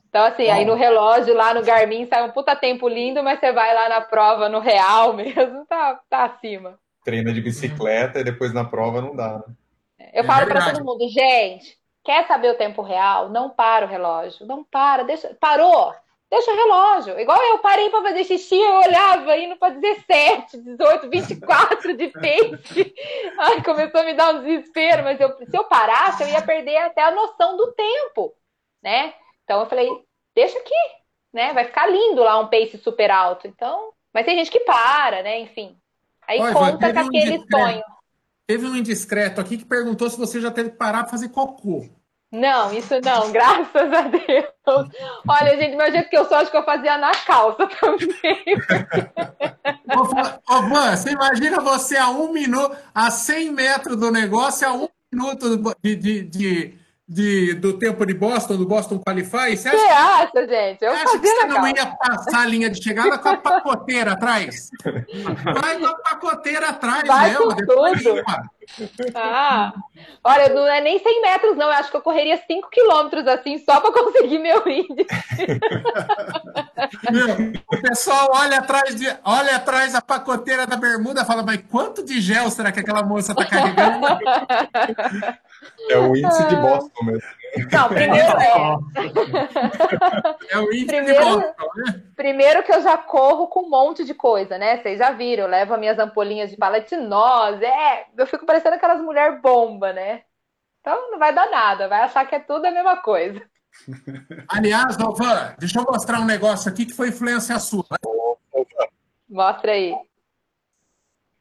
Então, 0.09 0.25
assim, 0.27 0.49
aí 0.49 0.65
no 0.65 0.75
relógio, 0.75 1.35
lá 1.35 1.53
no 1.53 1.65
Garmin, 1.65 2.07
sai 2.07 2.23
um 2.23 2.31
puta 2.31 2.55
tempo 2.55 2.89
lindo, 2.89 3.21
mas 3.25 3.41
você 3.41 3.51
vai 3.53 3.75
lá 3.75 3.89
na 3.89 4.01
prova, 4.01 4.49
no 4.49 4.61
real 4.61 5.13
mesmo, 5.19 5.67
tá, 5.67 6.01
tá 6.09 6.25
acima. 6.27 6.79
Treina 7.05 7.33
de 7.33 7.41
bicicleta 7.41 8.21
e 8.21 8.25
depois 8.25 8.55
na 8.55 8.65
prova 8.65 9.01
não 9.01 9.17
dá, 9.17 9.39
né? 9.39 9.55
Eu 10.13 10.23
É 10.23 10.25
falo 10.25 10.47
pra 10.47 10.55
verdade. 10.61 10.79
todo 10.79 10.87
mundo, 10.87 11.09
gente, 11.09 11.77
quer 12.05 12.27
saber 12.27 12.51
o 12.51 12.57
tempo 12.57 12.83
real? 12.83 13.29
Não 13.31 13.51
para 13.51 13.87
o 13.87 13.89
relógio. 13.89 14.47
Não 14.47 14.63
para, 14.63 15.03
deixa. 15.03 15.35
Parou? 15.41 15.95
Deixa 16.31 16.51
o 16.51 16.57
relógio. 16.57 17.21
Igual 17.21 17.41
eu 17.45 17.59
parei 17.59 17.89
pra 17.91 18.03
fazer 18.03 18.25
xixi, 18.25 18.57
eu 18.57 18.75
olhava 18.75 19.37
indo 19.37 19.57
pra 19.57 19.71
17, 19.71 20.59
18, 20.59 21.09
24 21.09 21.97
de 21.97 22.09
pace. 22.09 22.95
Ai, 23.39 23.63
começou 23.63 24.01
a 24.01 24.05
me 24.05 24.15
dar 24.15 24.35
um 24.35 24.43
desespero, 24.43 25.05
mas 25.05 25.21
eu, 25.21 25.37
se 25.37 25.57
eu 25.57 25.65
parasse, 25.65 26.23
eu 26.23 26.29
ia 26.29 26.43
perder 26.43 26.77
até 26.79 27.03
a 27.03 27.13
noção 27.13 27.57
do 27.57 27.73
tempo, 27.73 28.35
né? 28.83 29.15
Então 29.45 29.61
eu 29.61 29.67
falei, 29.67 29.89
deixa 30.35 30.59
aqui, 30.59 30.75
né? 31.33 31.53
Vai 31.53 31.65
ficar 31.65 31.87
lindo 31.87 32.23
lá 32.23 32.39
um 32.41 32.49
pace 32.49 32.79
super 32.79 33.11
alto. 33.11 33.47
Então, 33.47 33.93
mas 34.13 34.27
tem 34.27 34.37
gente 34.37 34.51
que 34.51 34.61
para, 34.61 35.23
né? 35.23 35.39
Enfim. 35.39 35.79
Aí 36.27 36.41
Olha, 36.41 36.53
conta 36.53 36.93
com 36.93 36.99
um 37.01 37.07
aquele 37.07 37.35
indiscreto. 37.37 37.47
sonho. 37.51 37.94
Teve 38.47 38.67
um 38.67 38.77
indiscreto 38.77 39.41
aqui 39.41 39.57
que 39.57 39.65
perguntou 39.65 40.09
se 40.11 40.19
você 40.19 40.41
já 40.41 40.51
teve 40.51 40.71
que 40.71 40.77
parar 40.77 41.03
para 41.03 41.11
fazer 41.11 41.31
cocô. 41.31 41.89
Não, 42.35 42.73
isso 42.73 42.95
não, 43.03 43.31
graças 43.31 43.93
a 43.93 44.03
Deus. 44.09 44.89
Olha, 45.29 45.57
gente, 45.57 45.77
meu 45.77 45.91
jeito 45.91 46.11
que 46.11 46.17
eu 46.17 46.25
sou, 46.27 46.37
acho 46.37 46.51
que 46.51 46.57
eu 46.57 46.65
fazia 46.65 46.99
na 46.99 47.13
calça 47.13 47.67
também. 47.81 48.45
Ô, 49.97 50.63
Van, 50.63 50.97
você 50.97 51.11
imagina 51.13 51.61
você 51.61 51.97
a 51.97 52.11
um 52.11 52.33
minuto, 52.33 52.77
a 52.93 53.11
100 53.11 53.53
metros 53.53 53.97
do 53.97 54.11
negócio, 54.11 54.67
a 54.67 54.73
um 54.73 54.89
minuto 55.13 55.75
de, 55.81 55.95
de, 55.95 56.23
de, 56.25 56.79
de- 57.07 57.55
do 57.55 57.79
tempo 57.79 58.05
de 58.07 58.15
Boston, 58.15 58.57
do 58.57 58.67
Boston 58.67 58.99
Qualify? 58.99 59.57
Você 59.57 59.69
acha, 59.69 60.23
acha, 60.25 60.47
gente? 60.47 60.83
Eu 60.83 60.93
acha 60.93 61.19
que 61.19 61.27
você 61.27 61.47
não 61.47 61.67
ia 61.69 61.87
passar 61.87 62.43
a 62.43 62.47
linha 62.47 62.71
de 62.71 62.83
chegada 62.83 63.19
com 63.19 63.29
a 63.29 63.37
pacoteira 63.37 64.13
atrás? 64.13 64.71
Vai 65.61 65.79
com 65.79 65.87
a 65.87 65.95
pacoteira 65.97 66.69
atrás 66.71 67.07
Vai 67.07 67.31
mesmo. 67.31 67.45
com 67.49 67.57
tudo. 67.57 68.23
Ah, 69.15 69.75
olha, 70.25 70.49
não 70.49 70.67
é 70.67 70.81
nem 70.81 70.99
100 70.99 71.21
metros, 71.21 71.55
não. 71.57 71.67
Eu 71.67 71.73
acho 71.73 71.91
que 71.91 71.97
eu 71.99 72.01
correria 72.01 72.41
5 72.47 72.71
quilômetros 72.71 73.27
assim, 73.27 73.59
só 73.59 73.79
para 73.81 73.93
conseguir 73.93 74.39
meu 74.39 74.67
índice. 74.67 75.07
Meu, 77.13 77.53
o 77.71 77.83
pessoal 77.83 78.31
olha 78.33 78.59
atrás, 78.59 78.95
de, 78.95 79.07
olha 79.25 79.57
atrás 79.57 79.93
da 79.93 80.01
pacoteira 80.01 80.67
da 80.67 80.77
bermuda 80.77 81.21
e 81.23 81.25
fala, 81.27 81.43
mas 81.43 81.61
quanto 81.71 82.03
de 82.03 82.21
gel 82.23 82.51
será 82.51 82.73
que 82.73 82.81
aquela 82.81 83.03
moça 83.03 83.33
está 83.33 83.45
carregando? 83.45 84.07
É 85.91 85.99
o 85.99 86.17
índice 86.17 86.47
de 86.49 86.57
Boston 86.57 87.05
mesmo. 87.05 87.29
Não, 87.71 87.89
primeiro 87.89 88.39
é. 88.41 88.55
É 90.51 90.59
o 90.59 90.73
índice 90.73 90.87
Primeiro- 90.87 91.25
de 91.25 91.31
Boston, 91.37 91.67
né? 91.77 92.03
Primeiro 92.17 92.63
que 92.63 92.73
eu 92.73 92.83
já 92.83 92.97
corro 92.99 93.47
com 93.49 93.61
um 93.67 93.71
monte 93.71 94.05
de 94.05 94.15
coisa, 94.15 94.57
né? 94.59 94.79
Vocês 94.79 94.99
já 94.99 95.11
viram, 95.13 95.45
eu 95.45 95.51
levo 95.51 95.75
as 95.75 95.81
minhas 95.81 95.99
ampolinhas 95.99 96.51
de 96.51 96.57
palatinose, 96.57 97.65
é, 97.65 98.07
eu 98.17 98.27
fico 98.27 98.45
parecendo 98.47 98.77
aquelas 98.77 99.01
mulher 99.01 99.41
bomba, 99.41 99.93
né? 99.93 100.23
Então 100.81 101.11
não 101.13 101.19
vai 101.19 101.35
dar 101.35 101.51
nada, 101.51 101.89
vai 101.89 102.01
achar 102.03 102.27
que 102.27 102.35
é 102.35 102.41
tudo 102.41 102.67
a 102.67 102.71
mesma 102.71 102.97
coisa. 102.99 103.41
Aliás, 104.49 104.99
ô, 105.01 105.13
Van, 105.13 105.55
deixa 105.59 105.81
eu 105.81 105.85
mostrar 105.85 106.21
um 106.21 106.25
negócio 106.27 106.71
aqui 106.71 106.87
que 106.87 106.93
foi 106.95 107.09
influência 107.09 107.59
sua. 107.59 107.85
Mostra 109.29 109.73
aí. 109.73 109.95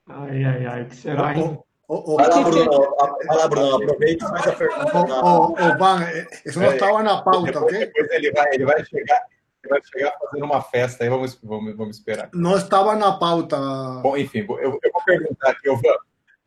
Ai, 0.09 0.43
ai, 0.43 0.65
ai, 0.65 0.85
que 0.85 0.95
será, 0.95 1.33
hein? 1.35 1.59
O, 1.87 2.13
o, 2.13 2.17
Vai 2.17 2.29
lá, 2.29 2.41
Bruno. 2.41 2.95
Vai 3.27 3.37
lá, 3.37 3.47
Bruno. 3.47 3.75
Aproveita 3.75 4.25
e 4.25 4.29
faz 4.29 4.47
a 4.47 4.51
pergunta. 4.53 5.25
o, 5.25 5.51
o 5.51 5.77
Van, 5.77 6.03
eh, 6.03 6.27
isso 6.45 6.59
não 6.59 6.73
estava 6.73 7.03
na 7.03 7.21
pauta, 7.21 7.51
Depois, 7.51 7.65
ok? 7.65 7.79
depois 7.79 8.11
ele, 8.11 8.31
vai, 8.31 8.53
ele, 8.53 8.65
vai 8.65 8.85
chegar, 8.85 9.21
ele 9.63 9.69
vai 9.69 9.81
chegar 9.83 10.13
fazendo 10.19 10.45
uma 10.45 10.61
festa 10.61 11.03
aí, 11.03 11.09
vamos, 11.09 11.39
vamos, 11.43 11.75
vamos 11.75 11.97
esperar. 11.97 12.29
Não 12.33 12.55
estava 12.55 12.95
na 12.95 13.11
pauta. 13.13 13.57
Bom, 14.01 14.15
enfim, 14.17 14.45
eu, 14.49 14.79
eu 14.81 14.91
vou 14.93 15.03
perguntar 15.05 15.51
aqui, 15.51 15.69
ô, 15.69 15.75
Van. 15.75 15.95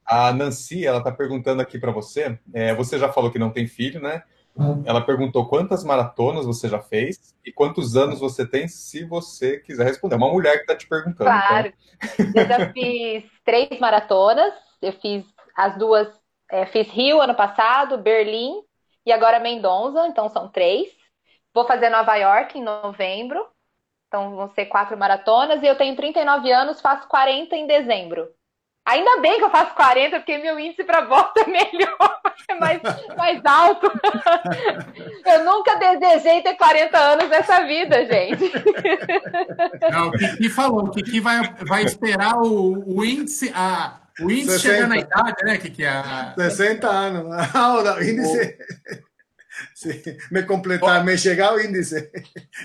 A 0.09 0.33
Nancy, 0.33 0.87
ela 0.87 0.99
está 0.99 1.11
perguntando 1.11 1.61
aqui 1.61 1.79
para 1.81 1.91
você. 1.91 2.39
é, 2.55 2.73
você 2.75 2.97
já 2.97 3.13
falou 3.13 3.31
que 3.31 3.41
não 3.41 3.51
tem 3.51 3.67
filho, 3.67 4.01
né? 4.01 4.23
Ela 4.87 5.03
perguntou 5.03 5.47
quantas 5.49 5.85
maratonas 5.85 6.47
você 6.47 6.67
já 6.69 6.81
fez 6.81 7.35
e 7.45 7.53
quantos 7.53 7.95
anos 7.95 8.21
você 8.21 8.47
tem, 8.47 8.67
se 8.67 9.05
você 9.05 9.59
quiser 9.59 9.85
responder. 9.85 10.15
É 10.15 10.19
uma 10.19 10.33
mulher 10.33 10.55
que 10.55 10.61
está 10.61 10.75
te 10.75 10.89
perguntando. 10.89 11.29
Claro. 11.29 11.73
Eu 12.35 12.47
já 12.47 12.73
fiz 12.73 13.25
três 13.45 13.79
maratonas. 13.79 14.55
Eu 14.81 14.93
fiz 14.93 15.25
as 15.57 15.77
duas, 15.79 16.09
é, 16.51 16.67
fiz 16.67 16.89
Rio 16.89 17.21
ano 17.21 17.35
passado, 17.35 17.99
Berlim 17.99 18.63
e 19.05 19.13
agora 19.13 19.41
Mendonça, 19.41 20.07
então 20.07 20.29
são 20.29 20.49
três. 20.49 20.89
Vou 21.55 21.67
fazer 21.67 21.89
Nova 21.89 22.15
York 22.17 22.59
em 22.59 22.63
novembro, 22.63 23.47
então 24.09 24.37
vão 24.37 24.49
ser 24.49 24.67
quatro 24.67 24.97
maratonas. 24.97 25.63
E 25.63 25.67
eu 25.67 25.77
tenho 25.77 25.97
39 25.97 26.53
anos, 26.53 26.81
faço 26.81 27.09
40 27.09 27.57
em 27.57 27.67
dezembro. 27.67 28.29
Ainda 28.87 29.21
bem 29.21 29.39
que 29.39 29.43
eu 29.45 29.51
faço 29.51 29.75
40, 29.75 30.21
porque 30.21 30.39
meu 30.39 30.61
índice 30.61 30.85
para 30.85 31.01
volta 31.07 31.41
é 31.43 31.47
melhor, 31.47 32.21
é 32.49 32.55
mais, 32.55 32.81
mais 33.17 33.45
alto. 33.45 33.91
Eu 35.27 35.45
nunca 35.45 35.75
desejei 35.75 36.41
ter 36.41 36.55
40 36.55 36.97
anos 36.97 37.29
nessa 37.29 37.67
vida, 37.67 38.07
gente. 38.07 38.53
Não, 39.91 40.07
o 40.07 40.13
Kiki 40.13 40.49
falou, 40.49 40.85
o 40.85 40.91
Kiki 40.93 41.19
vai, 41.19 41.43
vai 41.67 41.83
esperar 41.83 42.37
o, 42.39 42.97
o 42.97 43.05
índice, 43.05 43.53
a, 43.53 43.99
o 44.21 44.31
índice 44.31 44.59
60. 44.61 44.75
chegar 44.75 44.89
na 44.89 44.97
idade, 44.99 45.45
né, 45.45 45.59
Kiki? 45.59 45.85
A, 45.85 46.35
60 46.37 46.89
anos. 46.89 47.27
Ahora, 47.55 48.05
índice. 48.05 48.57
Sí, 49.75 50.03
me 50.31 50.43
completar, 50.43 51.03
me 51.03 51.17
chegar 51.17 51.55
o 51.55 51.61
índice. 51.61 52.11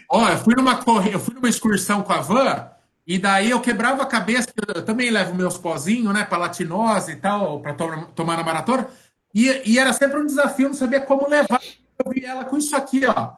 Ó, 0.10 0.28
eu 0.28 0.38
fui 0.40 0.54
numa 0.56 0.76
corre... 0.84 1.14
eu 1.14 1.20
fui 1.22 1.34
numa 1.34 1.48
excursão 1.48 2.04
com 2.04 2.12
a 2.12 2.20
van 2.20 2.70
e 3.08 3.18
daí 3.18 3.50
eu 3.50 3.62
quebrava 3.62 4.04
a 4.04 4.06
cabeça, 4.06 4.50
eu 4.76 4.84
também 4.84 5.10
levo 5.10 5.34
meus 5.34 5.58
pozinhos, 5.58 6.14
né, 6.14 6.26
palatinose 6.26 7.14
e 7.14 7.16
tal, 7.16 7.62
para 7.62 7.74
tomar 8.14 8.36
na 8.36 8.44
maratona, 8.44 8.88
e, 9.34 9.62
e 9.72 9.80
era 9.80 9.94
sempre 9.94 10.20
um 10.20 10.26
desafio, 10.26 10.68
não 10.68 10.74
sabia 10.76 11.00
como 11.00 11.30
levar. 11.30 11.62
Eu 12.04 12.12
vi 12.12 12.26
ela 12.26 12.44
com 12.44 12.58
isso 12.58 12.76
aqui, 12.76 13.06
ó. 13.06 13.32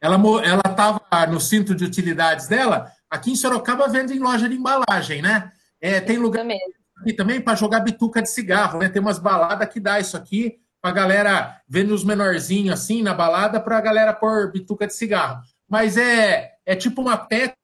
Ela 0.00 0.16
mo- 0.16 0.38
ela 0.40 0.62
estava 0.64 1.00
no 1.28 1.40
cinto 1.40 1.74
de 1.74 1.84
utilidades 1.84 2.46
dela, 2.46 2.92
aqui 3.10 3.32
em 3.32 3.36
Sorocaba 3.36 3.88
vende 3.88 4.14
em 4.14 4.20
loja 4.20 4.48
de 4.48 4.54
embalagem, 4.54 5.20
né? 5.20 5.50
É, 5.80 6.00
tem 6.00 6.16
lugar 6.16 6.44
mesmo. 6.44 6.74
Aqui 7.00 7.12
também 7.12 7.40
para 7.40 7.54
jogar 7.54 7.80
bituca 7.80 8.22
de 8.22 8.30
cigarro, 8.30 8.78
né? 8.78 8.88
Tem 8.88 9.00
umas 9.00 9.18
baladas 9.18 9.68
que 9.68 9.80
dá 9.80 9.98
isso 9.98 10.16
aqui 10.16 10.60
pra 10.80 10.92
galera 10.92 11.60
vendo 11.68 11.94
os 11.94 12.04
menorzinhos 12.04 12.74
assim 12.74 13.02
na 13.02 13.14
balada 13.14 13.60
pra 13.60 13.80
galera 13.80 14.12
pôr 14.12 14.50
bituca 14.52 14.86
de 14.86 14.94
cigarro. 14.94 15.42
Mas 15.68 15.96
é, 15.96 16.52
é 16.64 16.74
tipo 16.74 17.00
uma 17.00 17.16
pet 17.16 17.54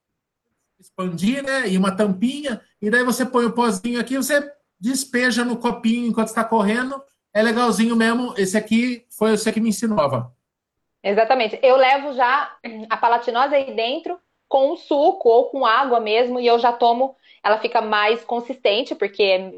expandir, 0.78 1.43
né? 1.43 1.68
E 1.68 1.76
uma 1.76 1.95
tampinha, 1.95 2.61
e 2.80 2.91
daí 2.91 3.03
você 3.03 3.24
põe 3.24 3.45
o 3.47 3.53
pozinho 3.53 4.01
aqui, 4.01 4.16
você 4.16 4.53
despeja 4.78 5.45
no 5.45 5.57
copinho 5.57 6.07
enquanto 6.07 6.28
está 6.28 6.45
correndo. 6.45 7.03
É 7.32 7.43
legalzinho 7.43 7.97
mesmo. 7.97 8.34
Esse 8.37 8.57
aqui 8.57 9.05
foi 9.11 9.37
você 9.37 9.53
que 9.53 9.61
me 9.61 9.70
ensinou, 9.70 10.09
Van. 10.09 10.30
Exatamente. 11.03 11.59
Eu 11.62 11.76
levo 11.76 12.12
já 12.14 12.57
a 12.89 12.97
palatinose 12.97 13.55
aí 13.55 13.74
dentro 13.74 14.18
com 14.49 14.72
um 14.72 14.76
suco 14.76 15.28
ou 15.28 15.51
com 15.51 15.66
água 15.66 16.01
mesmo, 16.01 16.39
e 16.39 16.47
eu 16.47 16.59
já 16.59 16.72
tomo, 16.72 17.16
ela 17.47 17.59
fica 17.59 17.80
mais 17.80 18.24
consistente, 18.24 18.94
porque 18.94 19.22
é, 19.22 19.53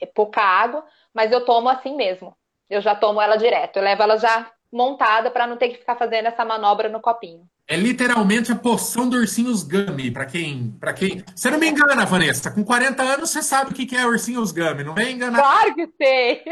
é 0.00 0.06
pouca 0.06 0.40
água, 0.40 0.84
mas 1.12 1.30
eu 1.30 1.44
tomo 1.44 1.68
assim 1.68 1.94
mesmo. 1.94 2.34
Eu 2.68 2.80
já 2.80 2.94
tomo 2.94 3.20
ela 3.20 3.36
direto. 3.36 3.76
Eu 3.76 3.82
levo 3.82 4.02
ela 4.02 4.16
já 4.16 4.50
montada 4.72 5.30
para 5.30 5.46
não 5.46 5.56
ter 5.56 5.68
que 5.68 5.78
ficar 5.78 5.94
fazendo 5.94 6.26
essa 6.26 6.44
manobra 6.44 6.88
no 6.88 7.00
copinho. 7.00 7.46
É 7.68 7.76
literalmente 7.76 8.50
a 8.50 8.56
poção 8.56 9.08
do 9.08 9.16
ursinhos 9.16 9.62
Gummy, 9.62 10.10
para 10.10 10.26
quem, 10.26 10.74
para 10.80 10.92
quem. 10.92 11.22
Você 11.34 11.50
não 11.50 11.58
me 11.58 11.68
engana, 11.68 12.04
Vanessa. 12.04 12.50
Com 12.50 12.64
40 12.64 13.02
anos 13.02 13.30
você 13.30 13.42
sabe 13.42 13.70
o 13.70 13.74
que 13.74 13.86
que 13.86 13.96
é 13.96 14.06
ursinhos 14.06 14.50
Gummy, 14.50 14.82
não 14.82 14.94
vem 14.94 15.14
enganar. 15.14 15.38
Claro 15.38 15.74
que 15.74 15.86
sei! 15.96 16.42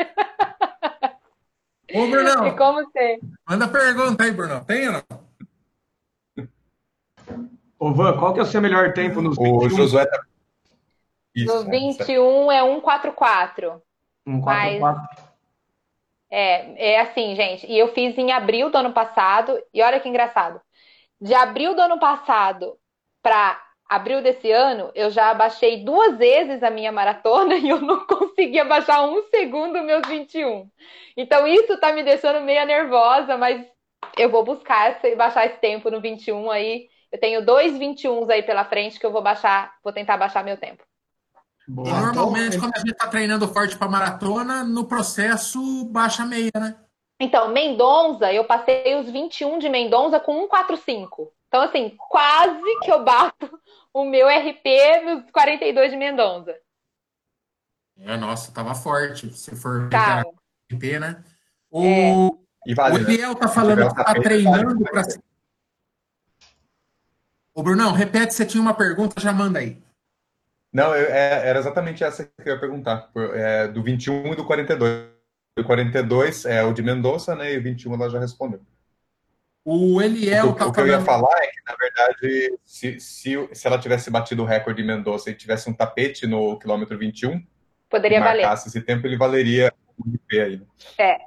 Ô, 1.95 2.07
E 2.07 2.11
Brunão, 2.11 2.57
como 2.57 2.90
sei? 2.93 3.18
manda 3.49 3.68
pergunta 3.68 4.24
aí, 4.24 4.30
Brunão. 4.30 4.64
Tem 4.64 4.88
ou 4.88 4.95
não? 4.95 5.22
Ô, 7.78 7.93
Van, 7.93 8.16
qual 8.16 8.32
que 8.32 8.40
é 8.40 8.43
o 8.43 8.47
seu 8.47 8.62
melhor 8.62 8.93
tempo 8.93 9.20
nos 9.20 9.36
O 9.36 9.61
21? 9.61 9.76
Josué 9.76 10.07
tá... 10.07 10.22
Isso, 11.35 11.55
No 11.64 11.68
é, 11.68 11.70
21 11.78 12.53
é 12.53 12.62
144. 12.62 13.83
Um 14.26 14.41
mas- 14.41 14.78
4-4. 14.80 15.33
É, 16.30 16.93
é 16.95 17.01
assim, 17.01 17.35
gente. 17.35 17.66
E 17.66 17.78
eu 17.78 17.89
fiz 17.89 18.16
em 18.16 18.33
abril 18.33 18.70
do 18.70 18.78
ano 18.78 18.93
passado. 18.93 19.61
E 19.72 19.83
olha 19.83 20.01
que 20.01 20.09
engraçado. 20.09 20.61
De 21.20 21.35
abril 21.35 21.74
do 21.74 21.83
ano 21.83 21.99
passado 21.99 22.76
para 23.22 23.61
abril 23.89 24.22
desse 24.22 24.51
ano, 24.51 24.91
eu 24.95 25.11
já 25.11 25.30
abaixei 25.30 25.85
duas 25.85 26.16
vezes 26.16 26.62
a 26.62 26.70
minha 26.70 26.91
maratona 26.91 27.55
e 27.59 27.68
eu 27.68 27.80
não 27.80 28.07
consegui 28.07 28.59
abaixar 28.59 29.05
um 29.05 29.22
segundo 29.28 29.83
meus 29.83 30.07
21. 30.09 30.68
Então 31.16 31.47
isso 31.47 31.78
tá 31.78 31.93
me 31.93 32.03
deixando 32.03 32.41
meio 32.41 32.64
nervosa, 32.66 33.37
mas 33.37 33.64
eu 34.18 34.30
vou 34.30 34.43
buscar 34.45 34.93
esse- 34.93 35.14
baixar 35.14 35.47
esse 35.47 35.59
tempo 35.59 35.91
no 35.91 36.01
21 36.01 36.51
aí. 36.51 36.89
Eu 37.11 37.20
tenho 37.20 37.45
dois 37.45 37.76
21s 37.78 38.30
aí 38.30 38.43
pela 38.43 38.64
frente 38.64 38.99
que 38.99 39.05
eu 39.05 39.12
vou 39.12 39.22
baixar, 39.22 39.74
vou 39.85 39.93
tentar 39.93 40.16
baixar 40.16 40.43
meu 40.43 40.57
tempo. 40.57 40.83
E 41.68 41.70
Boa. 41.70 42.00
normalmente, 42.00 42.58
quando 42.58 42.72
a 42.74 42.80
gente 42.80 42.92
está 42.92 43.06
treinando 43.06 43.46
forte 43.48 43.76
para 43.76 43.88
maratona, 43.88 44.64
no 44.64 44.84
processo 44.84 45.84
baixa 45.86 46.24
meia, 46.26 46.50
né? 46.54 46.76
Então, 47.20 47.52
Mendonça, 47.52 48.32
eu 48.32 48.44
passei 48.44 48.96
os 48.96 49.08
21 49.08 49.58
de 49.58 49.68
Mendonça 49.68 50.18
com 50.18 50.40
145. 50.40 51.32
Então, 51.46 51.62
assim, 51.62 51.94
quase 52.08 52.80
que 52.80 52.90
eu 52.90 53.04
bato 53.04 53.60
o 53.94 54.04
meu 54.04 54.26
RP 54.26 54.64
nos 55.04 55.30
42 55.30 55.90
de 55.92 55.96
Mendonça. 55.96 56.56
É, 58.00 58.16
nossa, 58.16 58.50
tava 58.50 58.74
forte. 58.74 59.32
Se 59.32 59.54
for 59.54 59.88
Tá. 59.88 60.24
RP, 60.72 60.98
né? 60.98 61.22
O, 61.70 61.84
É. 61.84 62.42
E 62.66 62.74
vale, 62.74 62.96
o 62.96 63.06
né? 63.06 63.14
Eliel 63.14 63.34
tá 63.34 63.48
falando 63.48 63.88
que 63.88 63.94
tá 63.94 64.14
treinando 64.14 64.84
para. 64.84 65.02
Ô, 67.54 67.62
Brunão, 67.62 67.92
repete, 67.92 68.34
você 68.34 68.46
tinha 68.46 68.60
uma 68.60 68.74
pergunta, 68.74 69.20
já 69.20 69.32
manda 69.32 69.58
aí. 69.58 69.80
Não, 70.73 70.95
eu- 70.95 71.07
é- 71.12 71.49
era 71.49 71.59
exatamente 71.59 72.03
essa 72.03 72.25
que 72.25 72.49
eu 72.49 72.55
ia 72.55 72.61
perguntar. 72.61 73.11
por- 73.12 73.37
é, 73.37 73.68
do 73.68 73.83
21 73.83 74.33
e 74.33 74.37
do 74.37 74.45
42. 74.45 75.07
O 75.59 75.62
42 75.64 76.47
é 76.47 76.62
o 76.64 76.73
de 76.73 76.83
Mendonça, 76.83 77.35
né? 77.37 77.53
E 77.53 77.59
o 77.59 77.62
21 77.62 77.93
ela 77.95 78.09
já 78.09 78.18
respondeu. 78.18 78.61
O 79.64 80.01
Eliel 80.03 80.47
o, 80.49 80.53
que- 80.55 80.59
tá 80.59 80.66
o 80.66 80.73
que 80.73 80.81
eu 80.81 80.87
ia 80.89 81.01
falar 81.03 81.37
é 81.39 81.47
que, 81.47 81.61
na 81.66 81.77
verdade, 81.77 82.59
se, 82.64 82.99
se, 82.99 83.49
se 83.53 83.66
ela 83.66 83.79
tivesse 83.79 84.11
batido 84.11 84.43
o 84.43 84.47
recorde 84.47 84.81
de 84.83 84.89
Mendonça 84.89 85.31
e 85.31 85.35
tivesse 85.35 85.68
um 85.70 85.75
tapete 85.75 86.27
no 86.27 86.59
quilômetro 86.59 86.99
21, 86.99 87.35
e 87.37 87.47
Poderia 87.89 88.20
valer. 88.20 88.43
marcasse 88.43 88.68
esse 88.68 88.81
tempo, 88.81 89.07
ele 89.07 89.16
valeria 89.18 89.73
o 89.99 90.03
RP 90.11 90.41
aí. 90.41 90.57
né? 90.57 91.18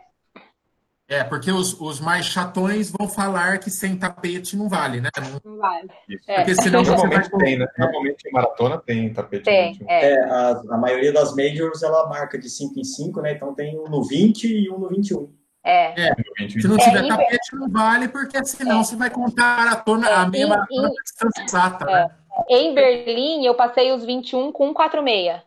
É, 1.07 1.23
porque 1.23 1.51
os, 1.51 1.79
os 1.79 1.99
mais 1.99 2.25
chatões 2.25 2.89
vão 2.89 3.07
falar 3.07 3.59
que 3.59 3.69
sem 3.69 3.95
tapete 3.95 4.57
não 4.57 4.67
vale, 4.67 4.99
né? 5.01 5.09
Não- 5.43 5.57
vale. 5.57 5.87
É. 6.27 6.37
Porque 6.37 6.55
senão 6.55 6.81
vai. 6.83 6.95
Normalmente 6.97 7.29
tem, 7.37 7.59
né? 7.59 7.67
Normalmente 7.77 8.27
em 8.27 8.31
maratona 8.31 8.77
tem 8.79 9.13
tapete 9.13 9.43
Tem, 9.43 9.73
21. 9.73 9.87
é. 9.89 10.11
É, 10.13 10.23
a, 10.23 10.49
a 10.71 10.77
maioria 10.77 11.13
das 11.13 11.35
majors 11.35 11.83
ela 11.83 12.09
marca 12.09 12.39
de 12.39 12.49
5 12.49 12.79
em 12.79 12.83
5, 12.83 13.21
né? 13.21 13.33
Então 13.33 13.53
tem 13.53 13.77
um 13.79 13.87
no 13.87 14.03
20 14.03 14.45
e 14.47 14.69
um 14.71 14.79
no 14.79 14.89
21. 14.89 15.31
É. 15.63 15.93
21. 16.39 16.61
Se 16.61 16.67
não 16.67 16.75
É, 16.75 16.79
tiver 16.79 17.03
em- 17.03 17.07
tapete, 17.07 17.55
não 17.55 17.69
vale, 17.69 18.07
porque 18.07 18.43
senão 18.45 18.83
você 18.83 18.95
vai 18.95 19.09
contar 19.11 19.53
a 19.53 19.57
maratona, 19.63 20.07
a 20.09 20.23
É, 20.23 20.27
meia 20.29 20.45
em- 20.45 20.49
maratona 20.49 20.87
em- 20.89 20.93
da 20.95 21.01
distância 21.03 21.43
exata, 21.43 21.85
É. 21.85 21.93
né? 21.93 22.07
Em 22.49 22.73
Berlim, 22.73 23.45
eu 23.45 23.53
passei 23.55 23.91
os 23.93 24.03
21 24.03 24.51
com 24.51 24.73
1,46. 24.73 25.41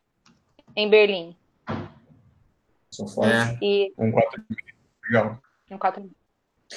Em 0.77 0.89
Berlim. 0.89 1.37
São 2.91 3.07
fortes. 3.09 3.33
É. 3.35 3.59
E 3.61 3.93
Um 3.99 4.11
4 4.13 4.43
Legal. 5.11 5.39
1,46. 5.71 6.11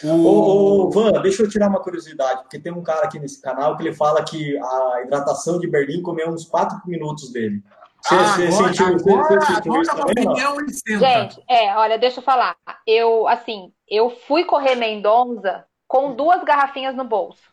Ô, 0.04 0.08
O... 0.08 0.88
ô, 0.88 0.90
Van, 0.90 1.12
deixa 1.22 1.44
eu 1.44 1.50
tirar 1.50 1.68
uma 1.68 1.82
curiosidade, 1.82 2.44
porque 2.44 2.60
tem 2.60 2.72
um 2.72 2.82
cara 2.84 3.06
aqui 3.06 3.20
nesse 3.20 3.42
canal 3.42 3.76
que 3.76 3.84
ele 3.84 3.94
fala 3.94 4.24
que 4.24 4.58
a 4.58 5.02
hidratação 5.04 5.60
de 5.60 5.68
Berlim 5.68 6.02
comeu 6.02 6.30
uns 6.30 6.46
4 6.46 6.82
minutos 6.86 7.32
dele. 7.32 7.62
Você, 8.02 8.16
Ah, 8.16 8.24
você 8.24 8.48
agora, 8.48 8.68
sentiu, 8.68 8.86
agora, 8.86 9.42
você 9.42 9.54
sentiu 9.54 9.74
agora 9.74 10.66
isso 10.66 10.84
também? 10.84 11.00
Gente, 11.00 11.44
é, 11.48 11.76
olha, 11.76 11.98
deixa 12.00 12.20
eu 12.20 12.24
falar. 12.24 12.56
Eu, 12.88 13.28
assim, 13.28 13.72
eu 13.88 14.10
fui 14.10 14.44
correr 14.44 14.76
Mendonça 14.76 15.66
com 15.88 16.16
duas 16.16 16.44
garrafinhas 16.44 16.96
no 16.96 17.04
bolso. 17.04 17.52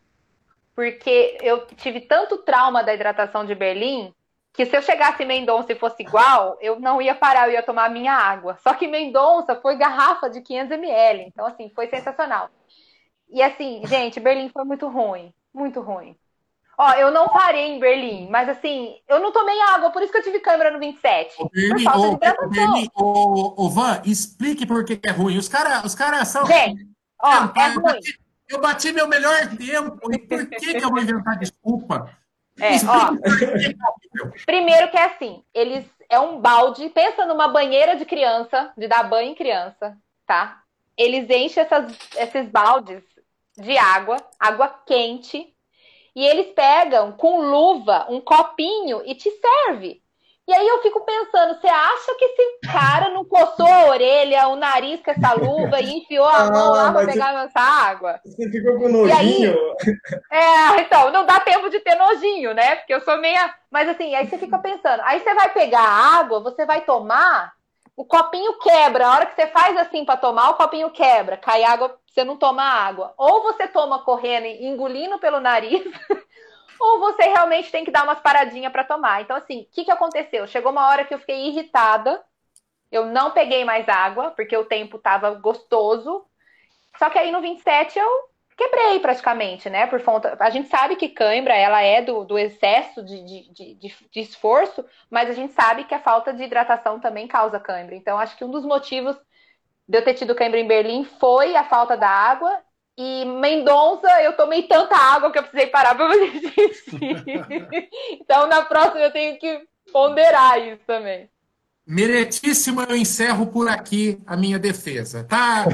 Porque 0.73 1.37
eu 1.41 1.67
tive 1.75 2.01
tanto 2.01 2.37
trauma 2.37 2.81
da 2.81 2.93
hidratação 2.93 3.45
de 3.45 3.53
Berlim 3.53 4.13
que 4.53 4.65
se 4.65 4.75
eu 4.75 4.81
chegasse 4.81 5.23
em 5.23 5.27
Mendonça 5.27 5.71
e 5.71 5.75
fosse 5.75 6.01
igual, 6.03 6.57
eu 6.59 6.79
não 6.79 7.01
ia 7.01 7.15
parar, 7.15 7.47
eu 7.47 7.53
ia 7.53 7.63
tomar 7.63 7.85
a 7.85 7.89
minha 7.89 8.13
água. 8.13 8.57
Só 8.63 8.73
que 8.73 8.87
Mendonça 8.87 9.55
foi 9.55 9.75
garrafa 9.77 10.29
de 10.29 10.41
500 10.41 10.71
ml, 10.71 11.23
então 11.27 11.45
assim, 11.45 11.71
foi 11.73 11.87
sensacional. 11.87 12.49
E 13.29 13.41
assim, 13.41 13.81
gente, 13.85 14.19
Berlim 14.19 14.49
foi 14.49 14.63
muito 14.65 14.87
ruim, 14.87 15.33
muito 15.53 15.81
ruim. 15.81 16.17
Ó, 16.77 16.93
eu 16.93 17.11
não 17.11 17.27
parei 17.27 17.67
em 17.71 17.79
Berlim, 17.79 18.29
mas 18.29 18.47
assim, 18.47 18.95
eu 19.07 19.19
não 19.19 19.33
tomei 19.33 19.59
água, 19.61 19.91
por 19.91 20.01
isso 20.01 20.11
que 20.13 20.17
eu 20.17 20.23
tive 20.23 20.39
câimbra 20.39 20.71
no 20.71 20.79
27. 20.79 21.35
Ô, 21.37 21.49
Por 21.49 21.51
Berlim, 21.51 21.83
falta 21.83 22.07
de 22.09 22.15
hidratação. 22.15 22.83
Ô, 22.95 23.69
Van, 23.69 24.01
explique 24.05 24.65
por 24.65 24.85
que 24.85 24.99
é 25.05 25.11
ruim. 25.11 25.37
Os 25.37 25.49
caras 25.49 25.83
os 25.83 25.93
cara 25.93 26.23
são. 26.23 26.45
Gente, 26.45 26.87
ó, 27.21 27.27
Ah, 27.27 27.53
é 27.55 27.67
eu, 27.67 27.73
ruim. 27.73 27.83
bati, 27.83 28.19
eu 28.47 28.61
bati 28.61 28.91
meu 28.93 29.07
melhor 29.07 29.35
tempo. 29.57 30.11
E 30.13 30.17
por 30.19 30.49
que, 30.49 30.73
que 30.75 30.83
eu 30.83 30.89
vou 30.89 30.99
inventar 30.99 31.37
desculpa? 31.37 32.17
É, 32.61 32.75
ó. 32.87 33.11
Primeiro 34.45 34.89
que 34.89 34.97
é 34.97 35.05
assim, 35.05 35.43
eles 35.53 35.85
é 36.09 36.19
um 36.19 36.39
balde, 36.39 36.89
pensa 36.89 37.25
numa 37.25 37.47
banheira 37.47 37.95
de 37.95 38.05
criança, 38.05 38.73
de 38.75 38.87
dar 38.87 39.03
banho 39.03 39.31
em 39.31 39.35
criança, 39.35 39.95
tá? 40.25 40.63
Eles 40.97 41.29
enchem 41.29 41.63
essas, 41.63 41.95
esses 42.17 42.49
baldes 42.49 43.03
de 43.55 43.77
água, 43.77 44.17
água 44.39 44.67
quente, 44.85 45.53
e 46.15 46.25
eles 46.25 46.47
pegam 46.53 47.11
com 47.11 47.41
luva 47.41 48.07
um 48.09 48.19
copinho 48.19 49.03
e 49.05 49.13
te 49.13 49.29
serve. 49.29 50.01
E 50.49 50.53
aí 50.53 50.67
eu 50.67 50.81
fico 50.81 51.01
pensando, 51.01 51.61
você 51.61 51.67
acha 51.67 52.15
que 52.15 52.25
esse 52.25 52.59
cara 52.71 53.09
não 53.09 53.23
coçou 53.23 53.67
a 53.67 53.85
orelha, 53.85 54.47
o 54.47 54.55
nariz 54.55 54.99
com 54.99 55.11
essa 55.11 55.31
luva 55.33 55.79
e 55.79 55.99
enfiou 55.99 56.25
a 56.25 56.37
Ah, 56.49 56.51
mão 56.51 56.71
lá 56.71 56.91
pra 56.91 57.05
pegar 57.05 57.45
essa 57.45 57.59
água? 57.59 58.19
Você 58.25 58.49
ficou 58.49 58.79
com 58.79 59.05
E 59.05 59.11
aí? 59.11 59.41
nojinho? 59.45 59.55
É, 60.31 60.81
então, 60.81 61.11
não 61.11 61.23
dá 61.23 61.39
tempo 61.39 61.69
de 61.69 61.79
ter 61.81 61.93
nojinho, 61.93 62.55
né? 62.55 62.77
Porque 62.77 62.95
eu 62.95 63.01
sou 63.01 63.15
meia. 63.19 63.53
Mas 63.69 63.89
assim, 63.89 64.15
aí 64.15 64.27
você 64.27 64.39
fica 64.39 64.57
pensando. 64.57 65.01
Aí 65.03 65.19
você 65.19 65.35
vai 65.35 65.53
pegar 65.53 65.81
a 65.81 66.17
água, 66.17 66.39
você 66.39 66.65
vai 66.65 66.81
tomar, 66.81 67.53
o 67.95 68.03
copinho 68.03 68.57
quebra. 68.57 69.05
A 69.05 69.11
hora 69.13 69.25
que 69.27 69.35
você 69.35 69.45
faz 69.49 69.77
assim 69.77 70.03
pra 70.03 70.17
tomar, 70.17 70.49
o 70.49 70.55
copinho 70.55 70.89
quebra. 70.89 71.37
Cai 71.37 71.63
água, 71.63 71.95
você 72.07 72.23
não 72.23 72.37
toma 72.37 72.63
água. 72.63 73.13
Ou 73.19 73.43
você 73.43 73.67
toma 73.67 73.99
correndo 74.03 74.45
e 74.47 74.65
engolindo 74.65 75.19
pelo 75.19 75.39
nariz, 75.39 75.83
ou 76.79 76.99
você 76.99 77.23
realmente 77.23 77.71
tem 77.71 77.85
que 77.85 77.91
dar 77.91 78.03
umas 78.03 78.19
paradinhas 78.21 78.71
pra 78.71 78.83
tomar. 78.83 79.21
Então, 79.21 79.35
assim, 79.37 79.61
o 79.61 79.65
que, 79.73 79.85
que 79.85 79.91
aconteceu? 79.91 80.47
Chegou 80.47 80.71
uma 80.71 80.87
hora 80.89 81.05
que 81.05 81.13
eu 81.13 81.19
fiquei 81.19 81.47
irritada. 81.47 82.23
Eu 82.91 83.05
não 83.07 83.31
peguei 83.31 83.65
mais 83.65 83.87
água, 83.89 84.31
porque 84.31 84.55
o 84.57 84.65
tempo 84.65 84.99
tava 84.99 85.31
gostoso. 85.35 86.25
Só 86.97 87.09
que 87.09 87.17
aí 87.19 87.31
no 87.31 87.41
27 87.41 87.97
eu 87.99 88.09
quebrei 88.57 88.99
praticamente, 88.99 89.69
né? 89.69 89.87
Por 89.87 90.01
conta. 90.03 90.37
A 90.39 90.49
gente 90.49 90.69
sabe 90.69 90.95
que 90.95 91.09
cãibra 91.09 91.55
ela 91.55 91.81
é 91.81 92.01
do, 92.01 92.25
do 92.25 92.37
excesso 92.37 93.03
de, 93.03 93.23
de, 93.25 93.53
de- 93.53 94.09
de 94.11 94.19
esforço, 94.19 94.85
mas 95.09 95.29
a 95.29 95.33
gente 95.33 95.53
sabe 95.53 95.85
que 95.85 95.93
a 95.95 95.99
falta 95.99 96.33
de 96.33 96.43
hidratação 96.43 96.99
também 96.99 97.27
causa 97.27 97.59
cãibra. 97.59 97.95
Então, 97.95 98.17
acho 98.19 98.35
que 98.37 98.43
um 98.43 98.51
dos 98.51 98.65
motivos 98.65 99.15
de 99.87 99.97
eu 99.97 100.03
ter 100.03 100.13
tido 100.15 100.35
cãibra 100.35 100.59
em 100.59 100.67
Berlim 100.67 101.03
foi 101.05 101.55
a 101.55 101.63
falta 101.65 101.97
da 101.97 102.09
água. 102.09 102.61
E 103.01 103.23
Mendonça, 103.23 104.09
eu 104.23 104.33
tomei 104.35 104.63
tanta 104.63 104.93
água 104.93 105.31
que 105.31 105.39
eu 105.39 105.43
precisei 105.43 105.67
parar 105.67 105.95
para 105.95 106.09
fazer 106.09 106.31
xixi. 106.51 106.99
então, 108.11 108.45
na 108.45 108.65
próxima, 108.65 108.99
eu 108.99 109.11
tenho 109.13 109.39
que 109.39 109.61
ponderar 109.89 110.59
isso 110.59 110.81
também. 110.85 111.29
Meretíssimo, 111.87 112.81
eu 112.81 112.97
encerro 112.97 113.47
por 113.47 113.69
aqui 113.69 114.21
a 114.27 114.35
minha 114.35 114.59
defesa, 114.59 115.23
tá? 115.23 115.65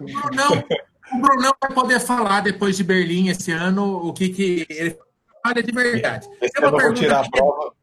O 0.00 0.04
Brunão, 0.04 0.64
o 1.12 1.20
Brunão 1.20 1.52
vai 1.60 1.72
poder 1.74 2.00
falar 2.00 2.40
depois 2.40 2.74
de 2.74 2.82
Berlim 2.82 3.28
esse 3.28 3.52
ano 3.52 4.08
o 4.08 4.14
que, 4.14 4.30
que 4.30 4.66
ele 4.70 4.98
fala 5.42 5.62
de 5.62 5.70
verdade. 5.72 6.26
Esse 6.40 6.56
ano 6.58 6.68
eu 6.78 6.80
vou 6.80 6.94
tirar 6.94 7.26
a 7.26 7.30
prova. 7.30 7.74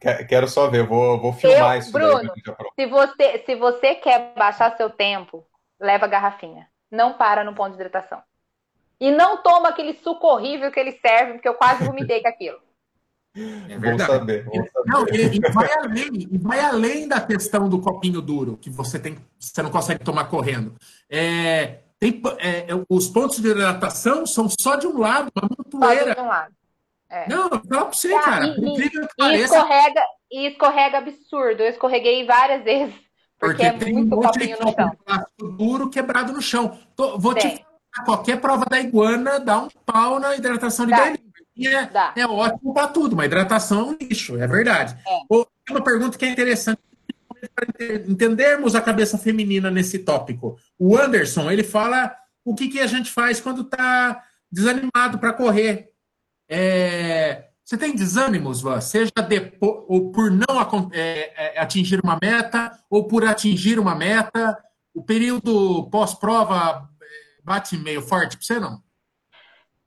Que- 0.00 0.24
Quero 0.24 0.48
só 0.48 0.68
ver, 0.68 0.84
vou, 0.84 1.20
vou 1.20 1.32
filmar 1.32 1.76
Eu, 1.76 1.78
isso 1.80 1.92
Bruno. 1.92 2.32
Se 2.74 2.86
você, 2.86 3.42
se 3.46 3.54
você 3.54 3.94
quer 3.94 4.34
baixar 4.36 4.76
seu 4.76 4.90
tempo, 4.90 5.46
leva 5.80 6.06
a 6.06 6.08
garrafinha. 6.08 6.66
Não 6.92 7.14
para 7.14 7.42
no 7.42 7.54
ponto 7.54 7.70
de 7.70 7.74
hidratação. 7.76 8.22
E 9.00 9.10
não 9.10 9.42
toma 9.42 9.70
aquele 9.70 9.94
suco 9.94 10.26
horrível 10.28 10.70
que 10.70 10.78
ele 10.78 10.92
serve, 10.92 11.32
porque 11.32 11.48
eu 11.48 11.54
quase 11.54 11.82
vomitei 11.84 12.22
com 12.22 12.28
aquilo. 12.28 12.58
É 13.34 13.40
Vou 13.72 13.80
verdade. 13.80 14.12
saber, 14.12 14.44
vou 14.44 14.54
saber. 14.54 14.88
Não, 14.90 15.06
e, 15.08 15.36
e 15.38 15.52
vai 15.52 15.72
além, 15.72 16.28
e 16.30 16.38
vai 16.38 16.60
além 16.60 17.08
da 17.08 17.18
questão 17.18 17.66
do 17.66 17.80
copinho 17.80 18.20
duro, 18.20 18.58
que 18.58 18.68
você 18.68 18.98
tem, 18.98 19.16
você 19.40 19.62
não 19.62 19.70
consegue 19.70 20.04
tomar 20.04 20.26
correndo. 20.26 20.74
É, 21.08 21.78
tem, 21.98 22.20
é, 22.38 22.66
os 22.90 23.08
pontos 23.08 23.38
de 23.40 23.48
hidratação 23.48 24.26
são 24.26 24.48
só 24.60 24.76
de 24.76 24.86
um 24.86 24.98
lado, 24.98 25.32
uma 25.34 25.48
Só 25.48 25.56
montoeira. 25.78 26.14
de 26.14 26.20
um 26.20 26.26
lado. 26.28 26.54
É. 27.08 27.28
Não, 27.28 27.48
fala 27.48 27.60
pra 27.60 27.84
você, 27.86 28.12
Ah, 28.14 28.20
cara. 28.22 28.46
e- 28.46 28.50
E 28.86 28.90
pareça, 29.18 29.56
escorrega, 29.56 30.04
e 30.30 30.46
escorrega 30.48 30.98
absurdo. 30.98 31.62
Eu 31.62 31.70
escorreguei 31.70 32.26
várias 32.26 32.62
vezes, 32.64 32.94
porque, 33.42 33.56
porque 33.56 33.62
é 33.66 33.72
tem 33.72 33.96
um 33.98 34.04
monte 34.06 34.38
de 34.38 34.56
plástico 34.56 35.48
duro 35.58 35.90
quebrado 35.90 36.32
no 36.32 36.40
chão. 36.40 36.78
Tô- 36.94 37.18
vou 37.18 37.34
te 37.34 37.42
Tem. 37.42 37.56
falar, 37.56 38.04
qualquer 38.06 38.40
prova 38.40 38.64
da 38.66 38.80
iguana 38.80 39.40
dá 39.40 39.58
um 39.62 39.68
pau 39.84 40.20
na 40.20 40.36
hidratação 40.36 40.86
de. 40.86 40.92
Berlim. 40.94 41.32
É, 41.66 41.84
Dá. 41.86 42.12
é 42.16 42.26
ótimo 42.26 42.72
para 42.72 42.88
tudo, 42.88 43.14
mas 43.14 43.26
hidratação 43.26 43.80
é 43.80 43.84
um 43.84 43.96
lixo, 44.00 44.38
é 44.40 44.46
verdade. 44.46 44.96
É. 45.06 45.18
Uma 45.70 45.82
pergunta 45.82 46.16
que 46.16 46.24
é 46.24 46.28
interessante 46.30 46.78
para 47.54 47.66
ente- 47.68 48.10
entendermos 48.10 48.74
a 48.74 48.80
cabeça 48.80 49.18
feminina 49.18 49.70
nesse 49.70 49.98
tópico. 49.98 50.56
O 50.78 50.96
Anderson, 50.96 51.50
ele 51.50 51.62
fala 51.64 52.14
o 52.44 52.54
que, 52.54 52.68
que 52.68 52.80
a 52.80 52.86
gente 52.86 53.10
faz 53.10 53.40
quando 53.40 53.62
está 53.62 54.24
desanimado 54.50 55.18
para 55.18 55.32
correr. 55.32 55.90
É, 56.48 57.48
você 57.64 57.78
tem 57.78 57.94
desânimos, 57.94 58.60
Van? 58.60 58.80
Seja 58.80 59.12
depo- 59.26 59.86
ou 59.88 60.10
por 60.10 60.30
não 60.30 60.90
é, 60.92 61.56
é, 61.56 61.60
atingir 61.60 62.00
uma 62.02 62.18
meta, 62.20 62.72
ou 62.90 63.06
por 63.06 63.24
atingir 63.24 63.78
uma 63.78 63.94
meta. 63.94 64.58
O 64.94 65.02
período 65.02 65.88
pós-prova 65.90 66.88
é, 67.00 67.06
bate 67.42 67.76
meio 67.76 68.02
forte 68.02 68.36
para 68.36 68.44
você, 68.44 68.60
não? 68.60 68.82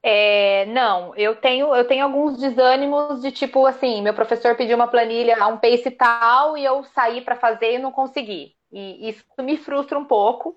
É, 0.01 0.67
não, 0.67 1.15
eu 1.15 1.35
tenho, 1.35 1.75
eu 1.75 1.87
tenho 1.87 2.05
alguns 2.05 2.39
desânimos 2.39 3.21
de 3.21 3.31
tipo 3.31 3.65
assim, 3.65 4.03
meu 4.03 4.13
professor 4.13 4.55
pediu 4.55 4.75
uma 4.75 4.87
planilha 4.87 5.35
a 5.41 5.47
um 5.47 5.57
pace 5.57 5.89
tal 5.89 6.55
e 6.55 6.63
eu 6.63 6.83
saí 6.83 7.21
para 7.21 7.35
fazer 7.35 7.73
e 7.73 7.79
não 7.79 7.91
consegui. 7.91 8.55
E 8.71 9.09
isso 9.09 9.23
me 9.39 9.57
frustra 9.57 9.97
um 9.97 10.05
pouco. 10.05 10.55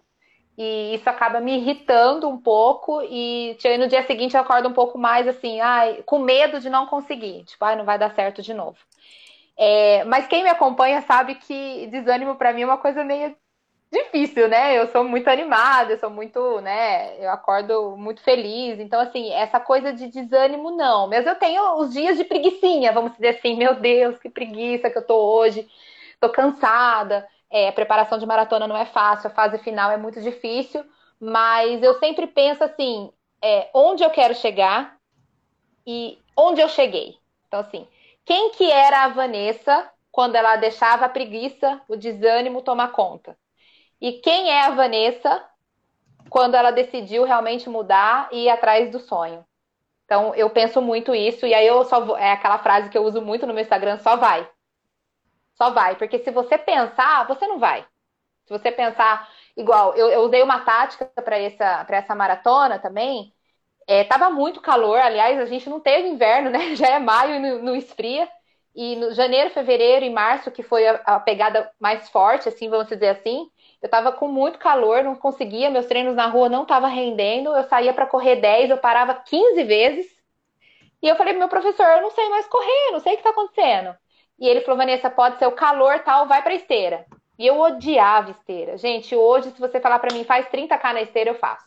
E 0.58 0.96
isso 0.96 1.08
acaba 1.08 1.40
me 1.40 1.56
irritando 1.56 2.28
um 2.28 2.36
pouco 2.36 3.00
e 3.02 3.56
no 3.78 3.86
dia 3.86 4.02
seguinte 4.04 4.34
eu 4.34 4.40
acordo 4.40 4.68
um 4.68 4.72
pouco 4.72 4.98
mais 4.98 5.28
assim, 5.28 5.60
ai, 5.60 6.02
com 6.04 6.18
medo 6.18 6.60
de 6.60 6.68
não 6.68 6.86
conseguir, 6.86 7.44
tipo, 7.44 7.64
ai, 7.64 7.76
não 7.76 7.84
vai 7.84 7.96
dar 7.96 8.12
certo 8.14 8.42
de 8.42 8.52
novo. 8.52 8.76
É, 9.56 10.04
mas 10.04 10.26
quem 10.26 10.42
me 10.42 10.48
acompanha 10.50 11.02
sabe 11.02 11.36
que 11.36 11.86
desânimo 11.88 12.36
para 12.36 12.52
mim 12.52 12.62
é 12.62 12.66
uma 12.66 12.78
coisa 12.78 13.04
meio 13.04 13.36
difícil, 13.92 14.48
né? 14.48 14.78
Eu 14.78 14.86
sou 14.88 15.04
muito 15.04 15.28
animada, 15.28 15.92
eu 15.92 15.98
sou 15.98 16.10
muito, 16.10 16.60
né? 16.60 17.16
Eu 17.24 17.30
acordo 17.30 17.96
muito 17.96 18.22
feliz. 18.22 18.78
Então, 18.80 19.00
assim, 19.00 19.32
essa 19.32 19.58
coisa 19.60 19.92
de 19.92 20.08
desânimo, 20.08 20.70
não. 20.70 21.08
Mas 21.08 21.26
eu 21.26 21.34
tenho 21.36 21.76
os 21.78 21.92
dias 21.92 22.16
de 22.16 22.24
preguiçinha, 22.24 22.92
vamos 22.92 23.12
dizer 23.12 23.28
assim, 23.38 23.56
meu 23.56 23.74
Deus, 23.74 24.18
que 24.18 24.28
preguiça 24.28 24.90
que 24.90 24.98
eu 24.98 25.06
tô 25.06 25.16
hoje, 25.16 25.66
tô 26.20 26.28
cansada. 26.30 27.26
É, 27.50 27.68
a 27.68 27.72
preparação 27.72 28.18
de 28.18 28.26
maratona 28.26 28.66
não 28.66 28.76
é 28.76 28.84
fácil, 28.84 29.28
a 29.28 29.34
fase 29.34 29.58
final 29.58 29.90
é 29.90 29.96
muito 29.96 30.20
difícil, 30.20 30.84
mas 31.20 31.82
eu 31.82 31.98
sempre 31.98 32.26
penso 32.26 32.62
assim, 32.62 33.10
é, 33.42 33.70
onde 33.72 34.02
eu 34.02 34.10
quero 34.10 34.34
chegar 34.34 34.98
e 35.86 36.18
onde 36.36 36.60
eu 36.60 36.68
cheguei. 36.68 37.16
Então, 37.46 37.60
assim, 37.60 37.88
quem 38.24 38.50
que 38.50 38.70
era 38.70 39.04
a 39.04 39.08
Vanessa 39.08 39.90
quando 40.12 40.36
ela 40.36 40.56
deixava 40.56 41.06
a 41.06 41.08
preguiça, 41.08 41.80
o 41.88 41.96
desânimo 41.96 42.62
tomar 42.62 42.92
conta? 42.92 43.36
E 44.00 44.12
quem 44.12 44.50
é 44.50 44.60
a 44.62 44.70
Vanessa 44.70 45.44
quando 46.28 46.54
ela 46.54 46.70
decidiu 46.70 47.24
realmente 47.24 47.70
mudar 47.70 48.28
e 48.30 48.44
ir 48.44 48.48
atrás 48.50 48.90
do 48.90 49.00
sonho? 49.00 49.44
Então, 50.04 50.34
eu 50.34 50.48
penso 50.50 50.80
muito 50.80 51.14
isso, 51.14 51.46
e 51.46 51.52
aí 51.52 51.66
eu 51.66 51.84
só 51.84 52.00
vou, 52.00 52.16
é 52.16 52.32
aquela 52.32 52.58
frase 52.58 52.88
que 52.88 52.96
eu 52.96 53.04
uso 53.04 53.20
muito 53.20 53.46
no 53.46 53.52
meu 53.52 53.62
Instagram, 53.62 53.98
só 53.98 54.16
vai. 54.16 54.48
Só 55.58 55.70
vai, 55.70 55.96
porque 55.96 56.20
se 56.20 56.30
você 56.30 56.56
pensar, 56.56 57.26
você 57.26 57.46
não 57.46 57.58
vai. 57.58 57.82
Se 58.46 58.52
você 58.58 58.72
pensar 58.72 59.28
igual, 59.56 59.94
eu, 59.96 60.08
eu 60.10 60.20
usei 60.22 60.42
uma 60.42 60.60
tática 60.60 61.06
para 61.22 61.38
essa, 61.38 61.86
essa 61.90 62.14
maratona 62.14 62.78
também. 62.78 63.34
É, 63.86 64.04
tava 64.04 64.30
muito 64.30 64.60
calor, 64.60 64.98
aliás, 64.98 65.38
a 65.40 65.46
gente 65.46 65.68
não 65.70 65.80
teve 65.80 66.08
inverno, 66.08 66.50
né? 66.50 66.74
Já 66.76 66.88
é 66.90 66.98
maio 66.98 67.36
e 67.36 67.38
não, 67.40 67.62
não 67.62 67.76
esfria. 67.76 68.28
E 68.74 68.96
no 68.96 69.12
janeiro, 69.14 69.50
fevereiro 69.50 70.04
e 70.04 70.10
março, 70.10 70.50
que 70.52 70.62
foi 70.62 70.86
a, 70.86 70.94
a 71.04 71.20
pegada 71.20 71.70
mais 71.80 72.08
forte, 72.10 72.48
assim, 72.48 72.68
vamos 72.70 72.88
dizer 72.88 73.08
assim, 73.08 73.50
eu 73.82 73.88
tava 73.88 74.12
com 74.12 74.28
muito 74.28 74.58
calor, 74.58 75.02
não 75.02 75.16
conseguia, 75.16 75.70
meus 75.70 75.86
treinos 75.86 76.14
na 76.14 76.26
rua 76.26 76.48
não 76.48 76.64
tava 76.66 76.86
rendendo, 76.88 77.54
eu 77.56 77.64
saía 77.64 77.92
para 77.94 78.06
correr 78.06 78.36
10, 78.36 78.70
eu 78.70 78.78
parava 78.78 79.14
15 79.14 79.64
vezes. 79.64 80.06
E 81.02 81.08
eu 81.08 81.16
falei 81.16 81.32
pro 81.34 81.40
meu 81.40 81.48
professor, 81.48 81.86
eu 81.86 82.02
não 82.02 82.10
sei 82.10 82.28
mais 82.28 82.46
correr, 82.46 82.92
não 82.92 83.00
sei 83.00 83.14
o 83.14 83.16
que 83.16 83.22
tá 83.22 83.30
acontecendo. 83.30 83.96
E 84.38 84.48
ele 84.48 84.60
falou, 84.60 84.78
Vanessa, 84.78 85.10
pode 85.10 85.38
ser 85.38 85.46
o 85.46 85.52
calor 85.52 85.98
tal, 86.00 86.26
vai 86.26 86.42
pra 86.42 86.54
esteira. 86.54 87.06
E 87.38 87.46
eu 87.46 87.58
odiava 87.58 88.30
esteira. 88.30 88.76
Gente, 88.76 89.14
hoje, 89.14 89.50
se 89.50 89.60
você 89.60 89.80
falar 89.80 89.98
para 89.98 90.14
mim, 90.14 90.24
faz 90.24 90.46
30k 90.48 90.92
na 90.92 91.02
esteira, 91.02 91.30
eu 91.30 91.34
faço. 91.34 91.66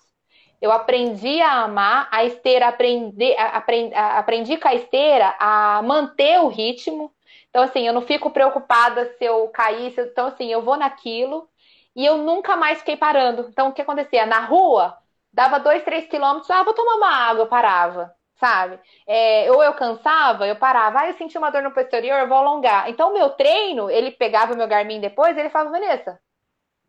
Eu 0.61 0.71
aprendi 0.71 1.41
a 1.41 1.63
amar 1.63 2.07
a 2.11 2.23
esteira, 2.23 2.67
aprendi, 2.67 3.35
aprendi, 3.37 3.95
aprendi 3.95 4.57
com 4.57 4.67
a 4.67 4.75
esteira 4.75 5.35
a 5.39 5.81
manter 5.81 6.39
o 6.39 6.47
ritmo. 6.49 7.11
Então, 7.49 7.63
assim, 7.63 7.87
eu 7.87 7.93
não 7.93 8.01
fico 8.01 8.29
preocupada 8.29 9.13
se 9.17 9.25
eu 9.25 9.47
cair. 9.49 9.91
Se 9.91 10.01
eu... 10.01 10.05
Então, 10.05 10.27
assim, 10.27 10.51
eu 10.51 10.61
vou 10.61 10.77
naquilo 10.77 11.49
e 11.95 12.05
eu 12.05 12.17
nunca 12.17 12.55
mais 12.55 12.79
fiquei 12.79 12.95
parando. 12.95 13.47
Então, 13.49 13.69
o 13.69 13.73
que 13.73 13.81
acontecia? 13.81 14.25
Na 14.25 14.41
rua, 14.41 14.97
dava 15.33 15.59
dois, 15.59 15.83
três 15.83 16.07
quilômetros, 16.07 16.49
ah, 16.51 16.63
vou 16.63 16.73
tomar 16.73 16.95
uma 16.95 17.09
água, 17.09 17.43
eu 17.43 17.47
parava, 17.47 18.13
sabe? 18.41 18.79
É, 19.07 19.51
ou 19.51 19.63
eu 19.63 19.73
cansava, 19.75 20.47
eu 20.47 20.55
parava, 20.55 21.01
ah, 21.01 21.07
eu 21.07 21.13
senti 21.13 21.37
uma 21.37 21.51
dor 21.51 21.61
no 21.61 21.71
posterior, 21.71 22.19
eu 22.19 22.27
vou 22.27 22.37
alongar. 22.39 22.89
Então, 22.89 23.11
o 23.11 23.13
meu 23.13 23.29
treino, 23.29 23.87
ele 23.89 24.09
pegava 24.09 24.53
o 24.53 24.57
meu 24.57 24.67
Garmin 24.67 24.99
depois, 24.99 25.37
ele 25.37 25.51
falava, 25.51 25.69
Vanessa, 25.69 26.19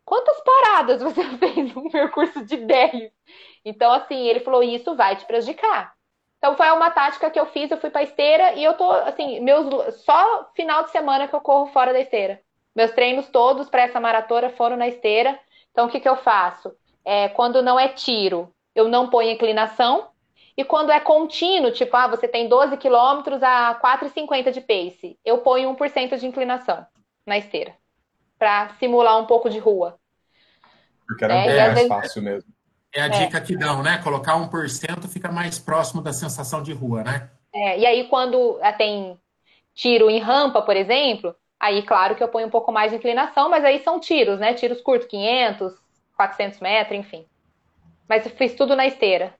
quantas 0.03 0.41
paradas 0.41 1.01
você 1.03 1.23
fez 1.37 1.75
no 1.75 1.91
percurso 1.91 2.43
de 2.43 2.57
10? 2.57 3.11
Então, 3.63 3.93
assim, 3.93 4.27
ele 4.27 4.39
falou, 4.39 4.63
isso 4.63 4.95
vai 4.95 5.15
te 5.15 5.25
prejudicar. 5.25 5.93
Então, 6.39 6.57
foi 6.57 6.69
uma 6.71 6.89
tática 6.89 7.29
que 7.29 7.39
eu 7.39 7.45
fiz, 7.45 7.69
eu 7.69 7.77
fui 7.77 7.91
pra 7.91 8.03
esteira 8.03 8.53
e 8.55 8.63
eu 8.63 8.73
tô, 8.73 8.89
assim, 8.91 9.39
meus, 9.39 9.95
só 10.03 10.49
final 10.55 10.83
de 10.83 10.89
semana 10.89 11.27
que 11.27 11.35
eu 11.35 11.39
corro 11.39 11.67
fora 11.67 11.93
da 11.93 11.99
esteira. 11.99 12.41
Meus 12.75 12.91
treinos 12.91 13.29
todos 13.29 13.69
para 13.69 13.83
essa 13.83 13.99
maratona 13.99 14.49
foram 14.49 14.75
na 14.75 14.87
esteira. 14.87 15.39
Então, 15.71 15.85
o 15.85 15.89
que, 15.89 15.99
que 15.99 16.09
eu 16.09 16.17
faço? 16.17 16.75
É, 17.05 17.29
quando 17.29 17.61
não 17.61 17.79
é 17.79 17.87
tiro, 17.89 18.51
eu 18.75 18.87
não 18.87 19.09
ponho 19.09 19.29
inclinação. 19.29 20.09
E 20.55 20.63
quando 20.63 20.91
é 20.91 20.99
contínuo, 20.99 21.71
tipo, 21.71 21.95
ah, 21.95 22.07
você 22.07 22.27
tem 22.27 22.47
12 22.47 22.77
quilômetros 22.77 23.41
a 23.41 23.79
4,50 23.83 24.51
de 24.51 24.61
pace, 24.61 25.17
eu 25.25 25.39
ponho 25.39 25.75
1% 25.75 26.17
de 26.17 26.27
inclinação 26.27 26.85
na 27.25 27.37
esteira. 27.37 27.73
Para 28.37 28.69
simular 28.79 29.19
um 29.19 29.25
pouco 29.25 29.49
de 29.49 29.59
rua. 29.59 29.97
Porque 31.07 31.23
era 31.23 31.33
é, 31.33 31.57
mais 31.57 31.73
vezes... 31.73 31.87
fácil 31.87 32.21
mesmo. 32.21 32.51
É 32.93 33.01
a 33.01 33.07
dica 33.07 33.39
é. 33.39 33.41
que 33.41 33.57
dão, 33.57 33.81
né? 33.81 33.97
Colocar 34.03 34.35
1% 34.35 35.07
fica 35.07 35.31
mais 35.31 35.57
próximo 35.57 36.01
da 36.01 36.13
sensação 36.13 36.61
de 36.61 36.73
rua, 36.73 37.03
né? 37.03 37.29
É, 37.51 37.79
e 37.79 37.85
aí 37.85 38.07
quando 38.07 38.59
é, 38.61 38.71
tem 38.71 39.17
tiro 39.73 40.09
em 40.09 40.19
rampa, 40.19 40.61
por 40.61 40.75
exemplo, 40.75 41.35
Aí, 41.63 41.81
claro 41.81 42.13
que 42.13 42.21
eu 42.21 42.27
ponho 42.27 42.47
um 42.47 42.49
pouco 42.49 42.73
mais 42.73 42.91
de 42.91 42.97
inclinação, 42.97 43.49
mas 43.49 43.63
aí 43.63 43.81
são 43.85 43.97
tiros, 43.97 44.37
né? 44.37 44.53
Tiros 44.53 44.81
curtos, 44.81 45.07
500, 45.07 45.73
400 46.13 46.59
metros, 46.59 46.99
enfim. 46.99 47.25
Mas 48.05 48.25
eu 48.25 48.33
fiz 48.33 48.53
tudo 48.53 48.75
na 48.75 48.85
esteira. 48.85 49.33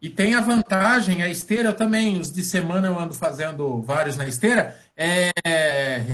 E 0.00 0.08
tem 0.08 0.34
a 0.34 0.40
vantagem, 0.40 1.22
a 1.22 1.28
esteira 1.28 1.72
também, 1.72 2.18
os 2.18 2.32
de 2.32 2.42
semana 2.42 2.88
eu 2.88 2.98
ando 2.98 3.12
fazendo 3.12 3.82
vários 3.82 4.16
na 4.16 4.26
esteira, 4.26 4.74
é, 4.96 5.30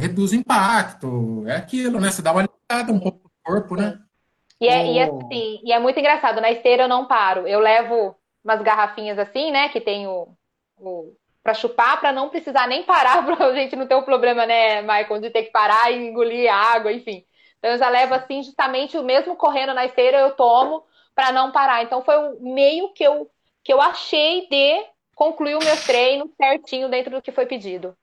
reduz 0.00 0.32
o 0.32 0.34
impacto, 0.34 1.44
é 1.46 1.54
aquilo, 1.54 2.00
né? 2.00 2.10
Você 2.10 2.20
dá 2.20 2.32
uma 2.32 2.42
ligada 2.42 2.92
um 2.92 2.98
pouco 2.98 3.20
no 3.22 3.30
corpo, 3.44 3.76
né? 3.76 3.98
E 4.60 4.68
é, 4.68 4.78
oh. 4.80 4.86
e, 4.86 4.98
é 4.98 5.02
assim, 5.04 5.60
e 5.64 5.72
é 5.72 5.78
muito 5.78 6.00
engraçado, 6.00 6.40
na 6.40 6.50
esteira 6.50 6.84
eu 6.84 6.88
não 6.88 7.06
paro. 7.06 7.46
Eu 7.46 7.60
levo 7.60 8.16
umas 8.42 8.60
garrafinhas 8.62 9.18
assim, 9.18 9.52
né? 9.52 9.68
Que 9.68 9.80
tem 9.80 10.06
o, 10.06 10.28
o 10.78 11.12
para 11.46 11.54
chupar, 11.54 12.00
para 12.00 12.12
não 12.12 12.28
precisar 12.28 12.66
nem 12.66 12.82
parar, 12.82 13.22
para 13.24 13.46
a 13.46 13.54
gente 13.54 13.76
não 13.76 13.86
ter 13.86 13.94
o 13.94 14.00
um 14.00 14.04
problema, 14.04 14.44
né, 14.44 14.82
Michael, 14.82 15.20
de 15.20 15.30
ter 15.30 15.44
que 15.44 15.52
parar 15.52 15.92
e 15.92 16.08
engolir 16.08 16.52
água, 16.52 16.92
enfim. 16.92 17.24
Então 17.58 17.70
eu 17.70 17.78
já 17.78 17.88
levo 17.88 18.14
assim, 18.14 18.42
justamente 18.42 18.98
o 18.98 19.04
mesmo 19.04 19.36
correndo 19.36 19.72
na 19.72 19.86
esteira 19.86 20.18
eu 20.18 20.32
tomo 20.32 20.82
para 21.14 21.30
não 21.30 21.52
parar. 21.52 21.84
Então 21.84 22.02
foi 22.02 22.16
o 22.16 22.42
meio 22.42 22.92
que 22.92 23.04
eu 23.04 23.30
que 23.66 23.72
eu 23.72 23.80
achei 23.80 24.48
de 24.48 24.86
concluir 25.16 25.56
o 25.56 25.64
meu 25.64 25.76
treino 25.82 26.30
certinho 26.40 26.88
dentro 26.88 27.10
do 27.10 27.20
que 27.20 27.32
foi 27.32 27.46
pedido. 27.46 27.96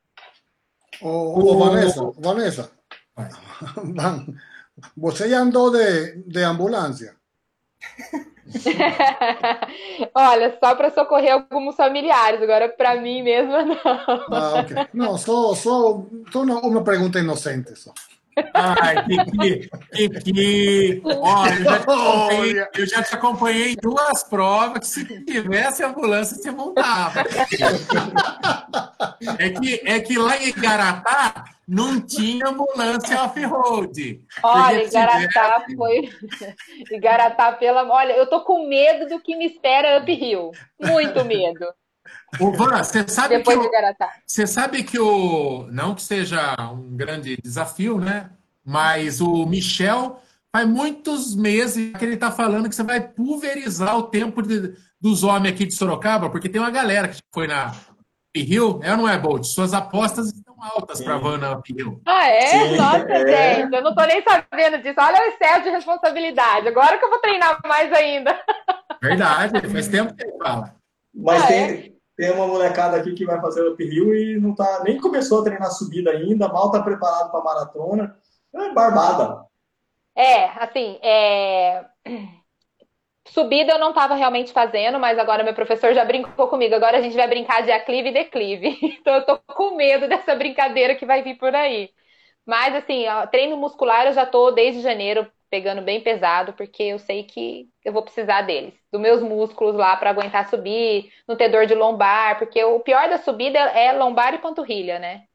Ô, 1.02 1.40
ô 1.40 1.58
Vanessa, 1.58 2.12
Vanessa, 2.18 2.70
você 4.96 5.30
já 5.30 5.40
andou 5.40 5.72
de, 5.72 6.18
de 6.24 6.44
ambulância? 6.44 7.16
Olha, 10.14 10.58
só 10.60 10.76
para 10.76 10.92
socorrer 10.92 11.32
alguns 11.32 11.78
familiares, 11.78 12.42
agora 12.42 12.68
para 12.68 13.00
mim 13.00 13.24
mesma 13.24 13.64
não. 13.64 13.78
Ah, 13.86 14.60
ok. 14.60 14.76
Não, 14.94 15.18
só, 15.18 15.56
só, 15.56 16.06
só 16.30 16.42
uma 16.42 16.84
pergunta 16.84 17.20
inocente. 17.20 17.74
Só. 17.78 17.94
Ai, 18.54 19.06
Kiki, 19.06 19.70
Kiki, 19.92 21.02
olha, 21.06 21.56
eu 21.56 21.66
já, 21.66 21.80
te 21.80 21.86
acompanhei, 21.86 22.68
eu 22.78 22.88
já 22.88 23.04
te 23.04 23.16
acompanhei 23.16 23.74
em 23.74 23.76
duas 23.76 24.24
provas 24.24 24.80
que 24.80 24.88
se 24.88 25.26
tivesse 25.26 25.84
ambulância, 25.84 26.36
você 26.36 26.52
montava. 26.52 27.24
É 29.40 29.50
que, 29.50 29.82
é 29.86 30.00
que 30.00 30.18
lá 30.18 30.38
em 30.38 30.50
Igaratá 30.50 31.46
não 31.68 32.02
tinha 32.02 32.48
ambulância 32.48 33.24
off-road. 33.24 34.22
Olha, 34.44 34.84
Igaratá 34.84 35.66
tivesse... 35.66 35.76
foi. 35.76 36.10
Igaratá, 36.92 37.54
pela. 37.54 37.88
Olha, 37.90 38.14
eu 38.14 38.28
tô 38.28 38.42
com 38.42 38.68
medo 38.68 39.08
do 39.08 39.22
que 39.22 39.36
me 39.36 39.46
espera 39.46 40.02
uphill. 40.02 40.52
Muito 40.80 41.24
medo. 41.26 41.66
O 42.40 42.52
Van, 42.52 42.84
você 42.84 43.08
sabe 43.08 43.38
Depois 43.38 43.58
que 43.60 43.68
o, 43.68 43.96
você 44.26 44.48
sabe 44.48 44.84
que 44.84 45.00
o 45.00 45.68
não 45.72 45.94
que 45.96 46.02
seja 46.02 46.56
um 46.72 46.96
grande 46.96 47.38
desafio, 47.42 48.00
né? 48.00 48.32
Mas 48.66 49.22
o 49.22 49.46
Michel 49.46 50.20
faz 50.52 50.68
muitos 50.68 51.36
meses 51.36 51.96
que 51.98 52.06
ele 52.06 52.16
está 52.16 52.32
falando 52.32 52.70
que 52.70 52.76
você 52.76 52.84
vai 52.84 53.02
pulverizar 53.02 53.98
o 53.98 54.04
tempo 54.04 54.42
de, 54.42 54.76
dos 55.00 55.24
homens 55.24 55.54
aqui 55.54 55.66
de 55.66 55.76
Sorocaba, 55.76 56.30
porque 56.30 56.50
tem 56.50 56.62
uma 56.62 56.72
galera 56.72 57.08
que 57.08 57.20
foi 57.34 57.48
na 57.48 57.74
Rio, 58.36 58.80
é 58.82 58.92
ou 58.92 58.98
não 58.98 59.08
é, 59.08 59.18
Bolt? 59.18 59.44
Suas 59.46 59.74
apostas 59.74 60.34
estão 60.34 60.56
altas 60.60 61.02
para 61.02 61.16
a 61.16 61.18
Van 61.18 61.62
Rio. 61.68 62.02
Ah, 62.06 62.28
é? 62.28 62.48
Sim, 62.48 62.78
Nossa, 62.78 63.12
é. 63.12 63.62
gente, 63.62 63.76
eu 63.76 63.82
não 63.84 63.92
estou 63.92 64.08
nem 64.08 64.24
sabendo 64.24 64.82
disso. 64.82 64.96
Olha 64.98 65.22
o 65.22 65.26
excesso 65.26 65.64
de 65.64 65.70
responsabilidade. 65.70 66.68
Agora 66.68 66.98
que 66.98 67.06
eu 67.06 67.10
vou 67.10 67.20
treinar 67.20 67.60
mais 67.68 67.94
ainda. 67.94 68.40
Verdade, 69.02 69.68
faz 69.70 69.88
tempo 69.88 70.16
que 70.16 70.24
ele 70.24 70.38
fala. 70.38 70.76
Mas 71.14 71.44
ah, 71.44 71.48
tem, 71.48 71.64
é? 71.64 71.93
Tem 72.16 72.32
uma 72.32 72.48
molecada 72.48 72.98
aqui 72.98 73.14
que 73.14 73.26
vai 73.26 73.42
fazer 73.42 73.62
o 73.62 73.74
uphill 73.74 74.16
e 74.16 74.40
não 74.40 74.54
tá, 74.54 74.84
nem 74.84 75.00
começou 75.00 75.42
a 75.42 75.44
treinar 75.44 75.72
subida 75.72 76.12
ainda, 76.12 76.48
mal 76.48 76.72
tá 76.72 76.82
preparado 76.82 77.32
para 77.32 77.44
maratona. 77.44 78.16
É 78.54 78.72
barbada. 78.72 79.46
É, 80.16 80.46
assim, 80.64 81.00
é... 81.02 81.86
subida 83.28 83.74
eu 83.74 83.80
não 83.80 83.90
estava 83.90 84.14
realmente 84.14 84.54
fazendo, 84.54 85.00
mas 85.00 85.18
agora 85.18 85.44
meu 85.44 85.56
professor 85.56 85.94
já 85.94 86.06
brincou 86.06 86.48
comigo. 86.48 86.76
Agora 86.76 86.98
a 86.98 87.02
gente 87.02 87.16
vai 87.16 87.28
brincar 87.28 87.64
de 87.64 87.72
aclive 87.72 88.10
e 88.10 88.14
declive. 88.14 88.78
Então 89.02 89.16
eu 89.16 89.26
tô 89.26 89.40
com 89.40 89.76
medo 89.76 90.08
dessa 90.08 90.36
brincadeira 90.36 90.96
que 90.96 91.06
vai 91.06 91.24
vir 91.24 91.38
por 91.38 91.54
aí. 91.56 91.90
Mas 92.46 92.76
assim, 92.76 93.08
ó, 93.08 93.26
treino 93.28 93.58
muscular 93.58 94.08
eu 94.08 94.14
já 94.14 94.26
tô 94.26 94.52
desde 94.52 94.82
janeiro 94.82 95.30
pegando 95.54 95.84
bem 95.84 96.02
pesado, 96.02 96.54
porque 96.54 96.82
eu 96.82 96.98
sei 96.98 97.22
que 97.22 97.70
eu 97.86 97.94
vou 97.94 98.02
precisar 98.02 98.42
deles, 98.42 98.74
dos 98.92 99.00
meus 99.00 99.22
músculos 99.22 99.76
lá 99.76 99.96
para 99.96 100.10
aguentar 100.10 100.50
subir, 100.50 101.12
não 101.28 101.36
ter 101.36 101.48
dor 101.48 101.68
de 101.68 101.76
lombar, 101.76 102.40
porque 102.40 102.64
o 102.64 102.80
pior 102.80 103.08
da 103.08 103.20
subida 103.20 103.60
é 103.60 103.92
lombar 103.92 104.34
e 104.34 104.40
panturrilha, 104.40 104.98
né? 104.98 105.26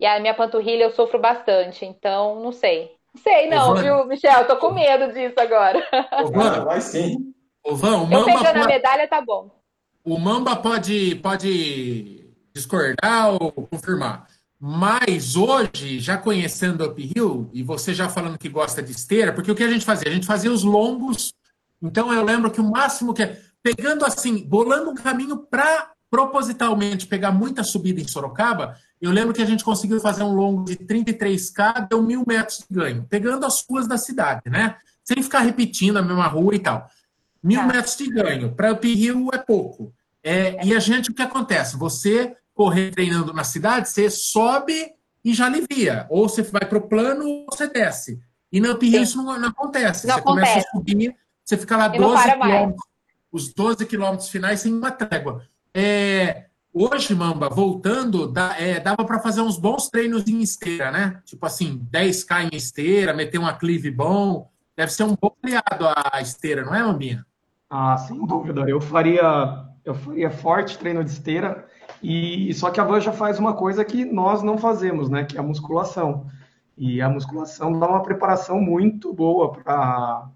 E 0.00 0.06
a 0.06 0.18
minha 0.18 0.32
panturrilha 0.32 0.84
eu 0.84 0.92
sofro 0.92 1.18
bastante, 1.18 1.84
então 1.84 2.40
não 2.40 2.52
sei. 2.52 2.96
Não 3.14 3.22
sei, 3.22 3.50
não, 3.50 3.74
viu, 3.76 4.06
Michel? 4.06 4.46
Tô 4.46 4.56
com 4.56 4.70
medo 4.70 5.12
disso 5.12 5.38
agora. 5.38 5.86
Ô, 6.24 6.64
vai 6.64 6.80
sim. 6.80 7.34
Ô, 7.62 7.74
Van, 7.74 7.98
o 7.98 8.04
Eu 8.04 8.06
Mamba 8.06 8.24
pegando 8.24 8.64
a 8.64 8.66
medalha, 8.66 9.06
tá 9.08 9.20
bom. 9.20 9.50
O 10.02 10.18
Mamba 10.18 10.56
pode, 10.56 11.16
pode 11.16 12.32
discordar 12.54 13.34
ou 13.34 13.52
confirmar. 13.52 14.26
Mas 14.60 15.36
hoje, 15.36 16.00
já 16.00 16.18
conhecendo 16.18 16.84
o 16.84 16.90
uphill, 16.90 17.48
e 17.52 17.62
você 17.62 17.94
já 17.94 18.08
falando 18.08 18.38
que 18.38 18.48
gosta 18.48 18.82
de 18.82 18.90
esteira, 18.90 19.32
porque 19.32 19.50
o 19.50 19.54
que 19.54 19.62
a 19.62 19.70
gente 19.70 19.84
fazia? 19.84 20.10
A 20.10 20.14
gente 20.14 20.26
fazia 20.26 20.50
os 20.52 20.64
longos. 20.64 21.32
Então 21.80 22.12
eu 22.12 22.24
lembro 22.24 22.50
que 22.50 22.60
o 22.60 22.64
máximo 22.70 23.14
que 23.14 23.22
é. 23.22 23.40
Pegando 23.62 24.04
assim, 24.04 24.44
bolando 24.44 24.90
um 24.90 24.94
caminho 24.94 25.36
para 25.36 25.90
propositalmente 26.10 27.06
pegar 27.06 27.32
muita 27.32 27.62
subida 27.62 28.00
em 28.00 28.08
Sorocaba, 28.08 28.76
eu 29.00 29.10
lembro 29.10 29.34
que 29.34 29.42
a 29.42 29.44
gente 29.44 29.62
conseguiu 29.64 30.00
fazer 30.00 30.22
um 30.22 30.32
longo 30.32 30.64
de 30.64 30.76
33K, 30.76 31.88
deu 31.88 32.02
mil 32.02 32.24
metros 32.26 32.58
de 32.58 32.66
ganho, 32.74 33.06
pegando 33.08 33.44
as 33.44 33.64
ruas 33.68 33.86
da 33.86 33.98
cidade, 33.98 34.42
né? 34.46 34.76
Sem 35.04 35.22
ficar 35.22 35.40
repetindo 35.40 35.98
a 35.98 36.02
mesma 36.02 36.26
rua 36.26 36.54
e 36.54 36.58
tal. 36.58 36.88
Mil 37.42 37.60
Tá. 37.60 37.66
metros 37.66 37.96
de 37.96 38.08
ganho. 38.10 38.54
Para 38.54 38.72
uphill 38.72 39.28
é 39.32 39.38
pouco. 39.38 39.92
É, 40.22 40.64
e 40.66 40.74
a 40.74 40.78
gente, 40.80 41.10
o 41.10 41.14
que 41.14 41.22
acontece? 41.22 41.76
Você 41.76 42.34
correr 42.58 42.90
treinando 42.90 43.32
na 43.32 43.44
cidade, 43.44 43.88
você 43.88 44.10
sobe 44.10 44.90
e 45.24 45.32
já 45.32 45.46
alivia. 45.46 46.06
Ou 46.10 46.28
você 46.28 46.42
vai 46.42 46.66
para 46.68 46.76
o 46.78 46.88
plano 46.88 47.24
ou 47.24 47.46
você 47.48 47.68
desce. 47.68 48.20
E 48.50 48.60
no 48.60 48.72
uphill 48.72 49.00
isso 49.00 49.22
não, 49.22 49.38
não 49.38 49.48
acontece. 49.50 50.08
Não 50.08 50.16
você 50.16 50.22
começa 50.22 50.50
acontece. 50.58 50.68
a 50.68 50.70
subir, 50.76 51.16
você 51.44 51.56
fica 51.56 51.76
lá 51.76 51.86
E 51.94 51.98
não 52.00 52.08
12 52.08 52.22
para 52.24 52.36
mais. 52.36 52.52
quilômetros, 52.52 52.84
os 53.30 53.54
12 53.54 53.86
quilômetros 53.86 54.28
finais 54.28 54.58
sem 54.60 54.74
uma 54.74 54.90
trégua. 54.90 55.44
É, 55.72 56.46
hoje, 56.74 57.14
Mamba, 57.14 57.48
voltando, 57.48 58.26
dá- 58.26 58.56
é, 58.58 58.80
dava 58.80 59.04
para 59.04 59.20
fazer 59.20 59.40
uns 59.40 59.56
bons 59.56 59.88
treinos 59.88 60.26
em 60.26 60.40
esteira, 60.40 60.90
né? 60.90 61.22
Tipo 61.24 61.46
assim, 61.46 61.78
10K 61.92 62.42
em 62.52 62.56
esteira, 62.56 63.12
meter 63.14 63.38
um 63.38 63.46
aclive 63.46 63.90
bom. 63.92 64.50
Deve 64.76 64.92
ser 64.92 65.04
um 65.04 65.14
bom 65.14 65.32
aliado 65.44 65.86
a 65.86 66.20
esteira, 66.20 66.64
não 66.64 66.74
é, 66.74 66.82
Mambinha? 66.82 67.24
Ah, 67.70 67.96
sem 67.98 68.24
dúvida. 68.26 68.62
Eu 68.68 68.80
faria, 68.80 69.64
eu 69.84 69.94
faria 69.94 70.30
forte 70.30 70.76
treino 70.78 71.04
de 71.04 71.10
esteira 71.10 71.68
e 72.02 72.52
só 72.54 72.70
que 72.70 72.80
a 72.80 72.84
Van 72.84 73.00
já 73.00 73.12
faz 73.12 73.38
uma 73.38 73.54
coisa 73.54 73.84
que 73.84 74.04
nós 74.04 74.42
não 74.42 74.56
fazemos, 74.56 75.08
né? 75.10 75.24
Que 75.24 75.36
é 75.36 75.40
a 75.40 75.42
musculação. 75.42 76.26
E 76.76 77.02
a 77.02 77.08
musculação 77.08 77.78
dá 77.78 77.88
uma 77.88 78.02
preparação 78.02 78.60
muito 78.60 79.12
boa 79.12 79.52
para 79.52 80.28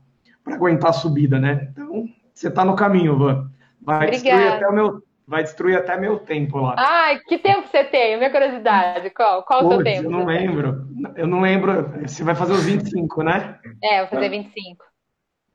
aguentar 0.46 0.90
a 0.90 0.94
subida, 0.94 1.38
né? 1.38 1.68
Então 1.70 2.08
você 2.34 2.48
está 2.48 2.64
no 2.64 2.74
caminho, 2.74 3.16
Van. 3.16 3.50
Vai 3.80 4.10
destruir 4.10 4.34
Obrigada. 4.34 4.56
até 4.56 4.68
o 4.68 4.72
meu, 4.72 5.02
vai 5.26 5.42
destruir 5.42 5.76
até 5.76 5.96
meu 5.96 6.18
tempo 6.18 6.58
lá. 6.58 6.74
Ai, 6.78 7.20
que 7.20 7.38
tempo 7.38 7.68
você 7.68 7.84
tem? 7.84 8.16
Minha 8.16 8.30
curiosidade. 8.30 9.10
Qual, 9.10 9.44
qual 9.44 9.64
o 9.64 9.68
seu 9.70 9.84
tempo? 9.84 10.06
eu 10.06 10.10
não 10.10 10.24
lembro. 10.24 10.86
Eu 11.16 11.26
não 11.26 11.40
lembro. 11.40 11.90
Você 12.02 12.24
vai 12.24 12.34
fazer 12.34 12.52
os 12.52 12.64
25, 12.64 13.22
né? 13.22 13.58
É, 13.82 14.00
vou 14.00 14.08
fazer 14.08 14.28
25. 14.28 14.84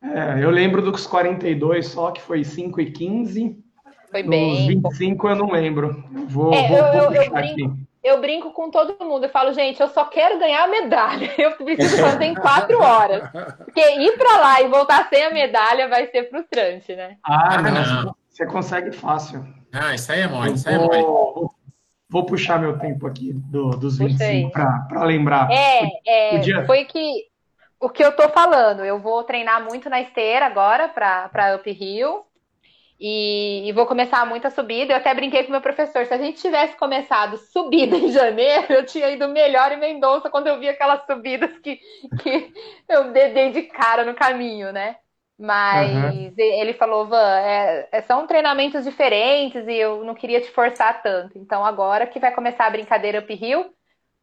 É, 0.03 0.43
eu 0.43 0.49
lembro 0.49 0.81
dos 0.81 1.05
42 1.07 1.87
só, 1.87 2.11
que 2.11 2.21
foi 2.21 2.43
5 2.43 2.79
e 2.79 2.91
15. 2.91 3.66
Foi 4.11 4.23
bem. 4.23 4.67
25 4.67 5.27
eu 5.29 5.35
não 5.35 5.51
lembro. 5.51 6.03
Eu 6.13 6.27
Vou, 6.27 6.53
É, 6.53 6.67
vou, 6.67 6.77
eu- 6.77 6.83
vou 6.83 6.93
eu- 6.93 7.11
eu 7.13 7.25
puxar 7.25 7.41
brinco. 7.41 7.71
aqui. 7.71 7.87
Eu 8.03 8.21
brinco 8.21 8.51
com 8.53 8.71
todo 8.71 9.03
mundo. 9.05 9.25
Eu 9.25 9.29
falo, 9.29 9.51
gente, 9.53 9.81
eu 9.81 9.89
só 9.89 10.05
quero 10.05 10.39
ganhar 10.39 10.63
a 10.63 10.67
medalha. 10.67 11.29
Eu 11.37 11.51
preciso 11.57 11.97
fazer 12.01 12.23
em 12.25 12.33
quatro 12.35 12.81
horas. 12.81 13.29
Porque 13.57 13.81
ir 13.81 14.17
pra 14.17 14.37
lá 14.37 14.61
e 14.61 14.67
voltar 14.69 15.09
sem 15.09 15.23
a 15.25 15.29
medalha 15.33 15.89
vai 15.89 16.07
ser 16.07 16.29
frustrante, 16.29 16.95
né? 16.95 17.17
Ah, 17.23 17.55
Ah, 17.57 17.61
não. 17.61 18.15
Você 18.29 18.45
consegue 18.45 18.91
fácil. 18.93 19.45
Ah, 19.73 19.93
isso 19.93 20.09
aí 20.11 20.21
é 20.21 20.27
mole, 20.27 20.53
isso 20.53 20.69
aí 20.69 20.75
é 20.75 20.77
mole. 20.77 21.01
vou, 21.01 21.51
vou 22.09 22.25
puxar 22.25 22.59
meu 22.59 22.77
tempo 22.79 23.05
aqui 23.07 23.33
do- 23.33 23.71
dos 23.71 23.97
Puxa 23.97 24.07
25 24.09 24.57
aí. 24.57 24.87
para 24.87 25.03
lembrar. 25.03 25.49
É, 25.51 25.81
é, 26.07 26.29
Podia- 26.37 26.65
foi 26.65 26.85
que 26.85 27.25
o 27.79 27.89
que 27.89 28.03
eu 28.05 28.15
tô 28.15 28.29
falando. 28.29 28.85
Eu 28.85 28.99
vou 28.99 29.23
treinar 29.25 29.65
muito 29.65 29.89
na 29.89 29.99
esteira 29.99 30.45
agora 30.45 30.87
pra, 30.87 31.27
pra 31.27 31.55
uphill. 31.57 32.23
E, 32.99 33.67
e 33.69 33.71
vou 33.73 33.85
começar 33.85 34.25
muita 34.25 34.49
subida. 34.49 34.93
Eu 34.93 34.97
até 34.97 35.13
brinquei 35.13 35.43
com 35.43 35.51
meu 35.51 35.61
professor. 35.61 36.05
Se 36.05 36.13
a 36.13 36.17
gente 36.17 36.41
tivesse 36.41 36.75
começado 36.77 37.37
subida 37.37 37.95
em 37.97 38.09
janeiro, 38.11 38.65
eu 38.73 38.85
tinha 38.85 39.09
ido 39.11 39.27
melhor 39.29 39.71
em 39.71 39.77
Mendonça 39.79 40.29
quando 40.29 40.47
eu 40.47 40.59
vi 40.59 40.67
aquelas 40.69 41.05
subidas 41.05 41.57
que, 41.59 41.79
que 42.17 42.53
eu 42.89 43.11
dei 43.13 43.51
de 43.51 43.63
cara 43.63 44.03
no 44.05 44.15
caminho, 44.15 44.71
né? 44.73 44.97
Mas 45.39 45.71
Uhum. 45.71 46.27
ele 46.37 46.73
falou, 46.73 47.07
Van, 47.07 47.39
é- 47.39 47.87
é- 47.91 48.01
são 48.01 48.25
treinamentos 48.25 48.83
diferentes 48.83 49.67
e 49.67 49.73
eu 49.75 50.03
não 50.03 50.15
queria 50.15 50.41
te 50.41 50.49
forçar 50.51 51.01
tanto. 51.03 51.37
Então 51.37 51.63
agora 51.63 52.07
que 52.07 52.19
vai 52.19 52.33
começar 52.33 52.65
a 52.65 52.69
brincadeira 52.71 53.19
uphill, 53.19 53.71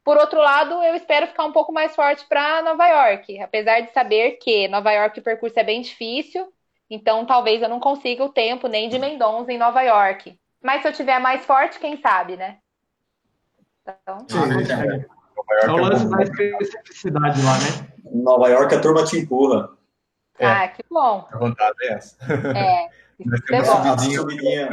por 0.04 0.18
outro 0.18 0.40
lado, 0.40 0.82
eu 0.84 0.94
espero 0.96 1.26
ficar 1.28 1.44
um 1.46 1.52
pouco 1.52 1.72
mais 1.72 1.94
forte 1.96 2.26
para 2.28 2.62
Nova 2.62 2.86
York, 2.88 3.40
apesar 3.40 3.80
de 3.80 3.92
saber 3.92 4.32
que 4.38 4.68
Nova 4.68 4.92
York 4.92 5.20
o 5.20 5.22
percurso 5.22 5.58
é 5.60 5.64
bem 5.64 5.82
difícil, 5.82 6.52
então 6.94 7.26
talvez 7.26 7.60
eu 7.62 7.68
não 7.68 7.80
consiga 7.80 8.24
o 8.24 8.28
tempo 8.28 8.68
nem 8.68 8.88
de 8.88 8.98
Mendonça 8.98 9.52
em 9.52 9.58
Nova 9.58 9.82
York. 9.82 10.38
Mas 10.62 10.82
se 10.82 10.88
eu 10.88 10.92
tiver 10.92 11.18
mais 11.18 11.44
forte, 11.44 11.78
quem 11.78 12.00
sabe, 12.00 12.36
né? 12.36 12.58
Então, 13.82 14.18
Sim, 14.28 14.38
Ah, 14.72 15.14
É, 15.62 15.66
Nova 15.66 15.70
é 15.70 15.70
o 15.70 15.78
York 15.78 15.90
lance 15.90 16.06
é 16.06 16.50
da 16.50 16.58
especificidade 16.58 17.42
lá, 17.42 17.58
né? 17.58 17.94
Em 18.10 18.22
Nova 18.22 18.48
York 18.48 18.74
a 18.74 18.80
turma 18.80 19.04
te 19.04 19.18
empurra. 19.18 19.70
É. 20.38 20.46
ah, 20.46 20.68
que 20.68 20.82
bom. 20.90 21.28
A 21.30 21.38
vantagem 21.38 21.74
é 21.82 21.92
essa. 21.92 22.16
É, 22.56 22.88
Nós 23.24 23.40
é 23.40 23.46
temos 23.46 23.68
uma 23.68 23.98
Subidinha. 23.98 24.68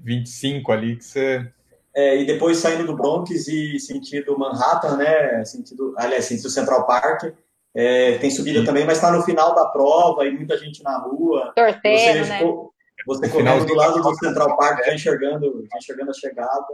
25 0.00 0.72
ali 0.72 0.96
que 0.96 1.04
você. 1.04 1.52
É, 1.94 2.18
e 2.18 2.26
depois 2.26 2.56
saindo 2.56 2.86
do 2.86 2.96
Bronx 2.96 3.30
e 3.48 3.78
sentido 3.78 4.38
Manhattan, 4.38 4.96
né? 4.96 5.44
Sentido, 5.44 5.94
aliás, 5.98 6.24
sentido 6.24 6.48
Central 6.48 6.86
Park. 6.86 7.34
É, 7.74 8.18
tem 8.18 8.30
subida 8.30 8.64
também, 8.64 8.84
mas 8.84 8.98
está 8.98 9.10
no 9.10 9.22
final 9.22 9.54
da 9.54 9.66
prova 9.66 10.26
e 10.26 10.30
muita 10.32 10.56
gente 10.58 10.82
na 10.82 10.98
rua. 10.98 11.52
Torcendo, 11.54 11.80
Você, 11.98 12.24
né? 12.30 12.38
ficou- 12.38 12.72
você 13.06 13.26
No 13.26 13.32
correndo 13.32 13.64
do 13.66 13.74
lado 13.74 14.00
do 14.02 14.14
Central 14.16 14.56
Park, 14.56 14.84
já 14.84 14.94
enxergando, 14.94 15.64
já 15.70 15.78
enxergando 15.78 16.10
a 16.10 16.14
chegada. 16.14 16.66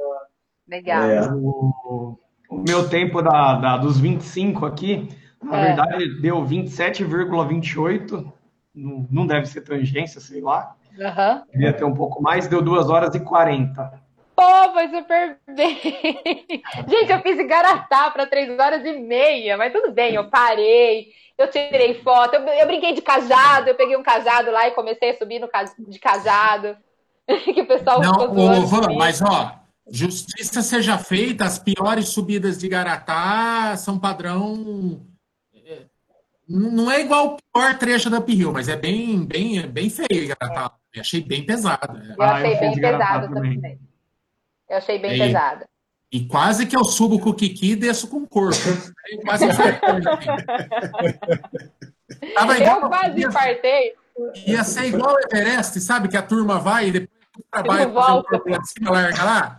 Legal. 0.68 1.02
É. 1.02 1.20
O, 1.32 2.18
o 2.50 2.58
meu 2.58 2.88
tempo 2.88 3.22
da, 3.22 3.54
da- 3.54 3.76
dos 3.78 3.98
25 3.98 4.66
aqui, 4.66 5.08
na 5.42 5.56
É. 5.58 5.66
verdade, 5.68 6.20
deu 6.20 6.44
27,28. 6.44 8.30
Não, 8.74 9.06
não 9.10 9.26
deve 9.26 9.46
ser 9.46 9.62
tangência, 9.62 10.20
sei 10.20 10.40
lá. 10.40 10.74
Aham. 11.00 11.42
Devia 11.52 11.72
ter 11.72 11.84
um 11.84 11.94
pouco 11.94 12.20
mais, 12.22 12.46
deu 12.48 12.60
2 12.60 12.90
horas 12.90 13.14
e 13.14 13.20
40. 13.20 13.90
Pô, 14.38 14.72
foi 14.72 14.88
super 14.88 15.36
bem. 15.52 15.74
Gente, 16.86 17.10
eu 17.10 17.20
fiz 17.22 17.36
Igaratá 17.40 18.08
para 18.12 18.24
três 18.24 18.48
horas 18.56 18.84
e 18.86 18.92
meia, 18.92 19.56
mas 19.56 19.72
tudo 19.72 19.90
bem, 19.90 20.14
eu 20.14 20.30
parei, 20.30 21.08
eu 21.36 21.50
tirei 21.50 21.94
foto, 22.04 22.34
eu, 22.36 22.46
eu 22.46 22.66
brinquei 22.68 22.92
de 22.92 23.02
cajado, 23.02 23.68
eu 23.68 23.74
peguei 23.74 23.96
um 23.96 24.02
cajado 24.02 24.52
lá 24.52 24.68
e 24.68 24.72
comecei 24.76 25.10
a 25.10 25.18
subir 25.18 25.40
no 25.40 25.48
ca- 25.48 25.64
de 25.64 25.98
cajado. 25.98 26.76
que 27.26 27.62
o 27.62 27.66
pessoal 27.66 28.00
Não, 28.00 28.12
ô, 28.60 28.64
Van, 28.66 28.94
mas 28.96 29.20
ó, 29.20 29.58
justiça 29.90 30.62
seja 30.62 30.96
feita, 30.98 31.44
as 31.44 31.58
piores 31.58 32.10
subidas 32.10 32.58
de 32.58 32.68
Garatá 32.68 33.76
são 33.76 33.98
padrão. 33.98 35.04
é, 35.66 35.80
Não 36.48 36.88
é 36.88 37.00
igual 37.00 37.34
o 37.34 37.36
pior 37.52 37.76
trecho 37.76 38.08
da 38.08 38.20
Uphill, 38.20 38.52
mas 38.52 38.68
é 38.68 38.76
bem, 38.76 39.26
bem, 39.26 39.66
bem 39.66 39.90
feio 39.90 40.28
Garatá. 40.28 40.76
Eu 40.94 41.00
achei 41.00 41.20
bem 41.20 41.44
pesado. 41.44 41.98
é. 41.98 42.14
Eu 42.16 42.22
Ah, 42.22 42.34
achei 42.34 42.54
eu 42.54 42.60
bem 42.60 42.72
Igaratá 42.74 43.06
pesado 43.14 43.34
também. 43.34 43.54
também. 43.56 43.87
Eu 44.68 44.76
achei 44.76 44.98
bem 44.98 45.14
E- 45.14 45.18
pesado. 45.18 45.64
E 46.10 46.26
quase 46.26 46.64
que 46.64 46.74
eu 46.74 46.84
subo 46.84 47.18
com 47.20 47.30
o 47.30 47.34
Kiki 47.34 47.72
e 47.72 47.76
desço 47.76 48.08
com 48.08 48.18
o 48.18 48.26
corpo. 48.26 48.56
É 49.12 49.16
quase 49.26 49.44
Eu 49.44 49.50
quase 52.88 53.20
ia, 53.20 53.26
infartei. 53.28 53.92
ia 54.46 54.64
ser 54.64 54.86
igual 54.86 55.14
o 55.14 55.18
Everest, 55.20 55.78
sabe? 55.80 56.08
Que 56.08 56.16
a 56.16 56.22
turma 56.22 56.58
vai 56.58 56.88
e 56.88 56.92
depois 56.92 57.10
trabalha 57.50 57.86
Não 57.86 57.94
fazer 57.94 58.10
o 58.10 58.12
volta. 58.14 58.28
corpo 58.30 58.50
lá 58.50 58.58
de 58.58 58.68
cima, 58.70 58.90
larga 58.90 59.24
lá. 59.24 59.58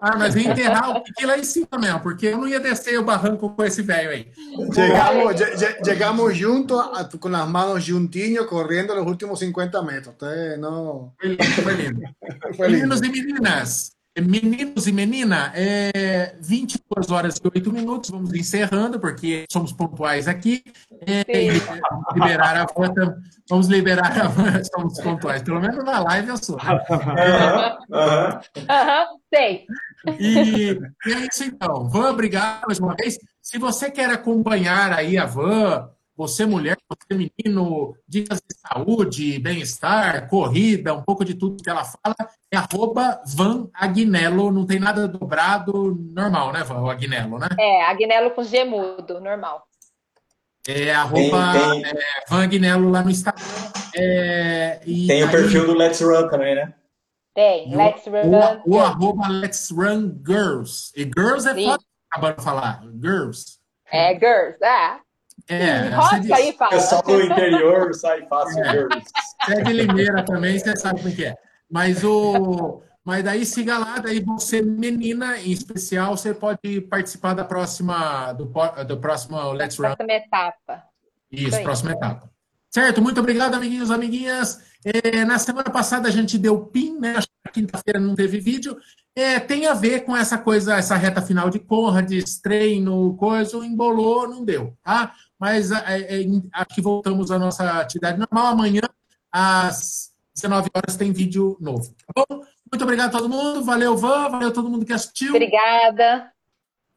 Ah, 0.00 0.16
mas 0.16 0.36
ia 0.36 0.48
enterrar 0.52 0.90
o 0.90 1.02
Kiki 1.02 1.26
lá 1.26 1.36
em 1.36 1.42
cima 1.42 1.66
mesmo, 1.76 1.98
porque 1.98 2.26
eu 2.26 2.38
não 2.38 2.46
ia 2.46 2.60
descer 2.60 2.96
o 3.00 3.02
barranco 3.02 3.50
com 3.50 3.64
esse 3.64 3.82
velho 3.82 4.10
aí. 4.10 4.30
Lle- 4.56 5.78
llegamos 5.84 6.36
juntos, 6.36 6.78
a- 6.80 7.08
con 7.18 7.32
las 7.32 7.48
manos 7.48 7.84
juntiños, 7.84 8.46
corriendo 8.46 8.94
los 8.94 9.04
últimos 9.04 9.40
50 9.40 9.82
metros. 9.82 10.14
No. 10.60 11.12
Foi 11.20 11.30
lindo, 11.30 11.62
foi 11.64 11.74
lindo. 11.74 12.00
Fue 12.56 12.68
lindo. 12.68 12.86
Meninos 12.88 13.02
e 13.02 13.08
meninas, 13.10 13.90
meninos 14.20 14.86
e 14.86 14.92
menina, 14.92 15.52
é 15.54 16.34
22 16.40 17.10
horas 17.10 17.36
e 17.36 17.40
8 17.44 17.72
minutos, 17.72 18.10
vamos 18.10 18.32
encerrando, 18.32 18.98
porque 18.98 19.44
somos 19.50 19.72
pontuais 19.72 20.26
aqui. 20.28 20.62
É, 21.06 21.24
liberar 22.14 22.56
a 22.56 22.66
van, 22.66 23.16
vamos 23.48 23.68
liberar 23.68 24.20
a 24.20 24.28
van, 24.28 24.62
somos 24.74 25.00
pontuais, 25.00 25.42
pelo 25.42 25.60
menos 25.60 25.84
na 25.84 26.00
live 26.00 26.28
eu 26.28 26.36
sou. 26.36 26.56
né? 26.56 26.84
Aham, 26.90 27.78
aham. 27.92 28.40
Aham, 28.68 29.06
sei. 29.32 29.66
E, 30.18 30.78
e 31.06 31.12
é 31.12 31.26
isso 31.30 31.44
então. 31.44 31.88
Van, 31.88 32.10
obrigado 32.10 32.62
mais 32.66 32.78
uma 32.78 32.94
vez. 32.94 33.18
Se 33.42 33.58
você 33.58 33.90
quer 33.90 34.10
acompanhar 34.10 34.92
aí 34.92 35.16
a 35.18 35.24
Van, 35.26 35.88
você 36.18 36.44
mulher, 36.44 36.76
você 36.88 37.14
menino, 37.16 37.96
dicas 38.08 38.40
de 38.40 38.56
saúde, 38.58 39.38
bem-estar, 39.38 40.28
corrida, 40.28 40.92
um 40.92 41.02
pouco 41.02 41.24
de 41.24 41.32
tudo 41.32 41.62
que 41.62 41.70
ela 41.70 41.84
fala, 41.84 42.16
é 42.52 42.56
arroba 42.56 43.22
Van 43.24 43.70
Agnello, 43.72 44.50
não 44.50 44.66
tem 44.66 44.80
nada 44.80 45.06
dobrado, 45.06 45.94
normal, 46.12 46.52
né, 46.52 46.64
Van, 46.64 46.82
o 46.82 46.90
Agnello, 46.90 47.38
né? 47.38 47.46
É, 47.56 47.84
Agnello 47.84 48.32
com 48.32 48.42
G 48.42 48.64
mudo, 48.64 49.20
normal. 49.20 49.64
É 50.66 50.92
arroba 50.92 51.52
tem, 51.52 51.82
tem. 51.82 51.92
É, 51.92 52.24
Van 52.28 52.42
Agnello 52.42 52.90
lá 52.90 53.02
no 53.02 53.10
Instagram. 53.10 53.44
É, 53.94 54.80
tem 54.84 55.22
o 55.22 55.30
perfil 55.30 55.66
do 55.66 55.74
Let's 55.74 56.00
Run 56.00 56.28
também, 56.28 56.56
né? 56.56 56.74
Tem, 57.32 57.76
Let's 57.76 58.04
Run. 58.04 58.62
O, 58.66 58.74
o, 58.74 58.80
arroba 58.80 59.28
Let's 59.28 59.70
Run 59.70 60.20
Girls. 60.26 60.92
E 60.96 61.04
Girls 61.04 61.48
é 61.48 61.54
fácil 61.54 61.86
acabaram 62.10 62.36
de 62.36 62.42
falar. 62.42 62.82
Girls. 63.00 63.58
É, 63.90 64.14
Girls, 64.14 64.58
é. 64.62 65.07
É, 65.48 65.88
Roça 65.88 66.34
aí, 66.34 66.52
fala. 66.52 66.70
Pessoal 66.70 67.02
do 67.02 67.22
interior 67.22 67.94
sai 67.94 68.26
fácil, 68.26 68.62
é. 68.64 68.86
É 69.48 69.72
Limeira 69.72 70.22
também, 70.24 70.58
você 70.58 70.76
sabe 70.76 71.08
o 71.08 71.14
que 71.14 71.24
é. 71.24 71.34
Mas 71.70 72.04
o... 72.04 72.82
Mas 73.04 73.24
daí 73.24 73.46
siga 73.46 73.78
lá, 73.78 73.98
daí 73.98 74.20
você, 74.20 74.60
menina, 74.60 75.38
em 75.38 75.50
especial, 75.50 76.14
você 76.14 76.34
pode 76.34 76.82
participar 76.82 77.32
da 77.32 77.42
próxima, 77.42 78.34
do, 78.34 78.52
do 78.86 78.96
próximo 78.98 79.52
Let's 79.52 79.78
Run. 79.78 79.94
Próxima 79.94 80.12
etapa. 80.12 80.82
Isso, 81.32 81.62
próxima 81.62 81.92
etapa. 81.92 82.30
Certo, 82.70 83.00
muito 83.00 83.18
obrigado, 83.18 83.54
amiguinhos, 83.54 83.90
amiguinhas. 83.90 84.62
É, 84.84 85.24
na 85.24 85.38
semana 85.38 85.70
passada 85.70 86.06
a 86.06 86.10
gente 86.10 86.36
deu 86.36 86.66
PIN, 86.66 86.98
né? 86.98 87.14
Quinta-feira 87.50 87.98
não 87.98 88.14
teve 88.14 88.40
vídeo. 88.40 88.76
É, 89.16 89.40
tem 89.40 89.66
a 89.66 89.72
ver 89.72 90.04
com 90.04 90.14
essa 90.14 90.36
coisa, 90.36 90.76
essa 90.76 90.94
reta 90.94 91.22
final 91.22 91.48
de 91.48 91.58
Conrads, 91.58 92.38
treino, 92.40 93.16
coisa, 93.16 93.56
embolou, 93.64 94.28
não 94.28 94.44
deu, 94.44 94.76
tá? 94.82 95.14
Mas 95.38 95.70
é, 95.70 96.20
é, 96.20 96.24
acho 96.52 96.74
que 96.74 96.80
voltamos 96.80 97.30
à 97.30 97.38
nossa 97.38 97.80
atividade 97.80 98.18
normal. 98.18 98.46
Amanhã, 98.46 98.82
às 99.30 100.12
19 100.34 100.68
horas, 100.74 100.96
tem 100.96 101.12
vídeo 101.12 101.56
novo, 101.60 101.94
tá 102.06 102.24
bom? 102.28 102.42
Muito 102.70 102.82
obrigado 102.82 103.08
a 103.08 103.18
todo 103.18 103.28
mundo. 103.28 103.64
Valeu, 103.64 103.96
Van. 103.96 104.28
Valeu 104.28 104.52
todo 104.52 104.68
mundo 104.68 104.84
que 104.84 104.92
assistiu. 104.92 105.30
Obrigada. 105.30 106.30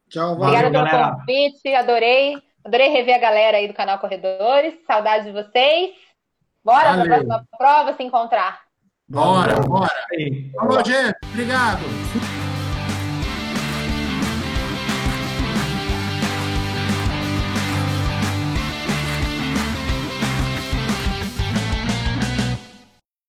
Tchau, 0.09 0.37
valeu. 0.37 0.59
Obrigada 0.59 0.71
pelo 0.71 0.85
galera. 0.85 1.15
convite. 1.15 1.73
Adorei. 1.73 2.37
Adorei 2.63 2.89
rever 2.89 3.15
a 3.15 3.19
galera 3.19 3.57
aí 3.57 3.67
do 3.67 3.73
canal 3.73 3.99
Corredores. 3.99 4.75
Saudades 4.85 5.25
de 5.25 5.31
vocês. 5.31 5.91
Bora 6.63 6.93
para 6.93 7.01
a 7.01 7.05
próxima 7.05 7.47
prova 7.57 7.93
se 7.95 8.03
encontrar. 8.03 8.61
Bora, 9.07 9.59
bora. 9.61 9.89
Falou, 10.55 10.85
gente. 10.85 11.17
Obrigado. 11.31 12.40